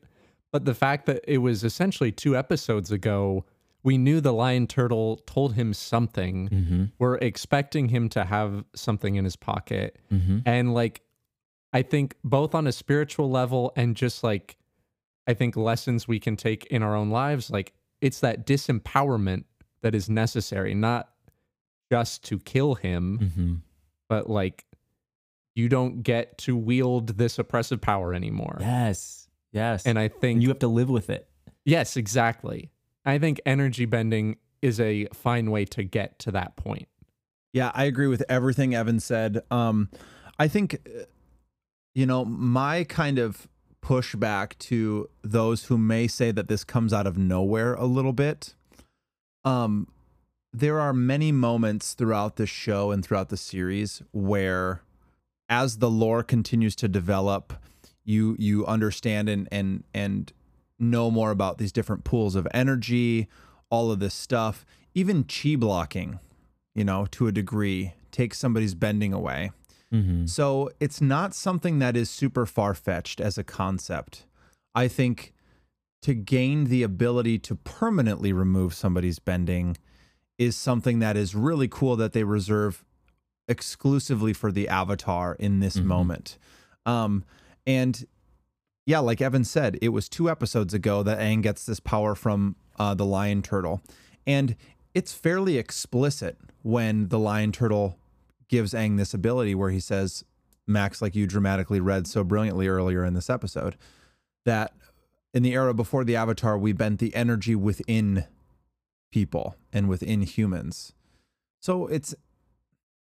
but 0.52 0.64
the 0.64 0.74
fact 0.74 1.06
that 1.06 1.24
it 1.26 1.38
was 1.38 1.64
essentially 1.64 2.12
two 2.12 2.36
episodes 2.36 2.92
ago, 2.92 3.44
we 3.88 3.96
knew 3.98 4.20
the 4.20 4.32
lion 4.32 4.66
turtle 4.66 5.16
told 5.26 5.54
him 5.54 5.72
something. 5.74 6.48
Mm-hmm. 6.48 6.84
We're 6.98 7.16
expecting 7.16 7.88
him 7.88 8.08
to 8.10 8.24
have 8.24 8.64
something 8.74 9.16
in 9.16 9.24
his 9.24 9.36
pocket. 9.36 9.98
Mm-hmm. 10.12 10.38
And 10.46 10.74
like 10.74 11.00
I 11.72 11.82
think 11.82 12.14
both 12.22 12.54
on 12.54 12.66
a 12.66 12.72
spiritual 12.72 13.28
level 13.30 13.72
and 13.76 13.96
just 13.96 14.22
like 14.22 14.56
I 15.26 15.34
think 15.34 15.56
lessons 15.56 16.06
we 16.08 16.18
can 16.20 16.36
take 16.36 16.64
in 16.66 16.82
our 16.82 16.94
own 16.94 17.10
lives, 17.10 17.50
like 17.50 17.72
it's 18.00 18.20
that 18.20 18.46
disempowerment 18.46 19.44
that 19.82 19.94
is 19.94 20.08
necessary, 20.08 20.74
not 20.74 21.08
just 21.90 22.24
to 22.24 22.38
kill 22.38 22.74
him 22.74 23.18
Mm-hmm. 23.18 23.54
but 24.08 24.28
like 24.28 24.64
you 25.54 25.68
don't 25.68 26.02
get 26.02 26.38
to 26.38 26.56
wield 26.56 27.18
this 27.18 27.38
oppressive 27.38 27.80
power 27.80 28.14
anymore. 28.14 28.58
Yes. 28.60 29.28
Yes. 29.52 29.86
And 29.86 29.98
I 29.98 30.04
and 30.04 30.14
think 30.20 30.42
you 30.42 30.48
have 30.48 30.60
to 30.60 30.68
live 30.68 30.88
with 30.90 31.10
it. 31.10 31.28
yes, 31.64 31.96
exactly. 31.96 32.70
I 33.08 33.18
think 33.18 33.40
energy 33.46 33.86
bending 33.86 34.36
is 34.60 34.78
a 34.78 35.06
fine 35.14 35.50
way 35.50 35.64
to 35.64 35.82
get 35.82 36.18
to 36.20 36.30
that 36.32 36.56
point. 36.56 36.88
Yeah, 37.54 37.72
I 37.74 37.84
agree 37.84 38.06
with 38.06 38.22
everything 38.28 38.74
Evan 38.74 39.00
said. 39.00 39.40
Um, 39.50 39.88
I 40.38 40.46
think, 40.46 40.74
uh, 40.86 41.04
you 41.94 42.04
know, 42.04 42.26
my 42.26 42.84
kind 42.84 43.18
of 43.18 43.48
pushback 43.82 44.58
to 44.58 45.08
those 45.22 45.64
who 45.64 45.78
may 45.78 46.06
say 46.06 46.32
that 46.32 46.48
this 46.48 46.64
comes 46.64 46.92
out 46.92 47.06
of 47.06 47.16
nowhere 47.16 47.72
a 47.74 47.86
little 47.86 48.12
bit. 48.12 48.54
Um, 49.42 49.88
there 50.52 50.78
are 50.78 50.92
many 50.92 51.32
moments 51.32 51.94
throughout 51.94 52.36
the 52.36 52.46
show 52.46 52.90
and 52.90 53.02
throughout 53.02 53.30
the 53.30 53.38
series 53.38 54.02
where, 54.12 54.82
as 55.48 55.78
the 55.78 55.90
lore 55.90 56.22
continues 56.22 56.76
to 56.76 56.88
develop, 56.88 57.54
you 58.04 58.36
you 58.38 58.66
understand 58.66 59.30
and 59.30 59.48
and 59.50 59.84
and 59.94 60.32
know 60.78 61.10
more 61.10 61.30
about 61.30 61.58
these 61.58 61.72
different 61.72 62.04
pools 62.04 62.34
of 62.34 62.46
energy, 62.54 63.28
all 63.70 63.90
of 63.90 63.98
this 63.98 64.14
stuff, 64.14 64.64
even 64.94 65.24
chi 65.24 65.56
blocking 65.56 66.18
you 66.74 66.84
know, 66.84 67.06
to 67.10 67.26
a 67.26 67.32
degree, 67.32 67.94
take 68.12 68.32
somebody's 68.32 68.74
bending 68.76 69.12
away. 69.12 69.50
Mm-hmm. 69.92 70.26
So 70.26 70.70
it's 70.78 71.00
not 71.00 71.34
something 71.34 71.80
that 71.80 71.96
is 71.96 72.08
super 72.08 72.46
far 72.46 72.72
fetched 72.72 73.20
as 73.20 73.36
a 73.36 73.42
concept. 73.42 74.26
I 74.76 74.86
think 74.86 75.32
to 76.02 76.14
gain 76.14 76.66
the 76.66 76.84
ability 76.84 77.40
to 77.40 77.56
permanently 77.56 78.32
remove 78.32 78.74
somebody's 78.74 79.18
bending 79.18 79.76
is 80.38 80.54
something 80.54 81.00
that 81.00 81.16
is 81.16 81.34
really 81.34 81.66
cool 81.66 81.96
that 81.96 82.12
they 82.12 82.22
reserve 82.22 82.84
exclusively 83.48 84.32
for 84.32 84.52
the 84.52 84.68
avatar 84.68 85.34
in 85.34 85.58
this 85.58 85.78
Mm-hmm. 85.78 85.88
moment. 85.88 86.38
Um, 86.86 87.24
and 87.66 88.06
yeah, 88.88 89.00
like 89.00 89.20
Evan 89.20 89.44
said, 89.44 89.78
it 89.82 89.90
was 89.90 90.08
two 90.08 90.30
episodes 90.30 90.72
ago 90.72 91.02
that 91.02 91.18
Aang 91.18 91.42
gets 91.42 91.66
this 91.66 91.78
power 91.78 92.14
from 92.14 92.56
uh, 92.78 92.94
the 92.94 93.04
lion 93.04 93.42
turtle. 93.42 93.82
And 94.26 94.56
it's 94.94 95.12
fairly 95.12 95.58
explicit 95.58 96.38
when 96.62 97.08
the 97.08 97.18
lion 97.18 97.52
turtle 97.52 97.98
gives 98.48 98.72
Aang 98.72 98.96
this 98.96 99.12
ability 99.12 99.54
where 99.54 99.68
he 99.68 99.78
says, 99.78 100.24
Max, 100.66 101.02
like 101.02 101.14
you 101.14 101.26
dramatically 101.26 101.80
read 101.80 102.06
so 102.06 102.24
brilliantly 102.24 102.66
earlier 102.66 103.04
in 103.04 103.12
this 103.12 103.28
episode, 103.28 103.76
that 104.46 104.72
in 105.34 105.42
the 105.42 105.52
era 105.52 105.74
before 105.74 106.02
the 106.02 106.16
Avatar, 106.16 106.56
we 106.56 106.72
bent 106.72 106.98
the 106.98 107.14
energy 107.14 107.54
within 107.54 108.24
people 109.12 109.54
and 109.70 109.90
within 109.90 110.22
humans. 110.22 110.94
So 111.60 111.88
it's, 111.88 112.14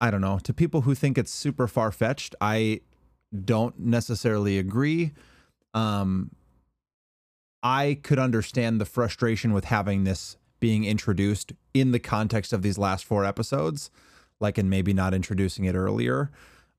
I 0.01 0.11
don't 0.11 0.21
know, 0.21 0.41
to 0.41 0.53
people 0.53 0.81
who 0.81 0.97
think 0.97 1.17
it's 1.17 1.31
super 1.31 1.69
far 1.69 1.93
fetched, 1.93 2.35
I 2.41 2.81
don't 3.45 3.79
necessarily 3.79 4.59
agree. 4.59 5.13
Um, 5.75 6.31
I 7.63 7.99
could 8.03 8.19
understand 8.19 8.81
the 8.81 8.85
frustration 8.85 9.53
with 9.53 9.67
having 9.67 10.05
this 10.05 10.37
being 10.61 10.85
introduced 10.85 11.53
in 11.75 11.93
the 11.93 11.99
context 11.99 12.53
of 12.53 12.63
these 12.63 12.79
last 12.79 13.05
four 13.05 13.25
episodes, 13.25 13.91
like, 14.41 14.59
and 14.59 14.69
maybe 14.71 14.93
not 14.93 15.15
introducing 15.15 15.65
it 15.65 15.75
earlier. 15.75 16.31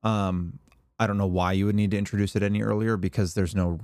Um, 0.04 0.60
I 1.00 1.08
don't 1.08 1.18
know 1.18 1.28
why 1.28 1.54
you 1.54 1.66
would 1.68 1.76
need 1.76 1.92
to 1.92 1.98
introduce 1.98 2.36
it 2.36 2.44
any 2.44 2.62
earlier 2.62 2.98
because 2.98 3.34
there's 3.34 3.56
no 3.56 3.80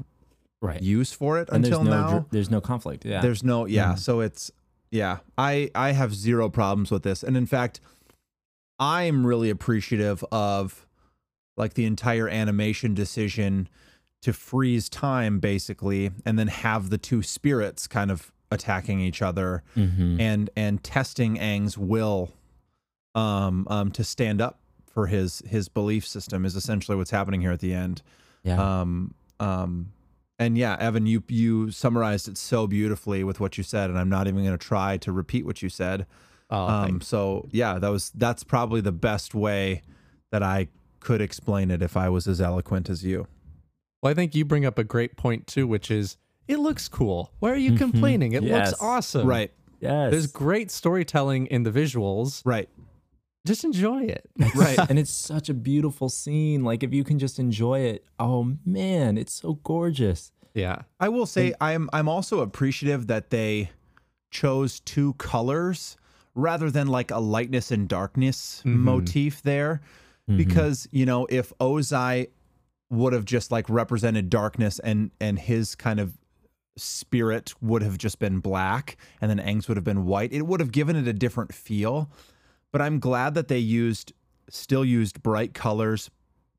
Right. 0.59 0.81
use 0.81 1.11
for 1.13 1.39
it 1.39 1.49
and 1.51 1.63
until 1.63 1.83
there's 1.83 1.89
no 1.89 2.07
now. 2.19 2.25
there's 2.31 2.49
no 2.49 2.59
conflict. 2.61 3.05
Yeah. 3.05 3.21
There's 3.21 3.43
no 3.43 3.65
yeah, 3.67 3.93
Mhm. 3.93 3.99
so 3.99 4.21
it's 4.21 4.49
yeah. 4.89 5.19
I 5.37 5.69
I 5.75 5.91
have 5.91 6.15
zero 6.15 6.49
problems 6.49 6.89
with 6.89 7.03
this. 7.03 7.21
And 7.23 7.37
in 7.37 7.45
fact, 7.45 7.79
I'm 8.79 9.25
really 9.25 9.51
appreciative 9.51 10.23
of 10.31 10.87
like 11.57 11.75
the 11.75 11.85
entire 11.85 12.27
animation 12.27 12.95
decision 12.95 13.69
to 14.22 14.34
freeze 14.34 14.89
time 14.89 15.39
basically 15.39 16.11
and 16.26 16.38
then 16.39 16.47
have 16.47 16.89
the 16.89 16.97
two 16.97 17.22
spirits 17.22 17.88
kind 17.88 18.09
of 18.11 18.32
attacking 18.51 18.99
each 18.99 19.22
other 19.22 19.63
Mhm. 19.76 20.20
and 20.20 20.49
and 20.55 20.84
testing 20.84 21.38
Aang's 21.38 21.78
will 21.78 22.34
um 23.15 23.68
um 23.70 23.91
to 23.91 24.03
stand 24.03 24.41
up 24.41 24.59
for 24.86 25.07
his 25.07 25.41
his 25.47 25.70
belief 25.70 26.05
system 26.07 26.45
is 26.45 26.55
essentially 26.55 26.97
what's 26.97 27.11
happening 27.11 27.41
here 27.41 27.51
at 27.51 27.59
the 27.59 27.74
end. 27.74 28.01
yeah. 28.43 28.80
Um, 28.82 29.13
um, 29.39 29.91
and 30.39 30.57
yeah, 30.57 30.76
Evan, 30.80 31.05
you 31.05 31.24
you 31.28 31.72
summarized 31.72 32.28
it 32.28 32.38
so 32.38 32.68
beautifully 32.68 33.24
with 33.24 33.39
what 33.39 33.57
you 33.57 33.63
said, 33.63 33.89
and 33.89 33.97
I'm 33.99 34.09
not 34.09 34.28
even 34.28 34.43
going 34.43 34.57
to 34.57 34.65
try 34.65 34.97
to 34.97 35.11
repeat 35.11 35.45
what 35.45 35.61
you 35.61 35.70
said. 35.70 36.05
Oh, 36.49 36.68
um, 36.68 37.01
so 37.01 37.47
yeah, 37.51 37.78
that 37.80 37.89
was 37.89 38.11
that's 38.15 38.43
probably 38.43 38.82
the 38.82 38.91
best 38.91 39.36
way 39.36 39.82
that 40.32 40.41
I 40.43 40.68
could 40.99 41.22
explain 41.22 41.70
it 41.72 41.82
if 41.82 41.95
I 41.97 42.09
was 42.09 42.28
as 42.28 42.39
eloquent 42.41 42.89
as 42.89 43.03
you. 43.03 43.28
Well, 44.01 44.11
I 44.11 44.13
think 44.13 44.35
you 44.35 44.45
bring 44.45 44.65
up 44.65 44.77
a 44.77 44.83
great 44.83 45.15
point 45.17 45.47
too, 45.47 45.67
which 45.67 45.89
is 45.89 46.17
it 46.47 46.59
looks 46.59 46.87
cool. 46.87 47.31
Why 47.39 47.51
are 47.51 47.57
you 47.57 47.71
mm-hmm. 47.71 47.77
complaining? 47.77 48.33
It 48.33 48.43
Yes. 48.43 48.69
looks 48.69 48.81
awesome. 48.81 49.27
Right, 49.27 49.51
yes. 49.81 50.11
There's 50.11 50.27
great 50.27 50.71
storytelling 50.71 51.47
in 51.47 51.63
the 51.63 51.71
visuals. 51.71 52.41
right, 52.45 52.69
Just 53.45 53.63
enjoy 53.63 54.03
it. 54.03 54.29
right. 54.55 54.77
and 54.89 54.97
it's 54.99 55.11
such 55.11 55.49
a 55.49 55.53
beautiful 55.53 56.09
scene. 56.09 56.63
Like 56.63 56.83
if 56.83 56.93
you 56.93 57.03
can 57.03 57.19
just 57.19 57.39
enjoy 57.39 57.79
it, 57.79 58.05
oh 58.19 58.55
man, 58.65 59.17
it's 59.17 59.33
so 59.33 59.55
gorgeous. 59.63 60.31
yeah. 60.53 60.83
I 60.99 61.09
will 61.09 61.25
say 61.25 61.53
I'm 61.59 61.89
I'm 61.93 62.07
also 62.09 62.39
appreciative 62.39 63.07
that 63.07 63.29
they 63.29 63.71
chose 64.31 64.79
two 64.81 65.13
colors 65.13 65.97
rather 66.35 66.69
than 66.69 66.87
like 66.87 67.09
a 67.11 67.19
lightness 67.19 67.71
and 67.71 67.87
darkness 67.87 68.61
mm-hmm. 68.65 68.83
motif 68.83 69.41
there 69.41 69.81
mm-hmm. 70.29 70.37
because 70.37 70.87
you 70.91 71.05
know 71.05 71.25
if 71.29 71.51
Ozai 71.59 72.27
would 72.89 73.13
have 73.13 73.25
just 73.25 73.51
like 73.51 73.69
represented 73.69 74.29
darkness 74.29 74.79
and 74.79 75.11
and 75.19 75.39
his 75.39 75.75
kind 75.75 75.99
of 75.99 76.17
spirit 76.77 77.53
would 77.61 77.81
have 77.81 77.97
just 77.97 78.19
been 78.19 78.39
black 78.39 78.97
and 79.19 79.29
then 79.31 79.39
Aang's 79.39 79.67
would 79.67 79.77
have 79.77 79.83
been 79.83 80.05
white. 80.05 80.31
It 80.31 80.43
would 80.43 80.59
have 80.59 80.71
given 80.71 80.95
it 80.95 81.07
a 81.07 81.13
different 81.13 81.53
feel 81.53 82.09
but 82.71 82.81
I'm 82.81 82.99
glad 82.99 83.33
that 83.33 83.47
they 83.47 83.57
used 83.57 84.13
still 84.49 84.85
used 84.85 85.21
bright 85.23 85.53
colors 85.53 86.09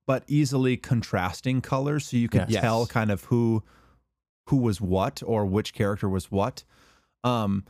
but 0.06 0.24
easily 0.26 0.76
contrasting 0.76 1.60
colors 1.60 2.06
so 2.08 2.16
you 2.16 2.28
could 2.28 2.46
Yes. 2.48 2.60
tell 2.62 2.86
kind 2.86 3.10
of 3.10 3.24
who 3.24 3.62
who 4.48 4.56
was 4.56 4.80
what 4.80 5.22
or 5.24 5.44
which 5.46 5.72
character 5.72 6.08
was 6.08 6.30
what. 6.30 6.64
Um 7.24 7.64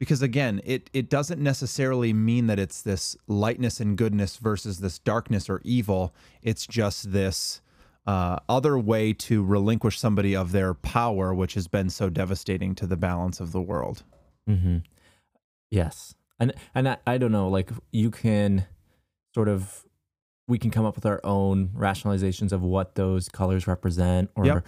because 0.00 0.20
again 0.22 0.60
it 0.64 0.90
it 0.92 1.08
doesn't 1.08 1.40
necessarily 1.40 2.12
mean 2.12 2.46
that 2.48 2.58
it's 2.58 2.82
this 2.82 3.16
lightness 3.28 3.78
and 3.80 3.96
goodness 3.96 4.36
versus 4.38 4.80
this 4.80 4.98
darkness 4.98 5.48
or 5.48 5.60
evil. 5.64 6.12
It's 6.42 6.66
just 6.66 7.12
this 7.12 7.60
uh, 8.06 8.36
other 8.48 8.78
way 8.78 9.12
to 9.12 9.44
relinquish 9.44 9.98
somebody 9.98 10.34
of 10.34 10.50
their 10.52 10.74
power 10.74 11.32
which 11.32 11.54
has 11.54 11.68
been 11.68 11.88
so 11.88 12.08
devastating 12.10 12.74
to 12.74 12.86
the 12.86 12.96
balance 12.96 13.38
of 13.40 13.52
the 13.52 13.60
world 13.62 14.02
Mm-hmm. 14.48 14.78
Yes, 15.70 16.14
and 16.38 16.52
and 16.74 16.88
I, 16.88 16.96
I 17.06 17.18
don't 17.18 17.32
know. 17.32 17.48
Like 17.48 17.70
you 17.92 18.10
can 18.10 18.66
sort 19.34 19.48
of 19.48 19.84
we 20.48 20.58
can 20.58 20.70
come 20.70 20.84
up 20.84 20.96
with 20.96 21.06
our 21.06 21.20
own 21.24 21.68
rationalizations 21.68 22.52
of 22.52 22.62
what 22.62 22.94
those 22.96 23.28
colors 23.28 23.66
represent, 23.66 24.30
or 24.34 24.44
Yep. 24.46 24.66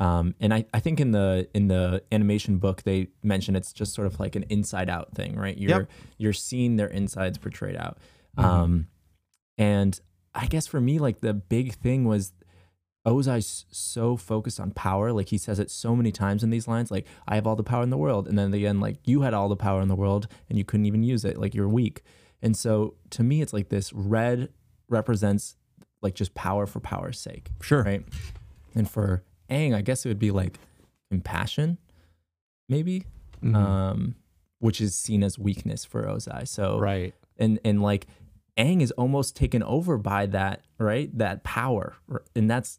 um, 0.00 0.34
and 0.40 0.52
I 0.52 0.66
I 0.74 0.80
think 0.80 1.00
in 1.00 1.12
the 1.12 1.48
in 1.54 1.68
the 1.68 2.02
animation 2.12 2.58
book 2.58 2.82
they 2.82 3.08
mention 3.22 3.56
it's 3.56 3.72
just 3.72 3.94
sort 3.94 4.06
of 4.06 4.18
like 4.20 4.34
an 4.36 4.42
inside 4.50 4.90
out 4.90 5.14
thing, 5.14 5.36
right? 5.36 5.56
You're 5.56 5.70
Yep. 5.70 5.90
you're 6.18 6.32
seeing 6.32 6.76
their 6.76 6.88
insides 6.88 7.38
portrayed 7.38 7.76
out, 7.76 7.98
Mm-hmm. 8.36 8.44
um, 8.50 8.88
and 9.56 9.98
I 10.34 10.46
guess 10.46 10.66
for 10.66 10.80
me 10.80 10.98
like 10.98 11.20
the 11.20 11.32
big 11.32 11.74
thing 11.74 12.04
was 12.04 12.32
Ozai's 13.06 13.66
so 13.70 14.16
focused 14.16 14.58
on 14.58 14.70
power. 14.70 15.12
Like 15.12 15.28
he 15.28 15.38
says 15.38 15.58
it 15.58 15.70
so 15.70 15.94
many 15.94 16.10
times 16.10 16.42
in 16.42 16.50
these 16.50 16.66
lines, 16.66 16.90
like, 16.90 17.06
I 17.28 17.34
have 17.34 17.46
all 17.46 17.56
the 17.56 17.62
power 17.62 17.82
in 17.82 17.90
the 17.90 17.98
world. 17.98 18.26
And 18.26 18.38
then 18.38 18.52
again, 18.54 18.80
like, 18.80 18.96
you 19.04 19.20
had 19.22 19.34
all 19.34 19.48
the 19.48 19.56
power 19.56 19.82
in 19.82 19.88
the 19.88 19.94
world 19.94 20.26
and 20.48 20.56
you 20.58 20.64
couldn't 20.64 20.86
even 20.86 21.02
use 21.02 21.24
it. 21.24 21.36
Like, 21.38 21.54
you're 21.54 21.68
weak. 21.68 22.02
And 22.42 22.56
so 22.56 22.94
to 23.10 23.22
me, 23.22 23.42
it's 23.42 23.52
like 23.52 23.68
this 23.68 23.92
red 23.92 24.48
represents 24.88 25.56
like 26.02 26.14
just 26.14 26.34
power 26.34 26.66
for 26.66 26.80
power's 26.80 27.18
sake. 27.18 27.50
Sure. 27.60 27.82
Right. 27.82 28.04
And 28.74 28.88
for 28.90 29.22
Aang, 29.50 29.74
I 29.74 29.80
guess 29.82 30.04
it 30.04 30.08
would 30.08 30.18
be 30.18 30.30
like 30.30 30.58
compassion, 31.10 31.78
maybe, 32.68 33.04
Mhm. 33.42 33.54
um, 33.54 34.14
which 34.58 34.80
is 34.80 34.94
seen 34.94 35.22
as 35.22 35.38
weakness 35.38 35.84
for 35.84 36.04
Ozai. 36.04 36.46
So, 36.48 36.78
right. 36.78 37.14
and 37.38 37.58
and 37.64 37.82
like 37.82 38.06
Aang 38.58 38.80
is 38.82 38.90
almost 38.92 39.34
taken 39.36 39.62
over 39.62 39.96
by 39.98 40.26
that, 40.26 40.62
right? 40.78 41.16
That 41.16 41.42
power, 41.44 41.96
and 42.36 42.50
that's 42.50 42.78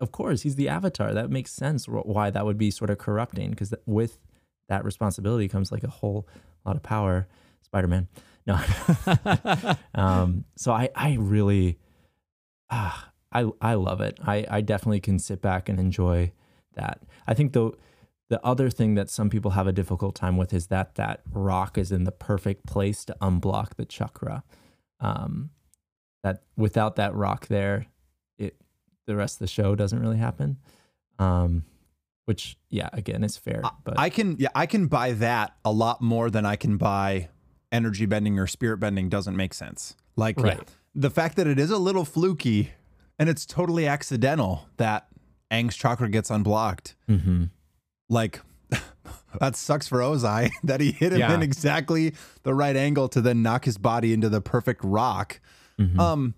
of 0.00 0.12
course 0.12 0.42
he's 0.42 0.56
the 0.56 0.68
Avatar. 0.68 1.12
That 1.14 1.30
makes 1.30 1.52
sense 1.52 1.86
why 1.86 2.30
that 2.30 2.44
would 2.44 2.58
be 2.58 2.70
sort 2.70 2.90
of 2.90 2.98
corrupting 2.98 3.50
because 3.50 3.74
with 3.86 4.18
that 4.68 4.84
responsibility 4.84 5.48
comes 5.48 5.72
like 5.72 5.84
a 5.84 5.88
whole 5.88 6.28
lot 6.64 6.76
of 6.76 6.82
power. 6.82 7.28
Spider 7.62 7.88
Man, 7.88 8.08
no. 8.46 8.58
um, 9.94 10.44
so 10.56 10.72
I 10.72 10.90
I 10.94 11.16
really, 11.18 11.78
ah, 12.70 13.10
I 13.32 13.50
I 13.60 13.74
love 13.74 14.00
it. 14.00 14.18
I 14.24 14.46
I 14.48 14.60
definitely 14.60 15.00
can 15.00 15.18
sit 15.18 15.42
back 15.42 15.68
and 15.68 15.80
enjoy 15.80 16.32
that. 16.74 17.02
I 17.26 17.34
think 17.34 17.52
the 17.52 17.72
the 18.28 18.44
other 18.44 18.70
thing 18.70 18.94
that 18.94 19.08
some 19.08 19.30
people 19.30 19.52
have 19.52 19.66
a 19.66 19.72
difficult 19.72 20.14
time 20.14 20.36
with 20.36 20.52
is 20.52 20.66
that 20.66 20.96
that 20.96 21.20
rock 21.30 21.78
is 21.78 21.92
in 21.92 22.04
the 22.04 22.12
perfect 22.12 22.66
place 22.66 23.04
to 23.04 23.16
unblock 23.20 23.76
the 23.76 23.84
chakra. 23.84 24.42
Um, 25.00 25.50
that 26.22 26.42
without 26.56 26.96
that 26.96 27.14
rock 27.14 27.46
there, 27.46 27.86
the 29.06 29.16
rest 29.16 29.36
of 29.36 29.38
the 29.40 29.46
show 29.46 29.74
doesn't 29.74 29.98
really 30.00 30.18
happen. 30.18 30.58
Um, 31.18 31.64
which 32.26 32.56
yeah, 32.70 32.88
again, 32.92 33.22
is 33.24 33.36
fair. 33.36 33.62
But 33.84 33.98
I 33.98 34.10
can 34.10 34.36
yeah, 34.38 34.48
I 34.54 34.66
can 34.66 34.86
buy 34.88 35.12
that 35.12 35.56
a 35.64 35.70
lot 35.72 36.00
more 36.02 36.28
than 36.28 36.44
I 36.44 36.56
can 36.56 36.76
buy 36.76 37.28
energy 37.72 38.04
bending 38.06 38.38
or 38.38 38.46
spirit 38.46 38.78
bending 38.78 39.08
doesn't 39.08 39.36
make 39.36 39.54
sense. 39.54 39.96
Like 40.16 40.38
Right. 40.40 40.60
the 40.94 41.10
fact 41.10 41.36
that 41.36 41.46
it 41.46 41.58
is 41.58 41.70
a 41.70 41.78
little 41.78 42.04
fluky 42.04 42.72
and 43.18 43.28
it's 43.28 43.46
totally 43.46 43.86
accidental 43.86 44.68
that 44.76 45.06
Aang's 45.52 45.76
chakra 45.76 46.08
gets 46.08 46.30
unblocked. 46.30 46.96
Mm-hmm. 47.08 47.44
Like 48.08 48.40
that 49.40 49.54
sucks 49.56 49.86
for 49.86 49.98
Ozai 50.00 50.50
that 50.64 50.80
he 50.80 50.90
hit 50.92 51.12
him 51.12 51.20
Yeah. 51.20 51.34
in 51.34 51.42
exactly 51.42 52.12
the 52.42 52.54
right 52.54 52.74
angle 52.76 53.08
to 53.10 53.20
then 53.20 53.42
knock 53.42 53.64
his 53.66 53.78
body 53.78 54.12
into 54.12 54.28
the 54.28 54.40
perfect 54.40 54.82
rock. 54.82 55.40
Um, 55.78 55.88
but 55.88 55.94
y- 55.98 56.34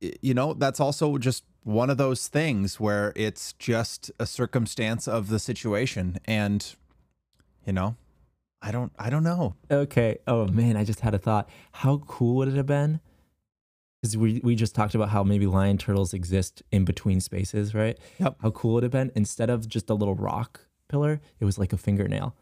you 0.00 0.34
know 0.34 0.54
that's 0.54 0.80
also 0.80 1.18
just 1.18 1.44
one 1.64 1.90
of 1.90 1.96
those 1.96 2.28
things 2.28 2.78
where 2.80 3.12
it's 3.16 3.52
just 3.54 4.10
a 4.18 4.26
circumstance 4.26 5.06
of 5.08 5.28
the 5.28 5.38
situation, 5.38 6.18
and 6.24 6.74
you 7.66 7.72
know, 7.72 7.96
I 8.62 8.70
don't, 8.70 8.92
I 8.98 9.10
don't 9.10 9.22
know. 9.24 9.54
Okay. 9.70 10.18
Oh 10.26 10.46
man, 10.46 10.76
I 10.76 10.84
just 10.84 11.00
had 11.00 11.14
a 11.14 11.18
thought. 11.18 11.48
How 11.72 11.98
cool 12.06 12.36
would 12.36 12.48
it 12.48 12.56
have 12.56 12.66
been? 12.66 13.00
Because 14.00 14.16
we 14.16 14.40
we 14.44 14.54
just 14.54 14.74
talked 14.74 14.94
about 14.94 15.08
how 15.10 15.24
maybe 15.24 15.46
lion 15.46 15.76
turtles 15.78 16.14
exist 16.14 16.62
in 16.70 16.84
between 16.84 17.20
spaces, 17.20 17.74
right? 17.74 17.98
Yep. 18.18 18.36
How 18.40 18.50
cool 18.52 18.74
would 18.74 18.84
it 18.84 18.86
have 18.86 18.92
been 18.92 19.12
instead 19.16 19.50
of 19.50 19.68
just 19.68 19.90
a 19.90 19.94
little 19.94 20.14
rock 20.14 20.60
pillar, 20.88 21.20
it 21.40 21.44
was 21.44 21.58
like 21.58 21.72
a 21.72 21.76
fingernail. 21.76 22.34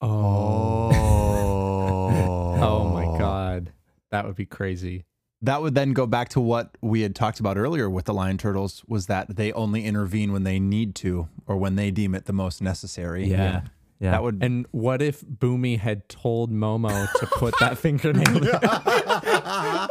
Oh. 0.00 0.90
Oh, 0.92 2.56
Oh 2.60 2.88
my 2.90 3.04
god. 3.18 3.72
That 4.10 4.26
would 4.26 4.36
be 4.36 4.46
crazy. 4.46 5.04
That 5.44 5.60
would 5.62 5.74
then 5.74 5.92
go 5.92 6.06
back 6.06 6.30
to 6.30 6.40
what 6.40 6.76
we 6.80 7.02
had 7.02 7.14
talked 7.14 7.38
about 7.40 7.56
earlier 7.58 7.88
with 7.90 8.06
the 8.06 8.14
lion 8.14 8.38
turtles 8.38 8.82
was 8.88 9.06
that 9.06 9.36
they 9.36 9.52
only 9.52 9.84
intervene 9.84 10.32
when 10.32 10.42
they 10.44 10.58
need 10.58 10.94
to 10.96 11.28
or 11.46 11.56
when 11.56 11.76
they 11.76 11.90
deem 11.90 12.14
it 12.14 12.24
the 12.24 12.32
most 12.32 12.62
necessary. 12.62 13.26
Yeah. 13.26 13.62
Yeah. 14.00 14.10
That 14.12 14.22
would 14.22 14.42
And 14.42 14.66
what 14.72 15.00
if 15.02 15.20
Bumi 15.22 15.78
had 15.78 16.08
told 16.08 16.50
Momo 16.50 17.10
to 17.20 17.26
put 17.26 17.54
that 17.60 17.78
fingernail 17.84 18.40
there? 18.40 18.58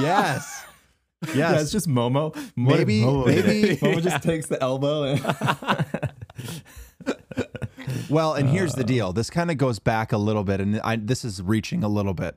yes. 0.00 0.64
Yes. 1.22 1.36
Yeah, 1.36 1.60
it's 1.60 1.70
just 1.70 1.86
Momo. 1.88 2.34
What 2.34 2.78
Maybe- 2.78 3.02
Momo 3.02 3.26
maybe- 3.26 3.70
it? 3.70 3.80
Momo 3.80 4.02
just 4.02 4.24
takes 4.24 4.46
the 4.46 4.60
elbow 4.60 5.04
and 5.04 6.12
Well, 8.10 8.34
and 8.34 8.48
here's 8.48 8.72
the 8.74 8.82
uh. 8.82 8.86
deal. 8.86 9.12
This 9.12 9.30
kind 9.30 9.50
of 9.50 9.56
goes 9.58 9.78
back 9.78 10.12
a 10.12 10.18
little 10.18 10.44
bit, 10.44 10.60
and 10.60 10.80
I, 10.82 10.96
this 10.96 11.24
is 11.24 11.40
reaching 11.42 11.82
a 11.84 11.88
little 11.88 12.14
bit. 12.14 12.36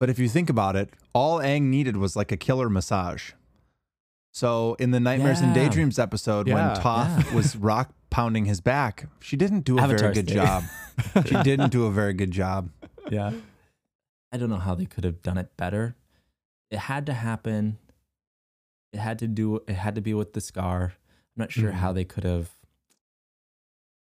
But 0.00 0.10
if 0.10 0.18
you 0.18 0.28
think 0.28 0.50
about 0.50 0.76
it, 0.76 0.90
all 1.12 1.38
Aang 1.38 1.62
needed 1.62 1.96
was 1.96 2.16
like 2.16 2.32
a 2.32 2.36
killer 2.36 2.68
massage. 2.68 3.32
So 4.32 4.74
in 4.80 4.90
the 4.90 4.98
Nightmares 5.00 5.40
and 5.40 5.54
Daydreams 5.54 5.98
episode, 5.98 6.48
Yeah, 6.48 6.54
when 6.72 6.80
Toph 6.82 7.32
was 7.32 7.54
rock 7.70 7.92
pounding 8.10 8.44
his 8.46 8.60
back, 8.60 9.06
she 9.20 9.36
didn't 9.36 9.60
do 9.60 9.78
a 9.78 9.82
Avatar 9.82 9.98
very 10.12 10.14
good 10.14 10.28
state. 10.28 10.34
job. 10.34 10.64
she 11.26 11.42
didn't 11.42 11.70
do 11.70 11.86
a 11.86 11.90
very 11.92 12.12
good 12.14 12.30
job. 12.32 12.70
yeah. 13.10 13.32
I 14.32 14.36
don't 14.36 14.50
know 14.50 14.56
how 14.58 14.74
they 14.74 14.86
could 14.86 15.04
have 15.04 15.22
done 15.22 15.38
it 15.38 15.56
better. 15.56 15.94
It 16.70 16.78
had 16.80 17.06
to 17.06 17.12
happen. 17.14 17.78
It 18.92 18.98
had 18.98 19.20
to 19.20 19.28
do. 19.28 19.62
It 19.68 19.74
had 19.74 19.94
to 19.94 20.00
be 20.00 20.12
with 20.14 20.32
the 20.32 20.40
scar. 20.40 20.94
I'm 21.36 21.40
not 21.40 21.52
sure 21.52 21.70
Mhm. 21.70 21.74
how 21.74 21.92
they 21.92 22.04
could 22.04 22.24
have 22.24 22.50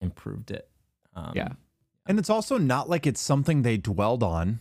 improved 0.00 0.50
it. 0.52 0.68
Um, 1.14 1.32
Yeah. 1.34 1.48
And 2.06 2.18
it's 2.20 2.30
also 2.30 2.58
not 2.58 2.88
like 2.88 3.06
it's 3.06 3.20
something 3.20 3.62
they 3.62 3.76
dwelled 3.76 4.22
on. 4.22 4.60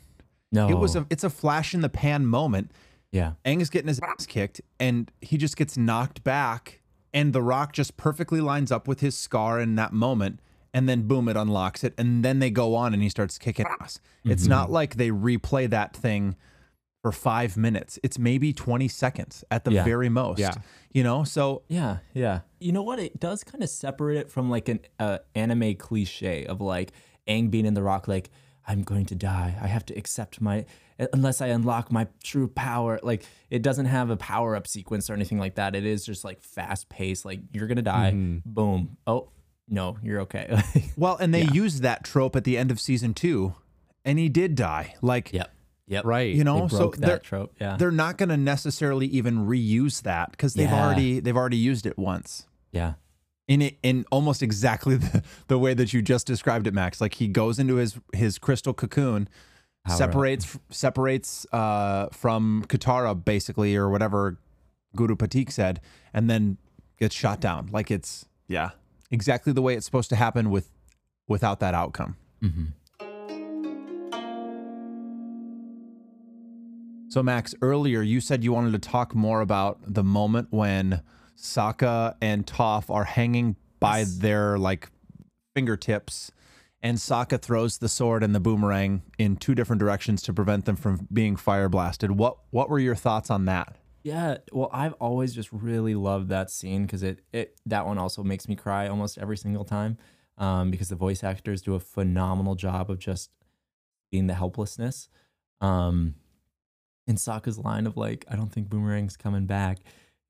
No. 0.51 0.69
It 0.69 0.77
was 0.77 0.95
a 0.95 1.05
it's 1.09 1.23
a 1.23 1.29
flash 1.29 1.73
in 1.73 1.81
the 1.81 1.89
pan 1.89 2.25
moment. 2.25 2.71
yeah. 3.11 3.33
Aang 3.45 3.61
is 3.61 3.69
getting 3.69 3.87
his 3.87 3.99
ass 3.99 4.25
kicked 4.25 4.61
and 4.79 5.11
he 5.21 5.37
just 5.37 5.55
gets 5.57 5.77
knocked 5.77 6.23
back 6.23 6.81
and 7.13 7.33
the 7.33 7.41
rock 7.41 7.73
just 7.73 7.97
perfectly 7.97 8.41
lines 8.41 8.71
up 8.71 8.87
with 8.87 8.99
his 8.99 9.15
scar 9.17 9.59
in 9.59 9.75
that 9.75 9.93
moment 9.93 10.39
and 10.73 10.87
then 10.87 11.07
boom 11.07 11.27
it 11.27 11.35
unlocks 11.37 11.83
it 11.83 11.93
and 11.97 12.23
then 12.23 12.39
they 12.39 12.49
go 12.51 12.75
on 12.75 12.93
and 12.93 13.01
he 13.03 13.09
starts 13.09 13.37
kicking 13.37 13.65
ass. 13.81 13.99
It's 14.25 14.43
Mm-hmm. 14.43 14.49
not 14.49 14.71
like 14.71 14.95
they 14.95 15.09
replay 15.09 15.69
that 15.69 15.95
thing 15.95 16.35
for 17.01 17.11
5 17.11 17.55
minutes. 17.57 17.97
It's 18.03 18.19
maybe 18.19 18.51
20 18.53 18.87
seconds 18.87 19.43
at 19.49 19.63
the 19.65 19.71
Yeah. 19.71 19.83
very 19.85 20.09
most. 20.09 20.39
Yeah. 20.39 20.53
You 20.91 21.03
know, 21.03 21.23
so 21.23 21.63
Yeah, 21.67 21.97
yeah. 22.13 22.41
You 22.59 22.71
know 22.73 22.83
what? 22.83 22.99
It 22.99 23.19
does 23.19 23.43
kind 23.43 23.63
of 23.63 23.69
separate 23.69 24.17
it 24.17 24.29
from 24.29 24.49
like 24.49 24.67
an 24.69 24.79
uh, 24.99 25.19
anime 25.35 25.75
cliche 25.75 26.45
of 26.45 26.59
like 26.59 26.91
Aang 27.27 27.49
being 27.49 27.65
in 27.65 27.73
the 27.75 27.83
rock, 27.83 28.07
like 28.07 28.29
I'm 28.69 28.83
going 28.83 29.05
to 29.07 29.15
die. 29.15 29.57
I 29.61 29.67
have 29.67 29.83
to 29.87 29.95
accept 29.95 30.39
my 30.39 30.65
unless 31.11 31.41
I 31.41 31.47
unlock 31.47 31.91
my 31.91 32.07
true 32.23 32.47
power. 32.47 32.99
Like 33.01 33.25
it 33.49 33.61
doesn't 33.63 33.87
have 33.87 34.09
a 34.11 34.15
power 34.17 34.55
up 34.55 34.67
sequence 34.67 35.09
or 35.09 35.13
anything 35.13 35.39
like 35.39 35.55
that. 35.55 35.75
It 35.75 35.85
is 35.85 36.05
just 36.05 36.23
like 36.23 36.41
fast 36.43 36.87
paced. 36.87 37.25
Like 37.25 37.39
you're 37.51 37.67
gonna 37.67 37.81
die. 37.81 38.11
Mm-hmm. 38.13 38.37
Boom. 38.45 38.97
Oh 39.07 39.29
no, 39.67 39.97
you're 40.03 40.21
okay. 40.21 40.61
well 40.97 41.17
and 41.17 41.33
they 41.33 41.43
used 41.45 41.81
that 41.81 42.03
trope 42.03 42.35
at 42.35 42.43
the 42.43 42.57
end 42.57 42.69
of 42.69 42.79
season 42.79 43.13
2 43.15 43.53
and 44.05 44.19
he 44.19 44.29
did 44.29 44.53
die. 44.55 44.93
Like 45.01 45.33
yep. 45.33 45.51
Yep. 45.87 46.05
Right. 46.05 46.35
you 46.35 46.43
know, 46.43 46.67
They 46.67 46.67
so 46.67 46.77
broke 46.77 46.97
they're, 46.97 47.09
that 47.09 47.23
trope. 47.23 47.55
Yeah. 47.59 47.75
they're 47.77 47.89
not 47.89 48.17
going 48.19 48.29
to 48.29 48.37
necessarily 48.37 49.07
even 49.07 49.47
reuse 49.47 50.03
that 50.03 50.37
cuz 50.37 50.53
they've 50.53 50.69
Yeah. 50.69 50.85
already 50.85 51.19
they've 51.19 51.35
already 51.35 51.57
used 51.57 51.87
it 51.87 51.97
once. 51.97 52.45
Yeah. 52.71 52.93
In 53.49 53.63
it 53.63 53.79
in 53.83 54.05
almost 54.11 54.41
exactly 54.43 54.95
the, 54.97 55.23
the 55.47 55.57
way 55.57 55.73
that 55.73 55.91
you 55.91 56.01
just 56.01 56.27
described 56.27 56.67
it 56.67 56.73
max. 56.73 57.01
Like 57.01 57.15
he 57.15 57.27
goes 57.27 57.59
into 57.59 57.75
his 57.75 57.99
his 58.13 58.37
crystal 58.37 58.73
cocoon 58.73 59.27
Power 59.85 59.93
up. 59.93 59.97
separates 59.97 60.59
separates 60.69 61.47
uh 61.51 62.07
from 62.11 62.63
katara 62.67 63.15
basically 63.25 63.75
or 63.75 63.89
whatever 63.89 64.37
guru 64.95 65.15
Pathik 65.15 65.51
said 65.51 65.81
and 66.13 66.29
then 66.29 66.57
gets 66.99 67.15
shot 67.15 67.41
down. 67.41 67.69
Like 67.71 67.89
it's 67.89 68.25
yeah. 68.47 68.71
exactly 69.09 69.51
the 69.51 69.63
way 69.63 69.75
it's 69.75 69.85
supposed 69.85 70.09
to 70.11 70.15
happen 70.15 70.51
with 70.51 70.69
without 71.27 71.59
that 71.59 71.73
outcome. 71.73 72.17
So 77.09 77.23
max 77.23 77.55
earlier 77.63 78.03
you 78.03 78.21
said 78.21 78.43
you 78.43 78.53
wanted 78.53 78.73
to 78.73 78.89
talk 78.89 79.15
more 79.15 79.41
about 79.41 79.79
the 79.87 80.03
moment 80.03 80.49
when 80.51 81.01
Sokka 81.41 82.15
and 82.21 82.45
Toph 82.45 82.93
are 82.93 83.05
hanging 83.05 83.55
by 83.79 84.03
their 84.05 84.57
like 84.57 84.89
fingertips, 85.55 86.31
and 86.81 86.97
Sokka 86.97 87.41
throws 87.41 87.77
the 87.77 87.89
sword 87.89 88.23
and 88.23 88.35
the 88.35 88.39
boomerang 88.39 89.03
in 89.17 89.37
two 89.37 89.55
different 89.55 89.79
directions 89.79 90.21
to 90.23 90.33
prevent 90.33 90.65
them 90.65 90.75
from 90.75 91.07
being 91.11 91.35
fire 91.35 91.69
blasted. 91.69 92.11
What 92.11 92.37
what 92.49 92.69
were 92.69 92.79
your 92.79 92.95
thoughts 92.95 93.29
on 93.29 93.45
that? 93.45 93.75
Yeah, 94.03 94.37
well, 94.51 94.69
I've 94.71 94.93
always 94.93 95.33
just 95.33 95.51
really 95.51 95.95
loved 95.95 96.29
that 96.29 96.49
scene 96.51 96.85
because 96.85 97.03
it 97.03 97.21
it 97.31 97.59
that 97.65 97.85
one 97.85 97.97
also 97.97 98.23
makes 98.23 98.47
me 98.47 98.55
cry 98.55 98.87
almost 98.87 99.17
every 99.17 99.37
single 99.37 99.63
time, 99.63 99.97
um, 100.37 100.71
because 100.71 100.89
the 100.89 100.95
voice 100.95 101.23
actors 101.23 101.61
do 101.61 101.73
a 101.73 101.79
phenomenal 101.79 102.55
job 102.55 102.89
of 102.89 102.99
just 102.99 103.29
being 104.11 104.27
the 104.27 104.33
helplessness, 104.33 105.07
um, 105.61 106.15
and 107.07 107.17
Sokka's 107.17 107.59
line 107.59 107.87
of 107.87 107.95
like, 107.95 108.25
"I 108.29 108.35
don't 108.35 108.51
think 108.51 108.67
Boomerang's 108.69 109.15
coming 109.17 109.45
back," 109.45 109.79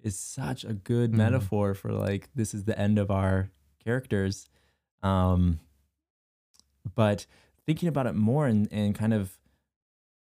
is 0.02 0.18
such 0.18 0.64
a 0.64 0.74
good 0.74 1.14
metaphor 1.14 1.74
for 1.74 1.91
like 1.91 2.30
this 2.36 2.54
is 2.54 2.64
the 2.66 2.78
end 2.80 2.97
of 2.97 3.12
our 3.12 3.52
characters, 3.84 4.50
um, 5.04 5.60
but 6.95 7.26
thinking 7.66 7.89
about 7.89 8.08
it 8.08 8.16
more 8.16 8.47
and 8.47 8.68
and 8.72 8.95
kind 8.95 9.14
of 9.14 9.38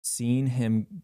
seeing 0.01 0.47
him 0.47 1.01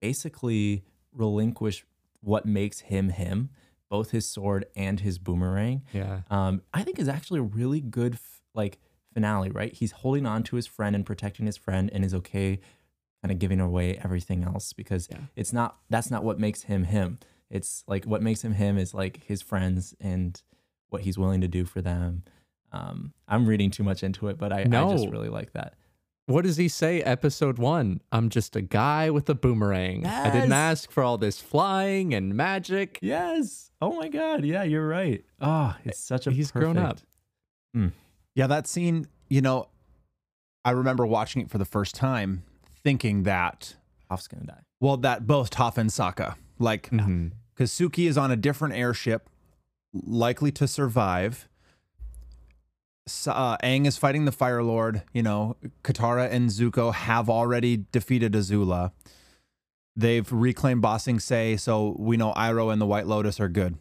basically 0.00 0.84
relinquish 1.12 1.84
what 2.20 2.46
makes 2.46 2.80
him 2.80 3.10
him, 3.10 3.50
both 3.88 4.10
his 4.10 4.26
sword 4.28 4.66
and 4.76 5.00
his 5.00 5.18
boomerang. 5.18 5.82
Yeah. 5.92 6.22
Um, 6.30 6.62
I 6.72 6.82
think 6.82 6.98
is 6.98 7.08
actually 7.08 7.40
a 7.40 7.44
really 7.44 7.80
good 7.80 8.14
f- 8.14 8.42
like 8.54 8.78
finale. 9.14 9.50
Right, 9.50 9.72
he's 9.72 9.92
holding 9.92 10.26
on 10.26 10.42
to 10.44 10.56
his 10.56 10.66
friend 10.66 10.94
and 10.96 11.04
protecting 11.06 11.46
his 11.46 11.56
friend, 11.56 11.90
and 11.92 12.04
is 12.04 12.14
okay, 12.14 12.58
kind 13.22 13.30
of 13.32 13.38
giving 13.38 13.60
away 13.60 13.98
everything 14.02 14.44
else 14.44 14.72
because 14.72 15.08
Yeah. 15.10 15.18
it's 15.36 15.52
not 15.52 15.78
that's 15.88 16.10
not 16.10 16.24
what 16.24 16.38
makes 16.38 16.62
him 16.62 16.84
him. 16.84 17.18
It's 17.50 17.82
like 17.86 18.04
what 18.04 18.22
makes 18.22 18.42
him 18.42 18.52
him 18.52 18.76
is 18.78 18.92
like 18.94 19.22
his 19.24 19.40
friends 19.42 19.94
and 20.00 20.40
what 20.90 21.02
he's 21.02 21.16
willing 21.18 21.40
to 21.40 21.48
do 21.48 21.64
for 21.64 21.80
them. 21.80 22.24
Um, 22.72 23.12
I'm 23.26 23.46
reading 23.46 23.70
too 23.70 23.82
much 23.82 24.02
into 24.02 24.28
it, 24.28 24.36
but 24.38 24.52
I, 24.52 24.60
I 24.60 24.64
just 24.64 25.08
really 25.08 25.28
like 25.30 25.52
that. 25.52 25.74
What 26.26 26.44
does 26.44 26.58
he 26.58 26.68
say? 26.68 27.00
Episode 27.02 27.56
one. 27.58 28.02
I'm 28.12 28.28
just 28.28 28.54
a 28.54 28.60
guy 28.60 29.08
with 29.08 29.30
a 29.30 29.34
boomerang. 29.34 30.04
I 30.06 30.28
didn't 30.28 30.52
ask 30.52 30.90
for 30.90 31.02
all 31.02 31.16
this 31.16 31.40
flying 31.40 32.12
and 32.12 32.34
magic. 32.34 32.98
Yes. 33.00 33.70
Oh 33.80 33.94
my 33.96 34.08
God. 34.08 34.44
Yeah, 34.44 34.62
you're 34.64 34.86
right. 34.86 35.24
Oh, 35.40 35.74
it's 35.86 35.98
such 35.98 36.26
a 36.26 36.30
He's 36.30 36.50
grown 36.50 36.76
up. 36.76 36.98
perfect- 37.74 37.94
Yeah, 38.34 38.46
that 38.46 38.66
scene, 38.66 39.06
you 39.30 39.40
know, 39.40 39.68
I 40.64 40.72
remember 40.72 41.06
watching 41.06 41.40
it 41.42 41.50
for 41.50 41.56
the 41.58 41.64
first 41.64 41.94
time 41.94 42.42
thinking 42.84 43.22
that 43.22 43.76
Toph's 44.10 44.28
gonna 44.28 44.44
die. 44.44 44.62
well 44.80 44.96
that 44.98 45.26
both 45.26 45.50
Toph 45.50 45.78
and 45.78 45.88
Sokka. 45.90 46.34
like 46.58 46.90
Mhm. 46.90 47.32
Because 47.58 47.72
Suki 47.72 48.08
is 48.08 48.16
on 48.16 48.30
a 48.30 48.36
different 48.36 48.76
airship, 48.76 49.28
likely 49.92 50.52
to 50.52 50.68
survive. 50.68 51.48
Uh, 53.26 53.56
Aang 53.56 53.84
is 53.84 53.98
fighting 53.98 54.26
the 54.26 54.32
Fire 54.32 54.62
Lord. 54.62 55.02
You 55.12 55.24
know, 55.24 55.56
Katara 55.82 56.30
and 56.30 56.50
Zuko 56.50 56.94
have 56.94 57.28
already 57.28 57.84
defeated 57.90 58.34
Azula. 58.34 58.92
They've 59.96 60.30
reclaimed 60.30 60.82
Ba 60.82 61.00
Sing 61.00 61.18
Se, 61.18 61.56
so 61.56 61.96
we 61.98 62.16
know 62.16 62.32
Iroh 62.34 62.72
and 62.72 62.80
the 62.80 62.86
White 62.86 63.08
Lotus 63.08 63.40
are 63.40 63.48
good. 63.48 63.76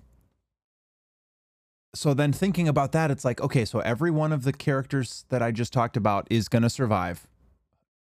So 1.94 2.16
then 2.16 2.34
thinking 2.34 2.68
about 2.68 2.94
that, 2.94 3.12
it's 3.12 3.24
like, 3.24 3.40
okay, 3.42 3.64
so 3.64 3.80
every 3.82 4.10
one 4.10 4.32
of 4.32 4.44
the 4.44 4.54
characters 4.54 5.26
that 5.30 5.44
I 5.44 5.52
just 5.52 5.72
talked 5.72 5.96
about 5.96 6.26
is 6.32 6.50
going 6.50 6.64
to 6.64 6.70
survive. 6.70 7.28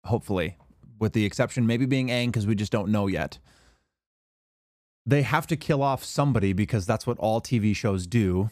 hopefully, 0.05 0.55
with 0.99 1.11
the 1.11 1.25
exception 1.25 1.67
maybe 1.67 1.85
being 1.85 2.07
Aang 2.07 2.27
because 2.27 2.47
we 2.47 2.55
just 2.55 2.71
don't 2.71 2.89
know 2.89 3.07
yet. 3.07 3.39
They 5.05 5.21
have 5.21 5.45
to 5.47 5.55
kill 5.55 5.83
off 5.83 6.03
somebody 6.03 6.53
because 6.53 6.85
that's 6.85 7.05
what 7.05 7.17
all 7.19 7.39
TV 7.41 7.75
shows 7.75 8.07
do. 8.07 8.49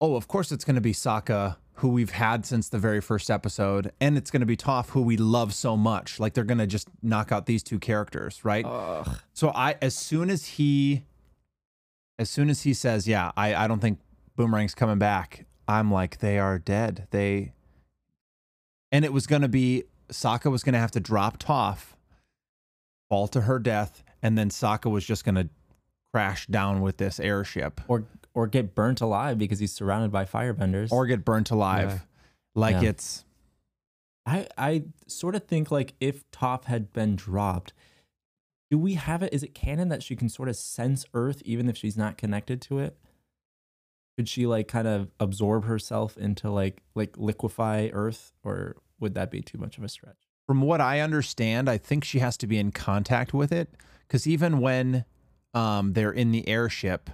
Oh, 0.00 0.16
of 0.16 0.28
course 0.28 0.50
it's 0.52 0.64
going 0.64 0.74
to 0.74 0.80
be 0.80 0.92
Sokka, 0.92 1.56
who 1.74 1.88
we've 1.88 2.10
had 2.10 2.44
since 2.44 2.68
the 2.68 2.78
very 2.78 3.00
first 3.00 3.30
episode, 3.30 3.92
and 4.00 4.16
it's 4.16 4.30
going 4.30 4.40
to 4.40 4.46
be 4.46 4.56
Toph, 4.56 4.90
who 4.90 5.02
we 5.02 5.16
love 5.16 5.54
so 5.54 5.76
much. 5.76 6.18
Like 6.18 6.34
they're 6.34 6.44
going 6.44 6.58
to 6.58 6.66
just 6.66 6.88
knock 7.02 7.32
out 7.32 7.46
these 7.46 7.62
two 7.62 7.78
characters, 7.78 8.44
right? 8.44 8.64
So 9.34 9.50
I, 9.54 9.76
as 9.80 9.94
soon 9.94 10.30
as 10.30 10.46
he, 10.46 11.04
as 12.18 12.28
soon 12.30 12.50
as 12.50 12.62
he 12.62 12.74
says, 12.74 13.06
"Yeah, 13.06 13.30
I, 13.36 13.54
I 13.54 13.68
don't 13.68 13.80
think 13.80 14.00
Boomerang's 14.38 14.74
coming 14.74 14.98
back," 14.98 15.46
I'm 15.68 15.90
like, 15.92 16.18
they 16.18 16.38
are 16.38 16.58
dead. 16.58 17.06
They, 17.10 17.52
and 18.90 19.04
it 19.04 19.12
was 19.12 19.26
going 19.26 19.42
to 19.42 19.48
be 19.48 19.84
Sokka 20.10 20.50
was 20.50 20.62
going 20.62 20.72
to 20.74 20.78
have 20.78 20.92
to 20.92 21.00
drop 21.00 21.38
Toph, 21.38 21.94
fall 23.08 23.28
to 23.28 23.42
her 23.42 23.58
death, 23.58 24.02
and 24.26 24.36
then 24.36 24.50
Sokka 24.50 24.90
was 24.90 25.04
just 25.06 25.24
going 25.24 25.36
to 25.36 25.48
crash 26.12 26.46
down 26.48 26.80
with 26.80 26.96
this 26.96 27.20
airship 27.20 27.80
Or 27.86 28.04
or 28.34 28.46
get 28.48 28.74
burnt 28.74 29.00
alive 29.00 29.38
because 29.38 29.60
he's 29.60 29.72
surrounded 29.72 30.10
by 30.10 30.24
firebenders. 30.24 30.90
or 30.90 31.06
get 31.06 31.24
burnt 31.24 31.50
alive. 31.52 31.90
Yeah. 31.90 31.98
Like 32.56 32.82
Yeah. 32.82 32.88
it's 32.90 33.24
I 34.26 34.48
I 34.58 34.82
sort 35.06 35.36
of 35.36 35.44
think 35.44 35.70
like 35.70 35.94
if 36.00 36.28
Toph 36.32 36.64
had 36.64 36.92
been 36.92 37.14
dropped, 37.14 37.72
do 38.70 38.78
we 38.78 38.94
have 38.94 39.22
it? 39.22 39.32
Is 39.32 39.44
it 39.44 39.54
canon 39.54 39.88
that 39.90 40.02
she 40.02 40.16
can 40.16 40.28
sort 40.28 40.48
of 40.48 40.56
sense 40.56 41.06
Earth 41.14 41.40
even 41.44 41.68
if 41.68 41.76
she's 41.76 41.96
not 41.96 42.18
connected 42.18 42.60
to 42.62 42.80
it? 42.80 42.96
Could 44.18 44.28
she 44.28 44.46
like 44.46 44.66
kind 44.66 44.88
of 44.88 45.10
absorb 45.20 45.64
herself 45.66 46.16
into 46.16 46.50
like 46.50 46.82
like 46.96 47.16
liquefy 47.16 47.90
Earth, 47.92 48.32
or 48.42 48.76
would 48.98 49.14
that 49.14 49.30
be 49.30 49.40
too 49.42 49.58
much 49.58 49.78
of 49.78 49.84
a 49.84 49.88
stretch? 49.88 50.16
from 50.46 50.60
what 50.62 50.80
I 50.80 51.00
understand, 51.00 51.68
I 51.68 51.76
think 51.76 52.04
she 52.04 52.20
has 52.20 52.36
to 52.36 52.46
be 52.46 52.56
in 52.56 52.70
contact 52.70 53.34
with 53.34 53.50
it 53.50 53.68
because 54.06 54.26
even 54.26 54.60
when 54.60 55.04
um, 55.54 55.92
they're 55.94 56.12
in 56.12 56.32
the 56.32 56.46
airship, 56.48 57.10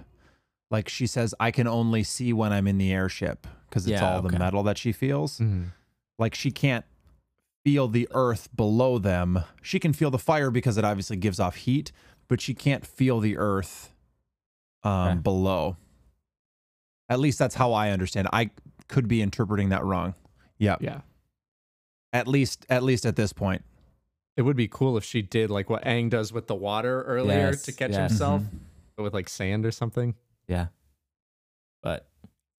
like 0.71 0.89
she 0.89 1.07
says, 1.07 1.33
I 1.39 1.51
can 1.51 1.67
only 1.67 2.03
see 2.03 2.33
when 2.33 2.51
I'm 2.53 2.67
in 2.67 2.77
the 2.77 2.91
airship 2.91 3.47
because 3.69 3.85
it's 3.87 4.01
Yeah, 4.01 4.09
all 4.15 4.21
the 4.21 4.37
metal 4.37 4.63
that 4.63 4.77
she 4.77 4.91
feels. 4.91 5.39
Mhm. 5.39 5.71
Like 6.19 6.35
she 6.35 6.51
can't 6.51 6.85
feel 7.65 7.87
the 7.87 8.07
earth 8.11 8.49
below 8.55 8.97
them. 8.99 9.43
She 9.61 9.79
can 9.79 9.93
feel 9.93 10.11
the 10.11 10.19
fire 10.19 10.51
because 10.51 10.77
it 10.77 10.83
obviously 10.83 11.15
gives 11.17 11.39
off 11.39 11.55
heat, 11.55 11.91
but 12.27 12.41
she 12.41 12.53
can't 12.53 12.85
feel 12.85 13.19
the 13.19 13.37
earth 13.37 13.93
um, 14.83 14.91
Okay. 15.09 15.19
below. 15.21 15.77
At 17.09 17.19
least 17.19 17.39
that's 17.39 17.55
how 17.55 17.73
I 17.73 17.91
understand. 17.91 18.27
I 18.33 18.49
could 18.87 19.07
be 19.07 19.21
interpreting 19.21 19.69
that 19.69 19.83
wrong. 19.83 20.13
Yeah. 20.57 20.75
Yeah. 20.81 21.01
At 22.11 22.27
least, 22.27 22.65
at 22.69 22.83
least 22.83 23.05
at 23.05 23.15
this 23.15 23.33
point. 23.33 23.63
It 24.35 24.41
would 24.43 24.55
be 24.57 24.67
cool 24.67 24.97
if 24.97 25.03
she 25.03 25.21
did 25.21 25.49
like 25.51 25.69
what 25.69 25.83
Aang 25.83 26.09
does 26.09 26.33
with 26.33 26.47
the 26.47 26.55
water 26.55 27.03
earlier 27.03 27.49
Yes, 27.51 27.63
to 27.63 27.71
catch 27.71 27.91
yes. 27.91 28.09
himself, 28.11 28.41
Mm-hmm. 28.41 28.57
but 28.97 29.03
with 29.03 29.13
like 29.13 29.29
sand 29.29 29.65
or 29.65 29.71
something. 29.71 30.15
Yeah, 30.47 30.67
but 31.81 32.07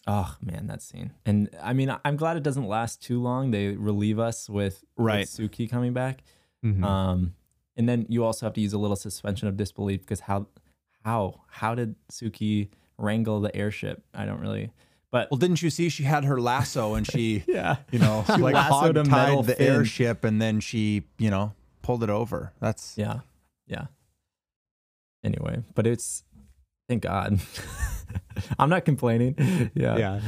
oh 0.06 0.36
man, 0.42 0.66
that 0.68 0.82
scene. 0.82 1.12
And 1.26 1.48
I 1.62 1.72
mean, 1.72 1.90
I- 1.90 1.98
I'm 2.04 2.16
glad 2.16 2.36
it 2.36 2.42
doesn't 2.42 2.66
last 2.66 3.02
too 3.02 3.20
long. 3.20 3.50
They 3.50 3.68
relieve 3.68 4.18
us 4.18 4.48
with, 4.48 4.84
with 4.96 5.04
Right. 5.06 5.26
Suki 5.26 5.68
coming 5.68 5.92
back. 5.92 6.22
Mhm. 6.64 6.84
Um, 6.84 7.34
and 7.76 7.88
then 7.88 8.06
you 8.08 8.24
also 8.24 8.46
have 8.46 8.52
to 8.54 8.60
use 8.60 8.72
a 8.72 8.78
little 8.78 8.96
suspension 8.96 9.48
of 9.48 9.56
disbelief 9.56 10.00
because 10.00 10.20
how 10.20 10.46
how 11.04 11.40
how 11.48 11.74
did 11.74 11.96
Suki 12.10 12.68
wrangle 12.98 13.40
the 13.40 13.54
airship? 13.56 14.04
I 14.14 14.24
don't 14.26 14.40
really. 14.40 14.70
But 15.10 15.30
Well, 15.30 15.38
didn't 15.38 15.62
you 15.62 15.70
see 15.70 15.88
she 15.88 16.02
had 16.04 16.24
her 16.24 16.40
lasso 16.40 16.94
and 16.94 17.06
she, 17.06 17.44
yeah, 17.48 17.76
you 17.92 17.98
know, 18.00 18.24
She 18.26 18.36
like 18.40 18.54
lassoed 18.54 18.96
hog 18.96 19.06
tied 19.06 19.44
the 19.46 19.54
fin. 19.54 19.66
airship 19.72 20.24
and 20.24 20.40
then 20.42 20.58
she, 20.60 21.04
you 21.18 21.30
know, 21.30 21.52
pulled 21.84 22.02
it 22.02 22.10
over. 22.10 22.52
That's 22.60 22.96
yeah, 22.96 23.20
yeah. 23.66 23.86
Anyway, 25.22 25.62
but 25.74 25.86
it's 25.86 26.24
thank 26.88 27.02
God. 27.02 27.38
I'm 28.58 28.70
not 28.70 28.84
complaining. 28.84 29.70
Yeah, 29.74 29.96
yeah. 29.96 30.20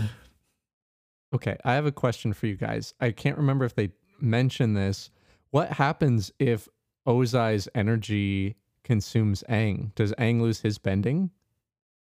Okay, 1.35 1.57
I 1.65 1.75
have 1.75 1.87
a 1.87 1.93
question 1.93 2.33
for 2.33 2.47
you 2.47 2.57
guys. 2.57 2.95
I 3.01 3.11
can't 3.11 3.37
remember 3.37 3.65
if 3.65 3.75
they 3.75 3.91
mentioned 4.21 4.77
this. 4.77 5.11
What 5.51 5.73
happens 5.73 6.31
if 6.39 6.69
Ozai's 7.07 7.69
energy 7.75 8.57
consumes 8.85 9.43
Aang? 9.49 9.95
Does 9.95 10.13
Aang 10.13 10.41
lose 10.41 10.61
his 10.61 10.79
bending? 10.79 11.31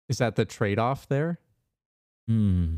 Is 0.09 0.19
that 0.19 0.37
the 0.37 0.45
trade 0.45 0.79
off 0.79 1.09
there? 1.09 1.39
Hmm. 2.27 2.77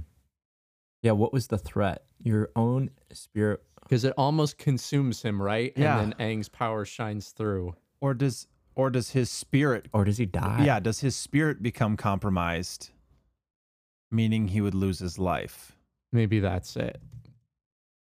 Yeah. 1.02 1.12
What 1.12 1.32
was 1.32 1.46
the 1.48 1.58
threat? 1.58 2.04
Your 2.22 2.50
own 2.54 2.90
spirit. 3.12 3.62
Because 3.90 4.04
it 4.04 4.14
almost 4.16 4.56
consumes 4.56 5.20
him, 5.20 5.42
right? 5.42 5.72
Yeah. 5.74 5.98
And 5.98 6.12
then 6.12 6.18
Aang's 6.24 6.48
power 6.48 6.84
shines 6.84 7.30
through. 7.30 7.74
or 8.00 8.14
does 8.14 8.46
or 8.76 8.88
does 8.88 9.10
his 9.10 9.28
spirit 9.32 9.88
Or 9.92 10.04
does 10.04 10.16
he 10.16 10.26
die? 10.26 10.62
yeah, 10.64 10.78
does 10.78 11.00
his 11.00 11.16
spirit 11.16 11.60
become 11.60 11.96
compromised? 11.96 12.90
Meaning 14.12 14.46
he 14.46 14.60
would 14.60 14.76
lose 14.76 15.00
his 15.00 15.18
life. 15.18 15.76
Maybe 16.12 16.38
that's 16.38 16.76
it. 16.76 17.02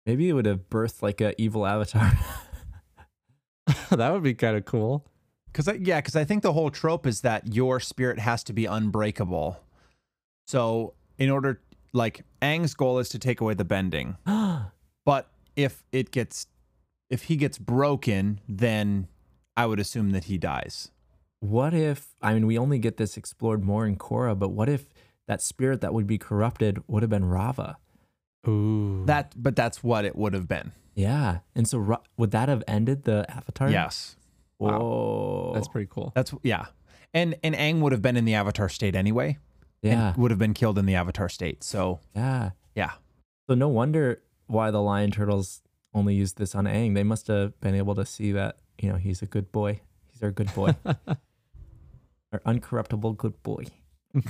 Maybe 0.04 0.28
it 0.28 0.34
would 0.34 0.44
have 0.44 0.68
birthed 0.68 1.00
like 1.00 1.22
a 1.22 1.32
evil 1.40 1.64
avatar. 1.64 2.12
that 3.90 4.12
would 4.12 4.22
be 4.22 4.34
kind 4.34 4.58
of 4.58 4.66
cool. 4.66 5.06
Cause 5.54 5.68
I, 5.68 5.78
yeah, 5.80 6.00
because 6.02 6.16
I 6.16 6.24
think 6.24 6.42
the 6.42 6.52
whole 6.52 6.70
trope 6.70 7.06
is 7.06 7.22
that 7.22 7.54
your 7.54 7.80
spirit 7.80 8.18
has 8.18 8.44
to 8.44 8.52
be 8.52 8.66
unbreakable. 8.66 9.58
So 10.46 10.92
in 11.16 11.30
order, 11.30 11.62
like 11.94 12.26
Aang's 12.42 12.74
goal 12.74 12.98
is 12.98 13.08
to 13.08 13.18
take 13.18 13.40
away 13.40 13.54
the 13.54 13.64
bending, 13.64 14.18
but 15.06 15.31
if 15.56 15.84
it 15.92 16.10
gets, 16.10 16.46
if 17.10 17.24
he 17.24 17.36
gets 17.36 17.58
broken, 17.58 18.40
then 18.48 19.08
I 19.56 19.66
would 19.66 19.78
assume 19.80 20.10
that 20.10 20.24
he 20.24 20.38
dies. 20.38 20.90
what 21.40 21.74
if? 21.74 22.14
I 22.22 22.34
mean, 22.34 22.46
we 22.46 22.56
only 22.58 22.78
get 22.78 22.96
this 22.96 23.16
explored 23.16 23.62
more 23.64 23.86
in 23.86 23.96
Korra, 23.96 24.38
but 24.38 24.50
what 24.50 24.68
if 24.68 24.86
that 25.28 25.42
spirit 25.42 25.80
that 25.80 25.92
would 25.92 26.06
be 26.06 26.18
corrupted 26.18 26.82
would 26.86 27.02
have 27.02 27.10
been 27.10 27.24
Raava? 27.24 27.76
Ooh. 28.48 29.04
That, 29.06 29.34
but 29.36 29.54
that's 29.56 29.82
what 29.84 30.04
it 30.04 30.16
would 30.16 30.34
have 30.34 30.48
been. 30.48 30.72
Yeah, 30.94 31.38
and 31.54 31.66
so 31.66 31.78
Ra- 31.78 32.02
would 32.16 32.30
that 32.32 32.48
have 32.48 32.62
ended 32.68 33.04
the 33.04 33.24
Avatar? 33.30 33.70
Yes, 33.70 34.16
Whoa, 34.58 35.50
That's 35.54 35.66
pretty 35.68 35.88
cool. 35.90 36.12
that's 36.14 36.32
yeah, 36.42 36.66
and 37.12 37.34
and 37.42 37.54
Aang 37.54 37.80
would 37.80 37.92
have 37.92 38.02
been 38.02 38.16
in 38.16 38.24
the 38.24 38.34
Avatar 38.34 38.68
state 38.68 38.94
anyway. 38.94 39.38
yeah, 39.82 40.08
and 40.10 40.16
would 40.16 40.30
have 40.30 40.38
been 40.38 40.54
killed 40.54 40.78
in 40.78 40.86
the 40.86 40.94
Avatar 40.94 41.28
state. 41.28 41.64
So 41.64 41.98
yeah. 42.14 42.50
yeah, 42.74 42.92
So 43.48 43.54
no 43.54 43.68
wonder 43.68 44.22
why 44.52 44.70
the 44.70 44.82
lion 44.82 45.10
turtles 45.10 45.62
only 45.94 46.14
used 46.14 46.38
this 46.38 46.54
on 46.54 46.64
Aang. 46.64 46.94
They 46.94 47.02
must 47.02 47.26
have 47.26 47.58
been 47.60 47.74
able 47.74 47.94
to 47.94 48.06
see 48.06 48.32
that 48.32 48.58
you 48.80 48.90
know 48.90 48.96
he's 48.96 49.22
a 49.22 49.26
good 49.26 49.50
boy. 49.52 49.80
He's 50.12 50.22
our 50.22 50.30
good 50.30 50.54
boy, 50.54 50.76
our 52.32 52.40
uncorruptible 52.46 53.16
good 53.16 53.42
boy. 53.42 53.64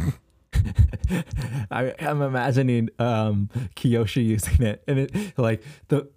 I, 1.71 1.95
I'm 2.01 2.23
imagining 2.23 2.91
um, 2.99 3.49
Kyoshi 3.77 4.25
using 4.25 4.63
it, 4.63 4.83
and 4.87 4.99
it 4.99 5.39
like 5.39 5.63
the 5.89 6.09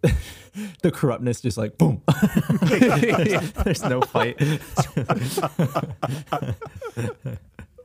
the 0.82 0.91
corruptness 0.91 1.41
just 1.41 1.58
like 1.58 1.78
boom. 1.78 2.01
There's 3.64 3.84
no 3.84 4.01
fight. 4.01 4.39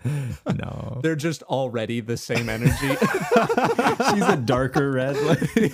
no, 0.46 1.00
They're 1.02 1.16
just 1.16 1.42
already 1.44 2.00
the 2.00 2.16
same 2.16 2.48
energy. 2.48 2.72
she's 2.88 4.28
a 4.28 4.40
darker 4.44 4.90
red. 4.92 5.16
Lady. 5.22 5.70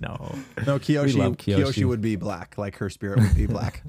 No, 0.00 0.34
no 0.66 0.78
Kyoshi, 0.78 1.36
Kyoshi. 1.36 1.84
Would 1.84 2.00
be 2.00 2.16
black, 2.16 2.56
like 2.56 2.76
her 2.76 2.88
spirit 2.88 3.20
would 3.20 3.34
be 3.34 3.46
black. 3.46 3.82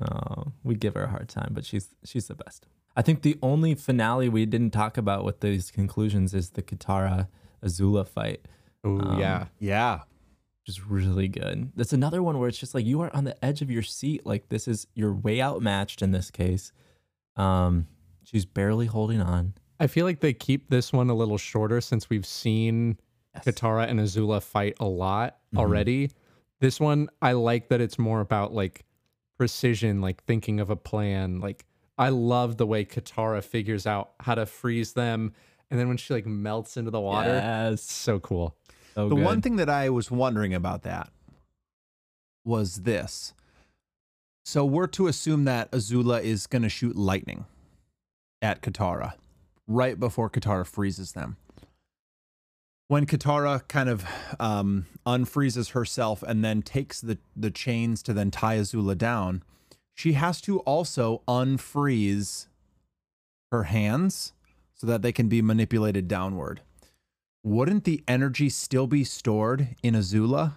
Oh, 0.00 0.52
we 0.62 0.74
give 0.74 0.94
her 0.94 1.04
a 1.04 1.08
hard 1.08 1.28
time, 1.28 1.50
but 1.52 1.64
she's 1.64 1.94
she's 2.04 2.28
the 2.28 2.34
best. 2.34 2.66
I 2.96 3.02
think 3.02 3.22
the 3.22 3.38
only 3.42 3.74
finale 3.74 4.28
we 4.28 4.46
didn't 4.46 4.70
talk 4.70 4.96
about 4.96 5.24
with 5.24 5.40
these 5.40 5.70
conclusions 5.70 6.32
is 6.34 6.50
the 6.50 6.62
Katara 6.62 7.28
Azula 7.64 8.06
fight, 8.06 8.46
Ooh, 8.86 9.00
Um, 9.00 9.18
yeah. 9.18 9.46
yeah, 9.58 10.00
which 10.66 10.76
is 10.76 10.86
really 10.86 11.28
good. 11.28 11.70
That's 11.76 11.92
another 11.92 12.22
one 12.22 12.38
where 12.38 12.48
it's 12.48 12.58
just 12.58 12.74
like 12.74 12.84
you 12.84 13.00
are 13.00 13.14
on 13.14 13.22
the 13.22 13.44
edge 13.44 13.62
of 13.62 13.70
your 13.70 13.82
seat. 13.82 14.26
Like 14.26 14.48
this 14.48 14.66
is 14.66 14.88
you're 14.94 15.12
way 15.12 15.40
outmatched 15.40 16.02
in 16.02 16.10
this 16.10 16.30
case. 16.30 16.72
Um, 17.36 17.86
she's 18.24 18.44
barely 18.44 18.86
holding 18.86 19.20
on. 19.20 19.54
I 19.78 19.86
feel 19.86 20.06
like 20.06 20.20
they 20.20 20.32
keep 20.32 20.68
this 20.68 20.92
one 20.92 21.08
a 21.08 21.14
little 21.14 21.38
shorter 21.38 21.80
since 21.80 22.10
we've 22.10 22.26
seen 22.26 22.98
Katara 23.44 23.88
and 23.88 24.00
Azula 24.00 24.42
fight 24.42 24.74
a 24.80 24.86
lot 24.86 25.36
already. 25.56 26.10
This 26.60 26.80
one, 26.80 27.10
I 27.22 27.32
like 27.32 27.68
that 27.68 27.80
it's 27.80 27.98
more 27.98 28.20
about 28.20 28.52
like 28.52 28.84
precision, 29.36 30.00
like 30.00 30.24
thinking 30.24 30.58
of 30.58 30.70
a 30.70 30.76
plan. 30.76 31.38
Like 31.40 31.64
I 31.96 32.08
love 32.08 32.56
the 32.56 32.66
way 32.66 32.84
Katara 32.84 33.44
figures 33.44 33.86
out 33.86 34.14
how 34.18 34.34
to 34.34 34.46
freeze 34.46 34.94
them, 34.94 35.32
and 35.70 35.78
then 35.78 35.86
when 35.86 35.96
she 35.96 36.12
like 36.12 36.26
melts 36.26 36.76
into 36.76 36.90
the 36.90 37.00
water, 37.00 37.34
Yes, 37.34 37.82
so 37.82 38.18
cool. 38.18 38.56
So 38.96 39.08
the 39.08 39.14
good. 39.14 39.24
one 39.24 39.40
thing 39.42 39.56
that 39.56 39.68
I 39.68 39.90
was 39.90 40.10
wondering 40.10 40.54
about 40.54 40.82
that 40.82 41.10
was 42.44 42.82
this. 42.82 43.34
So 44.44 44.64
we're 44.64 44.86
to 44.88 45.06
assume 45.08 45.44
that 45.44 45.70
Azula 45.72 46.22
is 46.22 46.46
going 46.46 46.62
to 46.62 46.68
shoot 46.68 46.96
lightning 46.96 47.46
at 48.40 48.62
Katara 48.62 49.14
right 49.66 49.98
before 49.98 50.30
Katara 50.30 50.66
freezes 50.66 51.12
them. 51.12 51.36
when 52.88 53.06
Katara 53.06 53.66
kind 53.68 53.88
of 53.88 54.04
um, 54.38 54.86
unfreezes 55.04 55.72
herself 55.72 56.22
and 56.22 56.44
then 56.44 56.62
takes 56.62 57.00
the, 57.00 57.18
the 57.34 57.50
chains 57.50 58.02
to 58.04 58.12
then 58.12 58.30
tie 58.30 58.58
Azula 58.58 58.96
down, 58.96 59.42
she 59.94 60.12
has 60.12 60.40
to 60.42 60.60
also 60.60 61.22
unfreeze 61.26 62.46
her 63.50 63.64
hands 63.64 64.32
so 64.74 64.86
that 64.86 65.02
they 65.02 65.12
can 65.12 65.28
be 65.28 65.42
manipulated 65.42 66.06
downward. 66.06 66.60
Wouldn't 67.46 67.84
the 67.84 68.02
energy 68.08 68.48
still 68.48 68.88
be 68.88 69.04
stored 69.04 69.76
in 69.80 69.94
Azula 69.94 70.54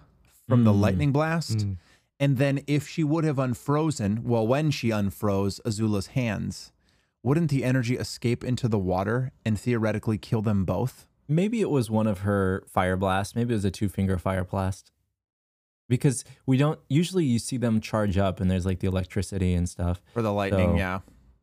from 0.48 0.64
the 0.64 0.72
Mm. 0.72 0.80
lightning 0.80 1.12
blast? 1.12 1.64
And 2.18 2.36
then 2.36 2.64
if 2.66 2.88
she 2.88 3.04
would 3.04 3.22
have 3.22 3.38
unfrozen, 3.38 4.24
well, 4.24 4.44
when 4.44 4.72
she 4.72 4.88
unfroze 4.88 5.60
Azula's 5.64 6.08
hands, 6.08 6.72
wouldn't 7.22 7.48
the 7.48 7.62
energy 7.62 7.96
escape 7.96 8.42
into 8.42 8.66
the 8.66 8.76
water 8.78 9.30
and 9.46 9.56
theoretically 9.56 10.18
kill 10.18 10.42
them 10.42 10.64
both? 10.64 11.06
Maybe 11.28 11.60
it 11.60 11.70
was 11.70 11.92
one 11.92 12.08
of 12.08 12.20
her 12.20 12.64
fire 12.66 12.96
blasts. 12.96 13.36
Maybe 13.36 13.52
it 13.54 13.58
was 13.58 13.64
a 13.64 13.70
two 13.70 13.88
finger 13.88 14.18
fire 14.18 14.42
blast. 14.44 14.90
Because 15.88 16.24
we 16.44 16.56
don't 16.56 16.80
usually 16.88 17.24
you 17.24 17.38
see 17.38 17.56
them 17.56 17.80
charge 17.80 18.18
up 18.18 18.40
and 18.40 18.50
there's 18.50 18.66
like 18.66 18.80
the 18.80 18.88
electricity 18.88 19.54
and 19.54 19.68
stuff. 19.68 20.02
For 20.12 20.22
the 20.22 20.32
lightning, 20.32 20.70
So- 20.72 20.76
yeah. 20.76 21.00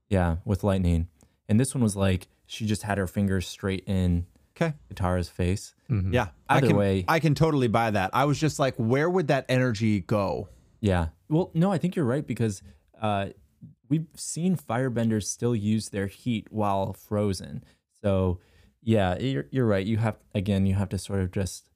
Yeah, 0.10 0.38
with 0.44 0.66
lightning. 0.66 1.08
And 1.48 1.58
this 1.58 1.74
one 1.74 1.82
was 1.84 1.96
like 1.96 2.28
she 2.46 2.66
just 2.66 2.84
had 2.84 2.98
her 2.98 3.08
fingers 3.08 3.48
straight 3.48 3.86
in 3.88 4.26
Okay. 4.60 4.74
Katara's 4.94 5.30
face. 5.30 5.76
Yeah. 5.90 6.30
I 6.50 6.58
Either 6.58 6.68
can, 6.68 6.76
way- 6.78 7.06
I 7.08 7.20
can 7.20 7.36
totally 7.36 7.68
buy 7.68 7.92
that. 7.92 8.10
I 8.14 8.26
was 8.26 8.40
just 8.40 8.58
like, 8.60 8.76
where 8.78 9.10
would 9.10 9.28
that 9.28 9.46
energy 9.50 10.00
go? 10.02 10.50
Yeah. 10.80 11.08
Well, 11.30 11.52
no, 11.54 11.72
I 11.72 11.78
think 11.78 11.96
you're 11.96 12.06
right 12.06 12.26
because 12.26 12.64
uh, 13.00 13.28
we've 13.88 14.08
seen 14.16 14.56
firebenders 14.58 15.24
still 15.26 15.56
use 15.56 15.90
their 15.90 16.08
heat 16.08 16.48
while 16.50 16.94
frozen. 16.94 17.64
So, 18.02 18.40
yeah, 18.82 19.18
you're, 19.20 19.46
you're 19.52 19.66
right. 19.66 19.86
You 19.86 19.98
have, 19.98 20.18
again, 20.34 20.66
you 20.66 20.74
have 20.76 20.90
to 20.90 20.98
sort 20.98 21.22
of 21.22 21.32
just 21.32 21.70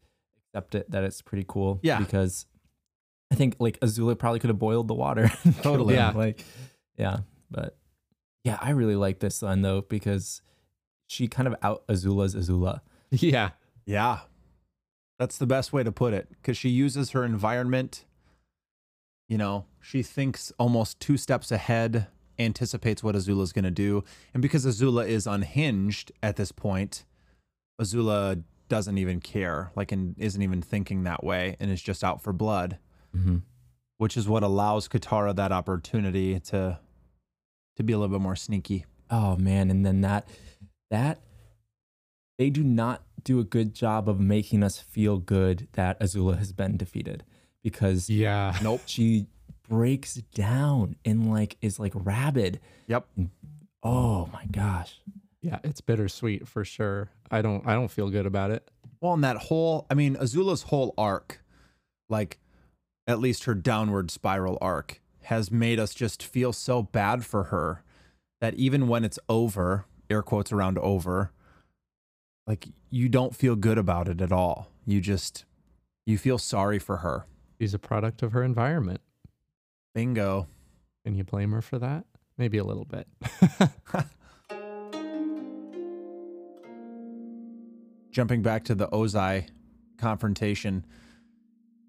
accept 0.50 0.76
it 0.76 0.90
that 0.92 1.04
it's 1.04 1.22
pretty 1.22 1.46
cool. 1.48 1.80
Yeah. 1.84 2.00
Because 2.00 2.46
I 3.32 3.36
think 3.36 3.58
like 3.60 3.80
Azula 3.82 4.18
probably 4.18 4.40
could 4.40 4.50
have 4.50 4.60
boiled 4.60 4.88
the 4.88 4.94
water. 4.96 5.32
Totally. 5.62 5.94
Yeah. 5.96 6.12
Like, 6.12 6.44
yeah. 6.98 7.20
But 7.50 7.78
yeah, 8.44 8.58
I 8.60 8.72
really 8.72 8.96
like 8.96 9.20
this 9.20 9.42
one 9.42 9.62
though 9.62 9.82
because 9.82 10.42
she 11.12 11.28
kind 11.28 11.48
of 11.48 11.56
out 11.62 11.86
Azula's 11.88 12.36
Azula. 12.36 12.80
Yeah. 13.12 13.50
Yeah. 13.86 14.20
That's 15.20 15.38
the 15.38 15.46
best 15.46 15.74
way 15.74 15.84
to 15.84 15.92
put 15.92 16.14
it 16.14 16.30
because 16.30 16.56
she 16.58 16.70
uses 16.70 17.12
her 17.12 17.26
environment. 17.26 18.06
You 19.28 19.38
know, 19.38 19.66
she 19.82 20.04
thinks 20.04 20.52
almost 20.58 21.00
two 21.00 21.18
steps 21.18 21.52
ahead, 21.52 22.08
anticipates 22.40 23.04
what 23.04 23.16
Azula's 23.16 23.52
going 23.54 23.66
to 23.66 23.72
do. 23.72 24.04
And 24.34 24.42
because 24.42 24.66
Azula 24.66 25.08
is 25.08 25.28
unhinged 25.28 26.12
at 26.24 26.38
this 26.38 26.52
point, 26.52 27.04
Azula 27.80 28.44
doesn't 28.70 28.98
even 28.98 29.20
care, 29.20 29.72
like, 29.76 29.92
and 29.92 30.16
isn't 30.18 30.42
even 30.42 30.62
thinking 30.62 31.04
that 31.04 31.24
way 31.24 31.58
and 31.60 31.70
is 31.70 31.82
just 31.82 32.04
out 32.04 32.22
for 32.22 32.32
blood, 32.34 32.78
Mm-hmm. 33.16 33.38
which 33.98 34.16
is 34.16 34.30
what 34.30 34.42
allows 34.44 34.88
Katara 34.88 35.36
that 35.36 35.52
opportunity 35.52 36.40
to 36.40 36.80
to 37.76 37.84
be 37.84 37.92
a 37.92 37.98
little 37.98 38.16
bit 38.18 38.22
more 38.24 38.38
sneaky. 38.38 38.86
Oh 39.10 39.36
man, 39.36 39.70
and 39.70 39.86
then 39.86 40.00
that 40.02 40.30
that 40.92 41.20
they 42.38 42.50
do 42.52 42.64
not 42.64 43.04
do 43.24 43.40
a 43.40 43.44
good 43.44 43.74
job 43.74 44.08
of 44.08 44.20
making 44.20 44.62
us 44.64 44.80
feel 44.80 45.18
good 45.18 45.68
that 45.74 46.00
Azula 46.00 46.38
has 46.38 46.52
been 46.54 46.78
defeated 46.78 47.24
because 47.64 48.10
Yeah. 48.10 48.56
Nope. 48.64 48.82
she 48.86 49.26
breaks 49.68 50.16
down 50.16 50.96
and 51.06 51.32
like 51.32 51.58
is 51.62 51.80
like 51.80 51.94
rabid. 51.96 52.60
Yep. 52.88 53.08
Oh 53.84 54.28
my 54.34 54.46
gosh. 54.52 55.00
Yeah. 55.42 55.60
It's 55.64 55.82
bittersweet 55.82 56.48
for 56.48 56.64
sure. 56.66 57.10
I 57.30 57.42
don't 57.42 57.66
I 57.68 57.74
don't 57.74 57.90
feel 57.92 58.10
good 58.10 58.26
about 58.26 58.52
it. 58.52 58.70
Well, 59.00 59.14
and 59.14 59.24
that 59.24 59.38
whole, 59.38 59.88
I 59.90 59.96
mean, 59.96 60.16
Azula's 60.16 60.64
whole 60.64 60.94
arc, 60.98 61.42
like 62.10 62.38
at 63.08 63.20
least 63.20 63.46
her 63.46 63.56
downward 63.56 64.12
spiral 64.12 64.58
arc, 64.62 65.02
has 65.24 65.50
made 65.52 65.80
us 65.80 65.94
just 65.96 66.22
feel 66.22 66.54
so 66.54 66.84
bad 66.84 67.26
for 67.26 67.46
her 67.46 67.84
that 68.42 68.54
even 68.56 68.88
when 68.88 69.04
it's 69.04 69.18
over, 69.30 69.86
air 70.12 70.22
quotes 70.22 70.52
around 70.52 70.78
over, 70.78 71.32
like 72.46 72.68
you 72.90 73.10
don't 73.10 73.36
feel 73.36 73.56
good 73.56 73.78
about 73.78 74.08
it 74.08 74.22
at 74.22 74.32
all. 74.32 74.70
You 74.86 75.02
just, 75.02 75.46
you 76.06 76.18
feel 76.18 76.38
sorry 76.38 76.80
for 76.80 76.98
her. 76.98 77.26
She's 77.60 77.74
a 77.74 77.80
product 77.80 78.22
of 78.22 78.34
her 78.34 78.44
environment. 78.44 79.02
Bingo. 79.94 80.48
Can 81.06 81.16
you 81.16 81.24
blame 81.24 81.52
her 81.52 81.62
for 81.62 81.80
that? 81.80 82.06
Maybe 82.38 82.58
a 82.58 82.64
little 82.64 82.86
bit. 82.86 83.08
Jumping 88.12 88.42
back 88.42 88.66
to 88.66 88.76
the 88.76 88.88
Ozai 88.90 89.48
confrontation, 89.98 90.86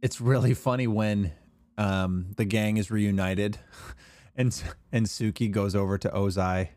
it's 0.03 0.21
really 0.21 0.55
funny 0.55 0.87
when 0.87 1.33
um, 1.79 2.27
the 2.37 2.45
gang 2.45 2.77
is 2.77 2.91
reunited 2.91 3.59
and 4.37 4.63
and 4.93 5.07
Suki 5.07 5.51
goes 5.51 5.75
over 5.75 5.99
to 5.99 6.09
Ozai 6.11 6.69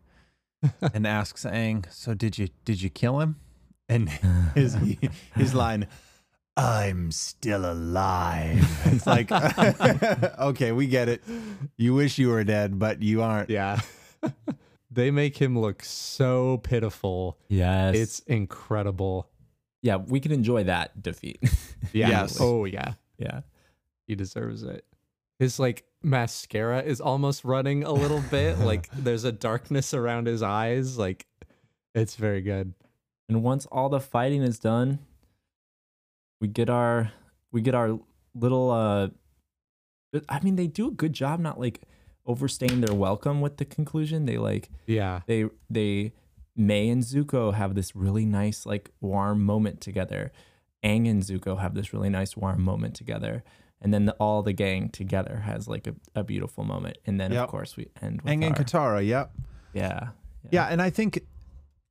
and 0.93 1.06
asks 1.08 1.45
Aang, 1.45 1.91
"So 1.91 2.14
did 2.14 2.38
you 2.38 2.49
did 2.64 2.82
you 2.82 2.89
kill 2.89 3.20
him?" 3.20 3.38
And 3.88 4.10
his 4.56 4.76
his 5.36 5.53
line, 5.53 5.88
"I'm 6.58 7.12
still 7.12 7.66
alive." 7.72 8.64
It's 8.86 9.06
like, 9.08 9.32
okay, 10.39 10.72
we 10.72 10.88
get 10.88 11.10
it. 11.10 11.24
You 11.78 11.93
wish 11.93 12.18
you 12.18 12.30
were 12.30 12.43
dead, 12.43 12.80
but 12.80 13.01
you 13.01 13.22
aren't. 13.22 13.49
yeah. 13.49 13.80
they 14.89 15.12
make 15.12 15.38
him 15.38 15.58
look 15.60 15.84
so 15.84 16.58
pitiful. 16.58 17.38
Yes. 17.49 17.95
It's 17.95 18.20
incredible. 18.22 19.30
yeah, 19.82 19.97
we 19.97 20.20
can 20.20 20.32
enjoy 20.32 20.64
that 20.66 21.01
defeat. 21.01 21.39
Yeah. 21.93 22.10
Yes. 22.10 22.38
Oh 22.41 22.66
yeah. 22.66 22.93
yeah. 23.20 23.41
He 24.08 24.16
deserves 24.16 24.64
it. 24.64 24.84
His 25.40 25.60
like 25.60 25.86
mascara 26.04 26.82
is 26.82 27.02
almost 27.02 27.44
running 27.44 27.84
a 27.84 27.92
little 27.92 28.22
bit. 28.32 28.60
like 28.60 28.90
there's 28.94 29.24
a 29.24 29.32
darkness 29.32 29.94
around 29.94 30.28
his 30.28 30.42
eyes. 30.42 30.98
Like 30.98 31.26
it's 31.94 32.16
very 32.16 32.42
good. 32.42 32.74
And 33.28 33.44
once 33.44 33.66
all 33.68 33.90
the 33.90 34.00
fighting 34.00 34.42
is 34.44 34.60
done, 34.60 35.00
we 36.40 36.48
get 36.48 36.70
our 36.70 37.12
we 37.52 37.62
get 37.62 37.76
our 37.76 38.00
little 38.34 38.70
uh 38.72 39.10
I 40.30 40.40
mean 40.42 40.56
they 40.56 40.68
do 40.68 40.88
a 40.88 40.92
good 40.92 41.14
job 41.14 41.40
not 41.40 41.60
like 41.60 41.82
overstaying 42.26 42.82
their 42.82 42.96
welcome 42.96 43.42
with 43.42 43.58
the 43.58 43.66
conclusion. 43.66 44.26
They 44.26 44.38
like 44.38 44.70
Yeah. 44.86 45.22
they 45.28 45.46
they 45.70 46.14
Mai 46.58 46.88
and 46.90 47.04
Zuko 47.04 47.54
have 47.54 47.76
this 47.76 47.96
really 47.96 48.26
nice 48.26 48.66
like 48.66 48.92
warm 49.02 49.44
moment 49.44 49.82
together. 49.82 50.32
Aang 50.84 51.10
and 51.10 51.22
Zuko 51.24 51.60
have 51.60 51.74
this 51.74 51.92
really 51.94 52.10
nice 52.10 52.38
warm 52.38 52.62
moment 52.62 52.96
together. 52.96 53.44
And 53.86 53.94
then 53.94 54.06
the, 54.06 54.14
all 54.14 54.42
the 54.42 54.52
gang 54.52 54.90
together 54.90 55.44
has 55.46 55.68
like 55.68 55.86
a, 55.86 55.94
a 56.16 56.24
beautiful 56.24 56.64
moment. 56.64 56.98
And 57.06 57.22
then 57.22 57.32
Yep. 57.32 57.44
of 57.44 57.50
course 57.52 57.78
we 57.78 57.88
end 58.02 58.24
with 58.24 58.34
Aang 58.34 58.44
and 58.44 58.56
Katara, 58.56 59.06
yep. 59.06 59.32
yeah, 59.74 60.08
Yeah, 60.50 60.66
and 60.66 60.82
I 60.82 60.90
think 60.90 61.20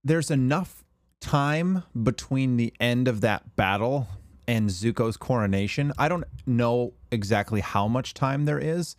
there's 0.03 0.29
enough 0.29 0.83
time 1.21 1.85
between 2.03 2.57
the 2.57 2.75
end 2.81 3.07
of 3.07 3.21
that 3.21 3.55
battle 3.55 4.09
and 4.49 4.71
Zuko's 4.71 5.17
coronation. 5.17 5.93
I 5.97 6.09
don't 6.09 6.25
know 6.47 6.95
exactly 7.13 7.61
how 7.61 7.87
much 7.87 8.13
time 8.13 8.45
there 8.45 8.59
is, 8.59 8.97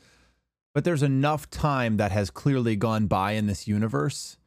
but 0.73 0.85
there's 0.85 1.03
enough 1.03 1.49
time 1.49 1.97
that 1.97 2.13
has 2.13 2.29
clearly 2.29 2.77
gone 2.77 3.07
by 3.07 3.33
in 3.33 3.47
this 3.47 3.67
universe 3.67 4.37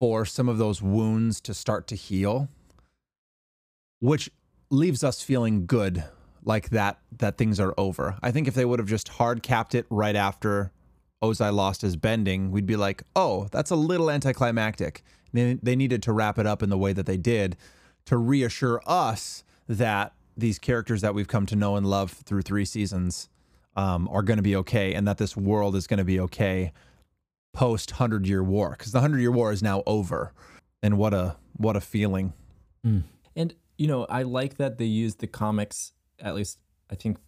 for 0.00 0.24
some 0.24 0.48
of 0.48 0.58
those 0.58 0.82
wounds 0.82 1.40
to 1.42 1.54
start 1.54 1.86
to 1.86 1.94
heal, 1.94 2.48
which 4.00 4.30
leaves 4.68 5.04
us 5.04 5.22
feeling 5.22 5.64
good 5.64 6.02
like 6.48 6.70
that 6.70 6.98
that 7.18 7.36
things 7.36 7.60
are 7.60 7.74
over. 7.76 8.16
I 8.22 8.30
think 8.32 8.48
if 8.48 8.54
they 8.54 8.64
would 8.64 8.78
have 8.78 8.88
just 8.88 9.08
hard 9.08 9.42
capped 9.42 9.74
it 9.74 9.86
right 9.90 10.16
after 10.16 10.72
Ozai 11.22 11.52
lost 11.52 11.82
his 11.82 11.94
bending, 11.94 12.50
we'd 12.50 12.66
be 12.66 12.76
like, 12.76 13.02
oh, 13.14 13.48
that's 13.52 13.70
a 13.70 13.76
little 13.76 14.10
anticlimactic. 14.10 15.02
They, 15.32 15.54
they 15.62 15.76
needed 15.76 16.02
to 16.04 16.12
wrap 16.12 16.38
it 16.38 16.46
up 16.46 16.62
in 16.62 16.70
the 16.70 16.78
way 16.78 16.94
that 16.94 17.04
they 17.04 17.18
did 17.18 17.56
to 18.06 18.16
reassure 18.16 18.80
us 18.86 19.44
that 19.68 20.14
these 20.36 20.58
characters 20.58 21.02
that 21.02 21.14
we've 21.14 21.28
come 21.28 21.44
to 21.46 21.56
know 21.56 21.76
and 21.76 21.86
love 21.86 22.12
through 22.12 22.42
three 22.42 22.64
seasons 22.64 23.28
um, 23.76 24.08
are 24.10 24.22
going 24.22 24.38
to 24.38 24.42
be 24.42 24.56
okay 24.56 24.94
and 24.94 25.06
that 25.06 25.18
this 25.18 25.36
world 25.36 25.76
is 25.76 25.86
going 25.86 25.98
to 25.98 26.04
be 26.04 26.18
okay 26.18 26.72
post 27.52 27.92
100 27.92 28.26
year 28.26 28.42
war 28.42 28.70
because 28.70 28.92
the 28.92 28.98
100 28.98 29.20
year 29.20 29.30
war 29.30 29.52
is 29.52 29.62
now 29.62 29.82
over. 29.86 30.32
And 30.82 30.96
what 30.96 31.12
a 31.12 31.36
what 31.56 31.76
a 31.76 31.80
feeling. 31.80 32.32
And 33.36 33.54
you 33.76 33.86
know, 33.86 34.06
I 34.06 34.22
like 34.22 34.56
that 34.56 34.78
they 34.78 34.86
used 34.86 35.18
the 35.18 35.26
comics. 35.26 35.92
At 36.20 36.34
least 36.34 36.58
I 36.90 36.94
think 36.94 37.18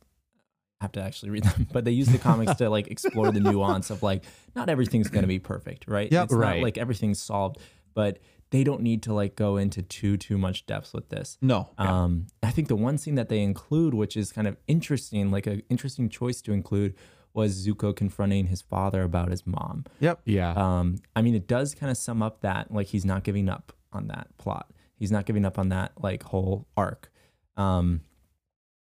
I 0.80 0.84
have 0.84 0.93
to 0.93 1.03
actually 1.03 1.30
read 1.30 1.45
them, 1.45 1.68
but 1.72 1.84
they 1.84 1.91
use 1.93 2.09
the 2.09 2.18
comics 2.18 2.55
to 2.57 2.70
like 2.70 2.88
explore 2.88 3.30
the 3.32 3.41
nuance 3.41 3.91
of 3.91 4.03
like 4.03 4.24
not 4.57 4.68
everything's 4.68 5.09
going 5.09 5.22
to 5.22 5.28
be 5.28 5.38
perfect, 5.38 5.86
right? 5.88 6.11
Yep. 6.11 6.24
it's 6.24 6.32
not 6.32 6.41
Right. 6.41 6.62
like 6.62 6.78
everything's 6.78 7.20
solved, 7.20 7.59
but 7.95 8.18
they 8.51 8.64
don't 8.64 8.80
need 8.80 9.03
to 9.05 9.12
like 9.12 9.36
go 9.36 9.57
into 9.59 9.80
too 9.82 10.16
too 10.16 10.36
much 10.38 10.66
depth 10.66 10.93
with 10.93 11.09
this. 11.11 11.38
No. 11.41 11.68
Um, 11.78 12.26
I 12.43 12.51
think 12.51 12.68
the 12.68 12.76
one 12.76 12.99
scene 12.99 13.14
that 13.16 13.28
they 13.28 13.41
include, 13.43 13.95
which 13.95 14.16
is 14.16 14.32
kind 14.32 14.49
of 14.49 14.57
interesting, 14.66 15.30
like 15.30 15.47
an 15.47 15.62
interesting 15.68 16.09
choice 16.09 16.41
to 16.43 16.53
include, 16.53 16.95
was 17.32 17.64
Zuko 17.64 17.95
confronting 17.95 18.47
his 18.47 18.61
father 18.61 19.05
about 19.05 19.30
his 19.30 19.47
mom. 19.47 19.84
Yep. 20.01 20.22
Yeah. 20.24 20.53
Um, 20.55 20.97
I 21.14 21.22
mean, 21.22 21.36
it 21.36 21.47
does 21.47 21.76
kind 21.76 21.91
of 21.93 21.97
sum 21.97 22.22
up 22.22 22.41
that 22.41 22.72
like 22.72 22.88
he's 22.88 23.05
not 23.05 23.22
giving 23.22 23.49
up 23.49 23.72
on 23.93 24.09
that 24.09 24.26
plot. 24.36 24.72
He's 24.97 25.12
not 25.12 25.26
giving 25.26 25.45
up 25.45 25.57
on 25.59 25.68
that 25.68 25.93
like 26.03 26.24
whole 26.24 26.66
arc. 26.76 27.12
Um, 27.57 28.01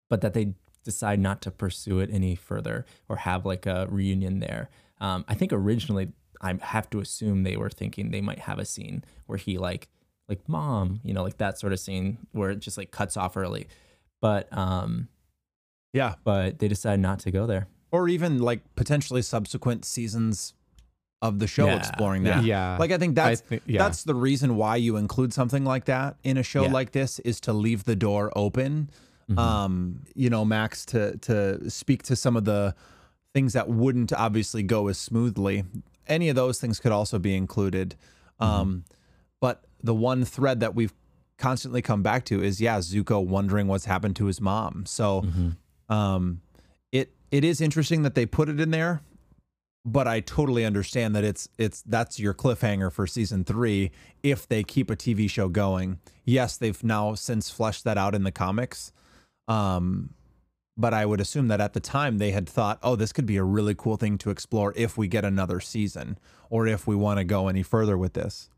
but 0.08 0.20
that 0.20 0.34
they 0.34 0.54
decide 0.84 1.18
not 1.18 1.40
to 1.42 1.50
pursue 1.50 1.98
it 2.00 2.10
any 2.12 2.34
further 2.34 2.84
or 3.08 3.16
have 3.16 3.44
like 3.44 3.66
a 3.66 3.86
reunion 3.90 4.38
there. 4.40 4.68
Um, 5.00 5.24
I 5.28 5.34
think 5.34 5.52
originally 5.52 6.08
I 6.40 6.54
have 6.62 6.88
to 6.90 7.00
assume 7.00 7.42
they 7.42 7.56
were 7.56 7.70
thinking 7.70 8.10
they 8.10 8.20
might 8.20 8.38
have 8.40 8.58
a 8.58 8.64
scene 8.64 9.04
where 9.26 9.38
he 9.38 9.58
like 9.58 9.88
like 10.28 10.48
mom, 10.48 11.00
you 11.04 11.12
know, 11.14 11.22
like 11.22 11.38
that 11.38 11.58
sort 11.58 11.72
of 11.72 11.80
scene 11.80 12.18
where 12.32 12.50
it 12.50 12.58
just 12.60 12.76
like 12.78 12.90
cuts 12.90 13.16
off 13.16 13.36
early. 13.36 13.66
But 14.20 14.52
um 14.56 15.08
Yeah. 15.92 16.14
but 16.24 16.58
they 16.58 16.68
decided 16.68 17.00
not 17.00 17.18
to 17.20 17.30
go 17.30 17.46
there. 17.46 17.66
Or 17.90 18.08
even 18.08 18.38
like 18.40 18.60
potentially 18.76 19.22
subsequent 19.22 19.84
seasons 19.84 20.54
of 21.22 21.38
the 21.38 21.46
show 21.46 21.66
Yeah, 21.66 21.76
exploring 21.76 22.24
that. 22.24 22.44
yeah. 22.44 22.76
Like 22.78 22.90
I 22.92 22.98
think 22.98 23.14
that's 23.14 23.40
thi- 23.40 23.60
yeah. 23.66 23.78
that's 23.82 24.04
the 24.04 24.14
reason 24.14 24.56
why 24.56 24.76
you 24.76 24.96
include 24.96 25.32
something 25.32 25.64
like 25.64 25.86
that 25.86 26.16
in 26.22 26.36
a 26.36 26.42
show 26.42 26.64
Yeah. 26.64 26.72
like 26.72 26.92
this 26.92 27.18
is 27.20 27.40
to 27.42 27.52
leave 27.52 27.84
the 27.84 27.96
door 27.96 28.32
open. 28.36 28.90
Mm-hmm. 29.30 29.38
Um, 29.38 30.02
you 30.14 30.30
know, 30.30 30.44
Max 30.44 30.84
to 30.86 31.16
to 31.18 31.68
speak 31.70 32.02
to 32.04 32.16
some 32.16 32.36
of 32.36 32.44
the 32.44 32.74
things 33.34 33.52
that 33.54 33.68
wouldn't 33.68 34.12
obviously 34.12 34.62
go 34.62 34.88
as 34.88 34.98
smoothly. 34.98 35.64
Any 36.06 36.28
of 36.28 36.36
those 36.36 36.60
things 36.60 36.78
could 36.78 36.92
also 36.92 37.18
be 37.18 37.34
included. 37.34 37.96
Mm-hmm. 38.40 38.52
Um, 38.52 38.84
but 39.40 39.64
the 39.82 39.94
one 39.94 40.24
thread 40.24 40.60
that 40.60 40.74
we've 40.74 40.94
constantly 41.38 41.82
come 41.82 42.02
back 42.02 42.24
to 42.26 42.42
is 42.42 42.60
yeah, 42.60 42.78
Zuko 42.78 43.24
wondering 43.24 43.66
what's 43.66 43.84
happened 43.84 44.16
to 44.16 44.26
his 44.26 44.40
mom. 44.40 44.86
So 44.86 45.22
Mm-hmm. 45.22 45.92
um 45.92 46.40
it 46.92 47.12
it 47.30 47.44
is 47.44 47.60
interesting 47.60 48.02
that 48.02 48.14
they 48.14 48.26
put 48.26 48.48
it 48.48 48.60
in 48.60 48.70
there 48.70 49.02
but 49.84 50.08
I 50.08 50.18
totally 50.20 50.64
understand 50.64 51.14
that 51.14 51.22
it's 51.22 51.48
it's 51.58 51.82
that's 51.82 52.18
your 52.18 52.34
cliffhanger 52.34 52.90
for 52.92 53.06
season 53.06 53.44
3 53.44 53.92
if 54.22 54.48
they 54.48 54.64
keep 54.64 54.90
a 54.90 54.96
TV 54.96 55.30
show 55.30 55.48
going. 55.48 56.00
Yes, 56.24 56.56
they've 56.56 56.82
now 56.82 57.14
since 57.14 57.50
fleshed 57.50 57.84
that 57.84 57.96
out 57.96 58.14
in 58.14 58.24
the 58.24 58.32
comics. 58.32 58.90
Um 59.48 60.10
but 60.78 60.92
I 60.92 61.06
would 61.06 61.22
assume 61.22 61.48
that 61.48 61.60
at 61.60 61.72
the 61.72 61.80
time 61.80 62.18
they 62.18 62.32
had 62.32 62.46
thought, 62.46 62.78
"Oh, 62.82 62.96
this 62.96 63.10
could 63.12 63.24
be 63.24 63.38
a 63.38 63.42
really 63.44 63.74
cool 63.74 63.96
thing 63.96 64.18
to 64.18 64.30
explore 64.30 64.74
if 64.76 64.98
we 64.98 65.08
get 65.08 65.24
another 65.24 65.58
season 65.58 66.18
or 66.50 66.66
if 66.66 66.86
we 66.86 66.94
want 66.94 67.18
to 67.18 67.24
go 67.24 67.48
any 67.48 67.62
further 67.62 67.96
with 67.96 68.12
this." 68.12 68.50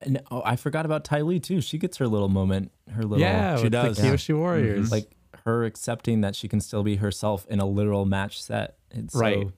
And 0.00 0.20
oh, 0.30 0.42
I 0.44 0.54
forgot 0.56 0.84
about 0.86 1.04
Ty 1.04 1.22
Lee 1.22 1.40
too. 1.40 1.60
She 1.60 1.78
gets 1.78 1.96
her 1.96 2.06
little 2.06 2.28
moment, 2.28 2.70
her 2.92 3.02
little 3.02 3.18
yeah, 3.18 3.56
she 3.56 3.64
with 3.64 3.72
does. 3.72 3.96
the 3.96 4.06
Yeah. 4.06 4.12
Kyoshi 4.12 4.36
Warriors. 4.38 4.92
like 4.92 5.10
her 5.44 5.64
accepting 5.64 6.20
that 6.20 6.36
she 6.36 6.46
can 6.46 6.60
still 6.60 6.82
be 6.84 6.96
herself 6.96 7.44
in 7.48 7.58
a 7.58 7.66
literal 7.66 8.04
match 8.04 8.40
set. 8.40 8.76
It's 8.92 9.14
Right. 9.14 9.42
so 9.48 9.52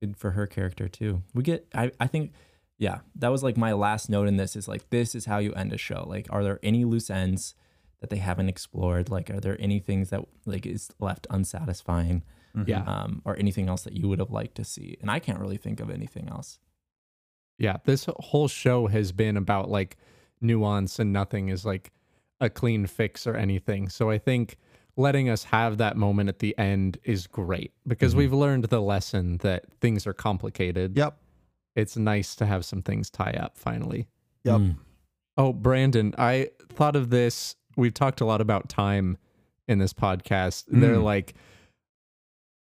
good 0.00 0.16
for 0.16 0.30
her 0.30 0.46
character 0.46 0.88
too. 0.88 1.22
We 1.34 1.42
get 1.42 1.66
I, 1.74 1.92
I 2.00 2.06
think 2.06 2.32
yeah, 2.78 3.00
that 3.16 3.28
was 3.28 3.42
like 3.42 3.58
my 3.58 3.74
last 3.74 4.08
note 4.08 4.28
in 4.28 4.38
this 4.38 4.56
is 4.56 4.66
like 4.66 4.88
this 4.88 5.14
is 5.14 5.26
how 5.26 5.38
you 5.38 5.52
end 5.52 5.74
a 5.74 5.78
show. 5.78 6.04
Like 6.08 6.26
are 6.30 6.42
there 6.42 6.58
any 6.62 6.86
loose 6.86 7.10
ends 7.10 7.54
that 8.00 8.10
they 8.10 8.16
haven't 8.16 8.48
explored? 8.48 9.10
Like 9.10 9.30
are 9.30 9.40
there 9.40 9.56
any 9.60 9.78
things 9.78 10.10
that 10.10 10.22
like 10.46 10.66
is 10.66 10.90
left 10.98 11.26
unsatisfying? 11.30 12.22
yeah, 12.66 12.82
Um 12.82 13.22
or 13.24 13.36
anything 13.36 13.68
else 13.68 13.82
that 13.84 13.92
you 13.96 14.08
would 14.08 14.18
have 14.18 14.30
liked 14.32 14.56
to 14.56 14.64
see? 14.64 14.96
And 15.00 15.10
I 15.10 15.20
can't 15.20 15.38
really 15.38 15.56
think 15.56 15.78
of 15.80 15.88
anything 15.90 16.28
else. 16.28 16.58
yeah. 17.58 17.76
This 17.84 18.06
whole 18.18 18.48
show 18.48 18.86
has 18.88 19.12
been 19.12 19.36
about 19.36 19.70
like 19.70 19.96
nuance, 20.40 20.98
and 20.98 21.12
nothing 21.12 21.48
is 21.48 21.64
like 21.64 21.92
a 22.40 22.48
clean 22.50 22.86
fix 22.86 23.26
or 23.26 23.36
anything. 23.36 23.88
So 23.88 24.10
I 24.10 24.18
think 24.18 24.56
letting 24.96 25.28
us 25.28 25.44
have 25.44 25.76
that 25.78 25.96
moment 25.96 26.28
at 26.28 26.38
the 26.40 26.56
end 26.58 26.98
is 27.04 27.26
great 27.26 27.72
because 27.86 28.16
we've 28.16 28.32
learned 28.32 28.64
the 28.64 28.80
lesson 28.80 29.36
that 29.38 29.70
things 29.80 30.06
are 30.06 30.12
complicated. 30.14 30.96
Yep. 30.96 31.16
It's 31.76 31.96
nice 31.96 32.34
to 32.36 32.46
have 32.46 32.64
some 32.64 32.82
things 32.82 33.10
tie 33.10 33.38
up 33.40 33.56
finally. 33.56 34.08
Yep. 34.44 34.60
Mm. 34.60 34.76
Oh, 35.36 35.52
Brandon, 35.52 36.14
I 36.18 36.48
thought 36.72 36.96
of 36.96 37.10
this. 37.10 37.54
We've 37.76 37.94
talked 37.94 38.20
a 38.20 38.24
lot 38.24 38.40
about 38.40 38.68
time 38.68 39.16
in 39.68 39.78
this 39.78 39.92
podcast. 39.92 40.64
They're 40.68 40.96
Mm. 40.96 41.04
like, 41.04 41.34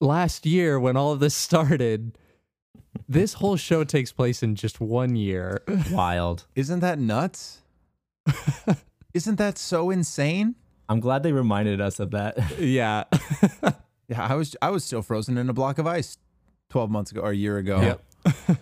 last 0.00 0.46
year 0.46 0.78
when 0.78 0.96
all 0.96 1.12
of 1.12 1.20
this 1.20 1.34
started, 1.48 2.16
this 3.08 3.34
whole 3.34 3.56
show 3.56 3.84
takes 3.84 4.12
place 4.12 4.42
in 4.42 4.54
just 4.54 4.80
one 4.80 5.16
year. 5.16 5.62
Wild. 5.90 6.46
Isn't 6.54 6.80
that 6.80 6.98
nuts? 6.98 7.62
Isn't 9.14 9.36
that 9.36 9.58
so 9.58 9.90
insane? 9.90 10.54
I'm 10.88 11.00
glad 11.00 11.22
they 11.22 11.32
reminded 11.32 11.80
us 11.80 11.98
of 12.00 12.10
that. 12.12 12.58
yeah. 12.58 13.04
Yeah, 14.08 14.26
I 14.26 14.34
was 14.34 14.56
I 14.60 14.70
was 14.70 14.82
still 14.84 15.02
frozen 15.02 15.38
in 15.38 15.48
a 15.48 15.52
block 15.52 15.78
of 15.78 15.86
ice 15.86 16.18
12 16.70 16.90
months 16.90 17.12
ago 17.12 17.20
or 17.20 17.30
a 17.30 17.36
year 17.36 17.58
ago. 17.58 17.80
Yep. 18.26 18.58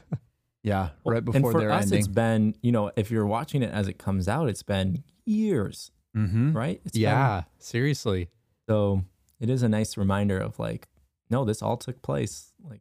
Yeah, 0.63 0.91
right 1.07 1.17
and 1.19 1.25
before 1.25 1.53
for 1.53 1.61
their 1.61 1.71
us, 1.73 1.85
ending. 1.85 1.99
it's 2.01 2.09
been, 2.09 2.55
you 2.61 2.71
know, 2.73 2.91
if 2.97 3.11
you're 3.11 3.25
watching 3.25 3.63
it 3.63 3.73
as 3.73 3.89
it 3.89 3.97
comes 3.97 4.29
out, 4.29 4.49
it's 4.51 4.63
been 4.63 5.03
years, 5.25 5.91
mm-hmm. 6.17 6.57
right? 6.57 6.81
It's 6.85 6.97
yeah. 6.97 7.45
Seriously. 7.59 8.29
so 8.69 9.05
it 9.41 9.51
is 9.51 9.63
a 9.63 9.69
nice 9.69 9.97
reminder 9.97 10.39
of 10.39 10.59
like, 10.59 10.89
no, 11.31 11.45
this 11.45 11.63
all 11.63 11.77
took 11.77 12.03
place 12.03 12.53
like 12.63 12.81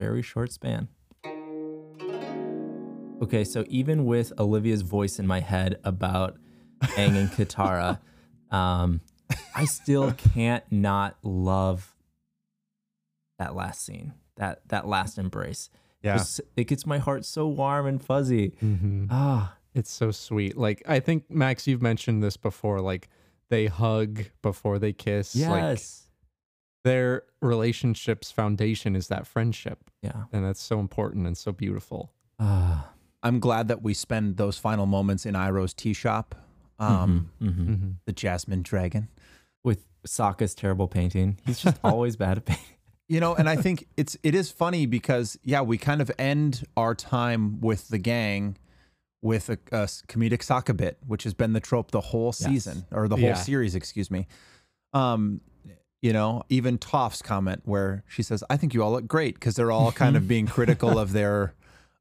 very 0.00 0.22
short 0.22 0.52
span. 0.52 0.88
Okay, 3.22 3.44
so 3.44 3.64
even 3.68 4.04
with 4.04 4.32
Olivia's 4.38 4.82
voice 4.82 5.18
in 5.18 5.26
my 5.26 5.40
head 5.40 5.78
about 5.84 6.36
Aang 6.82 7.16
and 7.16 7.30
Katara, 7.32 7.98
um, 8.50 9.00
I 9.54 9.64
still 9.64 10.12
can't 10.12 10.64
not 10.70 11.16
love 11.22 11.96
that 13.38 13.54
last 13.54 13.84
scene, 13.84 14.12
that 14.36 14.60
that 14.68 14.86
last 14.86 15.18
embrace. 15.18 15.70
Yeah. 16.02 16.22
It 16.56 16.64
gets 16.64 16.86
my 16.86 16.98
heart 16.98 17.24
so 17.24 17.48
warm 17.48 17.86
and 17.86 18.02
fuzzy. 18.02 18.52
Mm-hmm. 18.62 19.06
Ah, 19.10 19.56
It's 19.76 19.90
so 19.90 20.10
sweet. 20.10 20.56
Like, 20.56 20.82
I 20.88 21.00
think, 21.00 21.30
Max, 21.30 21.66
you've 21.66 21.82
mentioned 21.82 22.22
this 22.22 22.36
before. 22.36 22.80
Like, 22.80 23.08
they 23.50 23.66
hug 23.66 24.24
before 24.42 24.78
they 24.78 24.92
kiss. 24.92 25.36
Like, 25.36 25.62
yes, 25.62 26.08
their 26.84 27.22
relationship's 27.42 28.30
foundation 28.30 28.96
is 28.96 29.08
that 29.08 29.26
friendship. 29.26 29.78
yeah. 30.02 30.24
And 30.32 30.44
that's 30.44 30.62
so 30.62 30.80
important 30.80 31.26
and 31.26 31.36
so 31.36 31.52
beautiful. 31.52 32.12
Ah, 32.38 32.90
I'm 33.22 33.38
glad 33.40 33.68
that 33.68 33.82
we 33.82 33.92
spend 33.94 34.36
those 34.36 34.56
final 34.58 34.86
moments 34.86 35.26
in 35.26 35.34
Iroh's 35.34 35.74
tea 35.74 35.92
shop. 35.92 36.34
Um, 36.78 37.30
mhm, 37.40 37.48
mhm. 37.48 37.66
Mm-hmm. 37.68 37.90
the 38.04 38.12
Jasmine 38.12 38.62
Dragon. 38.62 39.08
with 39.64 39.86
Sokka's 40.06 40.54
terrible 40.54 40.86
painting. 40.88 41.38
He's 41.44 41.58
just 41.60 41.78
always 41.84 42.16
bad 42.16 42.36
at 42.38 42.44
painting. 42.44 42.64
You 43.08 43.18
know, 43.20 43.34
and 43.34 43.48
I 43.48 43.56
think 43.64 43.86
it's 43.96 44.16
it 44.22 44.34
is 44.34 44.50
funny 44.52 44.86
because 44.86 45.38
yeah, 45.42 45.62
we 45.62 45.78
kind 45.78 46.00
of 46.02 46.10
end 46.18 46.64
our 46.76 46.94
time 46.94 47.60
with 47.60 47.88
the 47.88 47.98
gang 47.98 48.56
with 49.26 49.50
a, 49.50 49.58
a 49.72 49.84
comedic 50.08 50.38
Sokka 50.40 50.76
bit, 50.76 50.98
which 51.06 51.24
has 51.24 51.34
been 51.34 51.52
the 51.52 51.60
trope 51.60 51.90
the 51.90 52.00
whole 52.00 52.32
season 52.32 52.86
or 52.90 53.08
the 53.08 53.16
whole 53.16 53.24
Yeah. 53.24 53.34
series, 53.34 53.74
excuse 53.74 54.10
me. 54.10 54.26
Um, 54.92 55.40
you 56.00 56.12
know, 56.12 56.42
even 56.48 56.78
Toph's 56.78 57.20
comment 57.22 57.62
where 57.64 58.04
she 58.08 58.22
says, 58.22 58.42
"I 58.48 58.56
think 58.56 58.72
you 58.74 58.82
all 58.82 58.92
look 58.92 59.06
great," 59.08 59.34
because 59.34 59.56
they're 59.56 59.72
all 59.72 59.92
kind 59.92 60.16
of 60.16 60.28
being 60.32 60.46
critical 60.46 60.98
of 60.98 61.12
their 61.12 61.54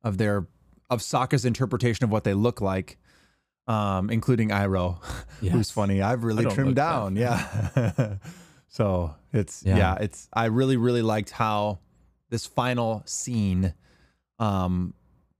of 0.03 0.17
their 0.17 0.47
of 0.89 0.99
Sokka's 0.99 1.45
interpretation 1.45 2.03
of 2.03 2.11
what 2.11 2.23
they 2.23 2.33
look 2.33 2.61
like. 2.61 2.97
Um, 3.67 4.11
including 4.11 4.49
Iroh, 4.49 5.03
who's 5.39 5.71
funny. 5.71 5.99
I've 6.01 6.23
really 6.23 6.45
trimmed 6.45 6.75
down. 6.75 7.15
Yeah. 7.15 8.17
so 8.67 9.15
it's 9.33 9.63
Yeah. 9.65 9.77
yeah. 9.77 9.95
it's 10.01 10.29
I 10.31 10.45
really, 10.45 10.77
really 10.77 11.01
liked 11.01 11.31
how 11.31 11.79
this 12.29 12.45
final 12.45 13.01
scene 13.05 13.73
um 14.37 14.93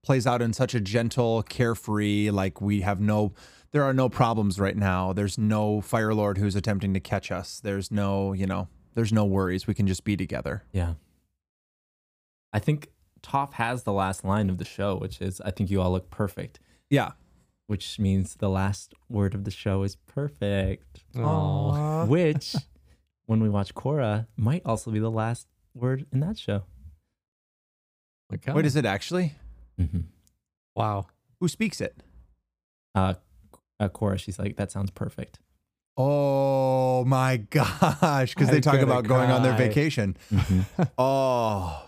plays 0.05 0.27
out 0.27 0.41
in 0.41 0.53
such 0.53 0.75
a 0.75 0.79
gentle, 0.79 1.41
carefree, 1.43 2.29
like 2.29 2.61
we 2.61 2.81
have 2.81 3.01
no 3.01 3.33
there 3.71 3.83
are 3.83 3.93
no 3.93 4.07
problems 4.07 4.57
right 4.57 4.77
now. 4.77 5.11
There's 5.11 5.37
no 5.37 5.81
Fire 5.81 6.13
Lord 6.13 6.37
who's 6.37 6.55
attempting 6.55 6.93
to 6.93 7.01
catch 7.01 7.29
us. 7.29 7.59
There's 7.59 7.91
no, 7.91 8.31
you 8.31 8.45
know, 8.45 8.69
there's 8.93 9.11
no 9.11 9.25
worries. 9.25 9.67
We 9.67 9.73
can 9.73 9.85
just 9.85 10.05
be 10.05 10.15
together. 10.15 10.63
Yeah. 10.71 10.93
I 12.53 12.59
think 12.59 12.87
Toph 13.21 13.53
has 13.53 13.83
the 13.83 13.91
last 13.91 14.23
line 14.23 14.49
of 14.49 14.59
the 14.59 14.63
show, 14.63 14.95
which 14.95 15.19
is, 15.19 15.41
I 15.41 15.51
think 15.51 15.69
you 15.69 15.81
all 15.81 15.91
look 15.91 16.09
perfect, 16.09 16.61
Yeah. 16.89 17.11
which 17.67 17.99
means 17.99 18.35
the 18.35 18.47
last 18.49 18.93
word 19.09 19.35
of 19.35 19.43
the 19.43 19.51
show 19.51 19.83
is 19.83 19.97
perfect. 19.97 21.03
Aw. 21.17 22.05
Which, 22.05 22.55
when 23.25 23.41
we 23.41 23.49
watch 23.49 23.75
Korra, 23.75 24.27
might 24.37 24.61
also 24.65 24.89
be 24.89 24.99
the 24.99 25.11
last 25.11 25.47
word 25.73 26.05
in 26.13 26.21
that 26.21 26.37
show. 26.39 26.63
My 28.31 28.53
Wait, 28.53 28.65
is 28.65 28.77
it 28.77 28.85
actually? 28.85 29.33
Mm-hmm. 29.79 29.99
Wow. 30.75 31.07
Who 31.39 31.47
speaks 31.47 31.81
it? 31.81 32.01
Uh, 32.93 33.15
uh, 33.79 33.89
Korra, 33.89 34.17
she's 34.19 34.39
like, 34.39 34.55
that 34.57 34.71
sounds 34.71 34.91
perfect. 34.91 35.39
Oh 35.97 37.05
my 37.05 37.37
gosh. 37.49 38.33
Because 38.33 38.49
they 38.49 38.61
talk 38.61 38.73
gonna 38.75 38.85
about 38.85 39.05
going 39.07 39.31
on 39.31 39.43
their 39.43 39.55
cry. 39.55 39.67
vacation. 39.67 40.17
Oh. 40.97 41.83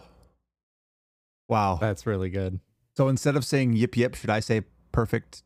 Wow. 1.49 1.77
That's 1.79 2.05
really 2.05 2.29
good. 2.29 2.59
So 2.97 3.07
instead 3.09 3.35
of 3.35 3.45
saying 3.45 3.73
yip 3.73 3.95
yip, 3.95 4.15
should 4.15 4.29
I 4.29 4.39
say 4.41 4.63
perfect 4.91 5.43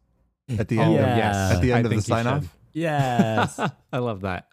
at 0.58 0.68
the 0.68 0.80
end 0.80 0.94
Oh, 0.94 0.98
of 0.98 1.18
yes. 1.18 1.54
at 1.54 1.62
the 1.62 1.74
I 1.74 1.78
end 1.78 1.86
of 1.86 1.92
the 1.92 2.02
sign 2.02 2.26
off? 2.28 2.44
should. 2.44 2.50
Yes. 2.74 3.60
I 3.94 3.98
love 4.00 4.22
that. 4.22 4.48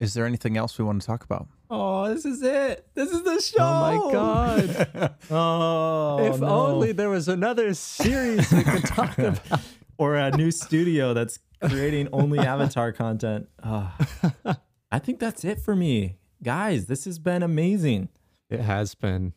Is 0.00 0.14
there 0.14 0.24
anything 0.26 0.56
else 0.56 0.78
we 0.78 0.84
want 0.84 1.00
to 1.02 1.06
talk 1.06 1.24
about? 1.24 1.48
Oh, 1.70 2.08
this 2.12 2.24
is 2.24 2.42
it. 2.42 2.86
This 2.94 3.10
is 3.10 3.22
the 3.22 3.40
show. 3.40 3.56
Oh 3.62 4.06
my 4.06 4.12
God. 4.12 5.14
Oh, 5.30 6.18
if 6.20 6.40
no. 6.40 6.46
only 6.48 6.92
there 6.92 7.08
was 7.08 7.28
another 7.28 7.72
series 7.74 8.52
we 8.52 8.62
could 8.62 8.84
talk 8.84 9.16
about. 9.18 9.60
or 9.98 10.16
a 10.16 10.30
new 10.36 10.50
studio 10.50 11.14
that's 11.14 11.38
creating 11.62 12.08
only 12.12 12.38
Avatar 12.38 12.92
content. 12.92 13.48
Ah. 13.62 13.96
I 14.92 14.98
think 14.98 15.18
that's 15.18 15.44
it 15.44 15.58
for 15.60 15.74
me. 15.74 16.18
Guys, 16.42 16.86
this 16.86 17.06
has 17.06 17.18
been 17.18 17.42
amazing. 17.42 18.10
It 18.50 18.60
has 18.60 18.94
been. 18.94 19.32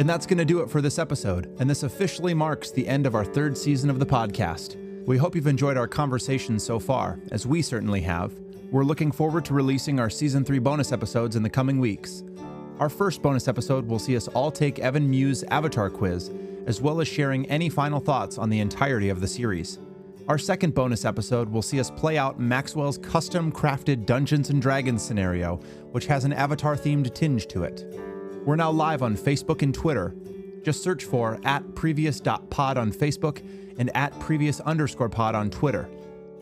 And 0.00 0.08
that's 0.08 0.26
going 0.26 0.38
to 0.38 0.44
do 0.44 0.60
it 0.60 0.70
for 0.70 0.80
this 0.80 0.96
episode, 1.00 1.52
and 1.58 1.68
this 1.68 1.82
officially 1.82 2.32
marks 2.32 2.70
the 2.70 2.86
end 2.86 3.04
of 3.04 3.16
our 3.16 3.24
third 3.24 3.58
season 3.58 3.90
of 3.90 3.98
the 3.98 4.06
podcast. 4.06 4.76
We 5.08 5.16
hope 5.16 5.34
you've 5.34 5.46
enjoyed 5.46 5.78
our 5.78 5.88
conversation 5.88 6.58
so 6.58 6.78
far, 6.78 7.18
as 7.32 7.46
we 7.46 7.62
certainly 7.62 8.02
have. 8.02 8.34
We're 8.70 8.84
looking 8.84 9.10
forward 9.10 9.42
to 9.46 9.54
releasing 9.54 9.98
our 9.98 10.10
season 10.10 10.44
3 10.44 10.58
bonus 10.58 10.92
episodes 10.92 11.34
in 11.34 11.42
the 11.42 11.48
coming 11.48 11.78
weeks. 11.78 12.24
Our 12.78 12.90
first 12.90 13.22
bonus 13.22 13.48
episode 13.48 13.88
will 13.88 13.98
see 13.98 14.18
us 14.18 14.28
all 14.28 14.50
take 14.50 14.80
Evan 14.80 15.08
Mew's 15.08 15.44
Avatar 15.44 15.88
quiz, 15.88 16.30
as 16.66 16.82
well 16.82 17.00
as 17.00 17.08
sharing 17.08 17.46
any 17.46 17.70
final 17.70 18.00
thoughts 18.00 18.36
on 18.36 18.50
the 18.50 18.60
entirety 18.60 19.08
of 19.08 19.22
the 19.22 19.26
series. 19.26 19.78
Our 20.28 20.36
second 20.36 20.74
bonus 20.74 21.06
episode 21.06 21.48
will 21.48 21.62
see 21.62 21.80
us 21.80 21.90
play 21.90 22.18
out 22.18 22.38
Maxwell's 22.38 22.98
custom 22.98 23.50
crafted 23.50 24.04
Dungeons 24.04 24.50
and 24.50 24.60
Dragons 24.60 25.02
scenario, 25.02 25.56
which 25.92 26.04
has 26.04 26.26
an 26.26 26.34
Avatar 26.34 26.76
themed 26.76 27.14
tinge 27.14 27.46
to 27.46 27.62
it. 27.62 27.86
We're 28.44 28.56
now 28.56 28.70
live 28.70 29.02
on 29.02 29.16
Facebook 29.16 29.62
and 29.62 29.72
Twitter. 29.74 30.14
Just 30.62 30.82
search 30.82 31.04
for 31.04 31.38
at 31.44 31.74
previous.pod 31.74 32.76
on 32.76 32.92
Facebook 32.92 33.42
and 33.78 33.94
at 33.96 34.18
previous 34.20 34.60
underscore 34.60 35.08
pod 35.08 35.34
on 35.34 35.50
Twitter. 35.50 35.88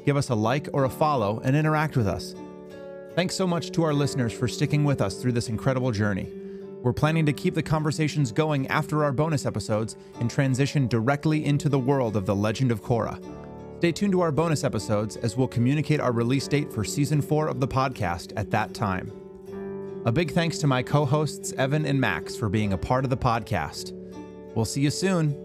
Give 0.04 0.16
us 0.16 0.30
a 0.30 0.34
like 0.34 0.68
or 0.72 0.84
a 0.84 0.90
follow 0.90 1.40
and 1.44 1.56
interact 1.56 1.96
with 1.96 2.08
us. 2.08 2.34
Thanks 3.14 3.34
so 3.34 3.46
much 3.46 3.70
to 3.72 3.82
our 3.82 3.94
listeners 3.94 4.32
for 4.32 4.46
sticking 4.46 4.84
with 4.84 5.00
us 5.00 5.20
through 5.20 5.32
this 5.32 5.48
incredible 5.48 5.90
journey. 5.90 6.30
We're 6.82 6.92
planning 6.92 7.26
to 7.26 7.32
keep 7.32 7.54
the 7.54 7.62
conversations 7.62 8.30
going 8.30 8.68
after 8.68 9.02
our 9.02 9.12
bonus 9.12 9.46
episodes 9.46 9.96
and 10.20 10.30
transition 10.30 10.86
directly 10.86 11.44
into 11.44 11.68
the 11.68 11.78
world 11.78 12.16
of 12.16 12.26
The 12.26 12.36
Legend 12.36 12.70
of 12.70 12.82
Korra. 12.82 13.18
Stay 13.78 13.90
tuned 13.92 14.12
to 14.12 14.20
our 14.20 14.30
bonus 14.30 14.64
episodes 14.64 15.16
as 15.16 15.36
we'll 15.36 15.48
communicate 15.48 16.00
our 16.00 16.12
release 16.12 16.46
date 16.46 16.72
for 16.72 16.84
season 16.84 17.20
four 17.20 17.48
of 17.48 17.60
the 17.60 17.68
podcast 17.68 18.32
at 18.36 18.50
that 18.50 18.72
time. 18.72 19.10
A 20.04 20.12
big 20.12 20.30
thanks 20.30 20.58
to 20.58 20.66
my 20.66 20.82
co 20.82 21.04
hosts, 21.04 21.52
Evan 21.54 21.84
and 21.84 22.00
Max, 22.00 22.36
for 22.36 22.48
being 22.48 22.72
a 22.72 22.78
part 22.78 23.04
of 23.04 23.10
the 23.10 23.16
podcast. 23.16 23.92
We'll 24.56 24.64
see 24.64 24.80
you 24.80 24.90
soon. 24.90 25.36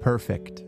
Perfect. 0.00 0.62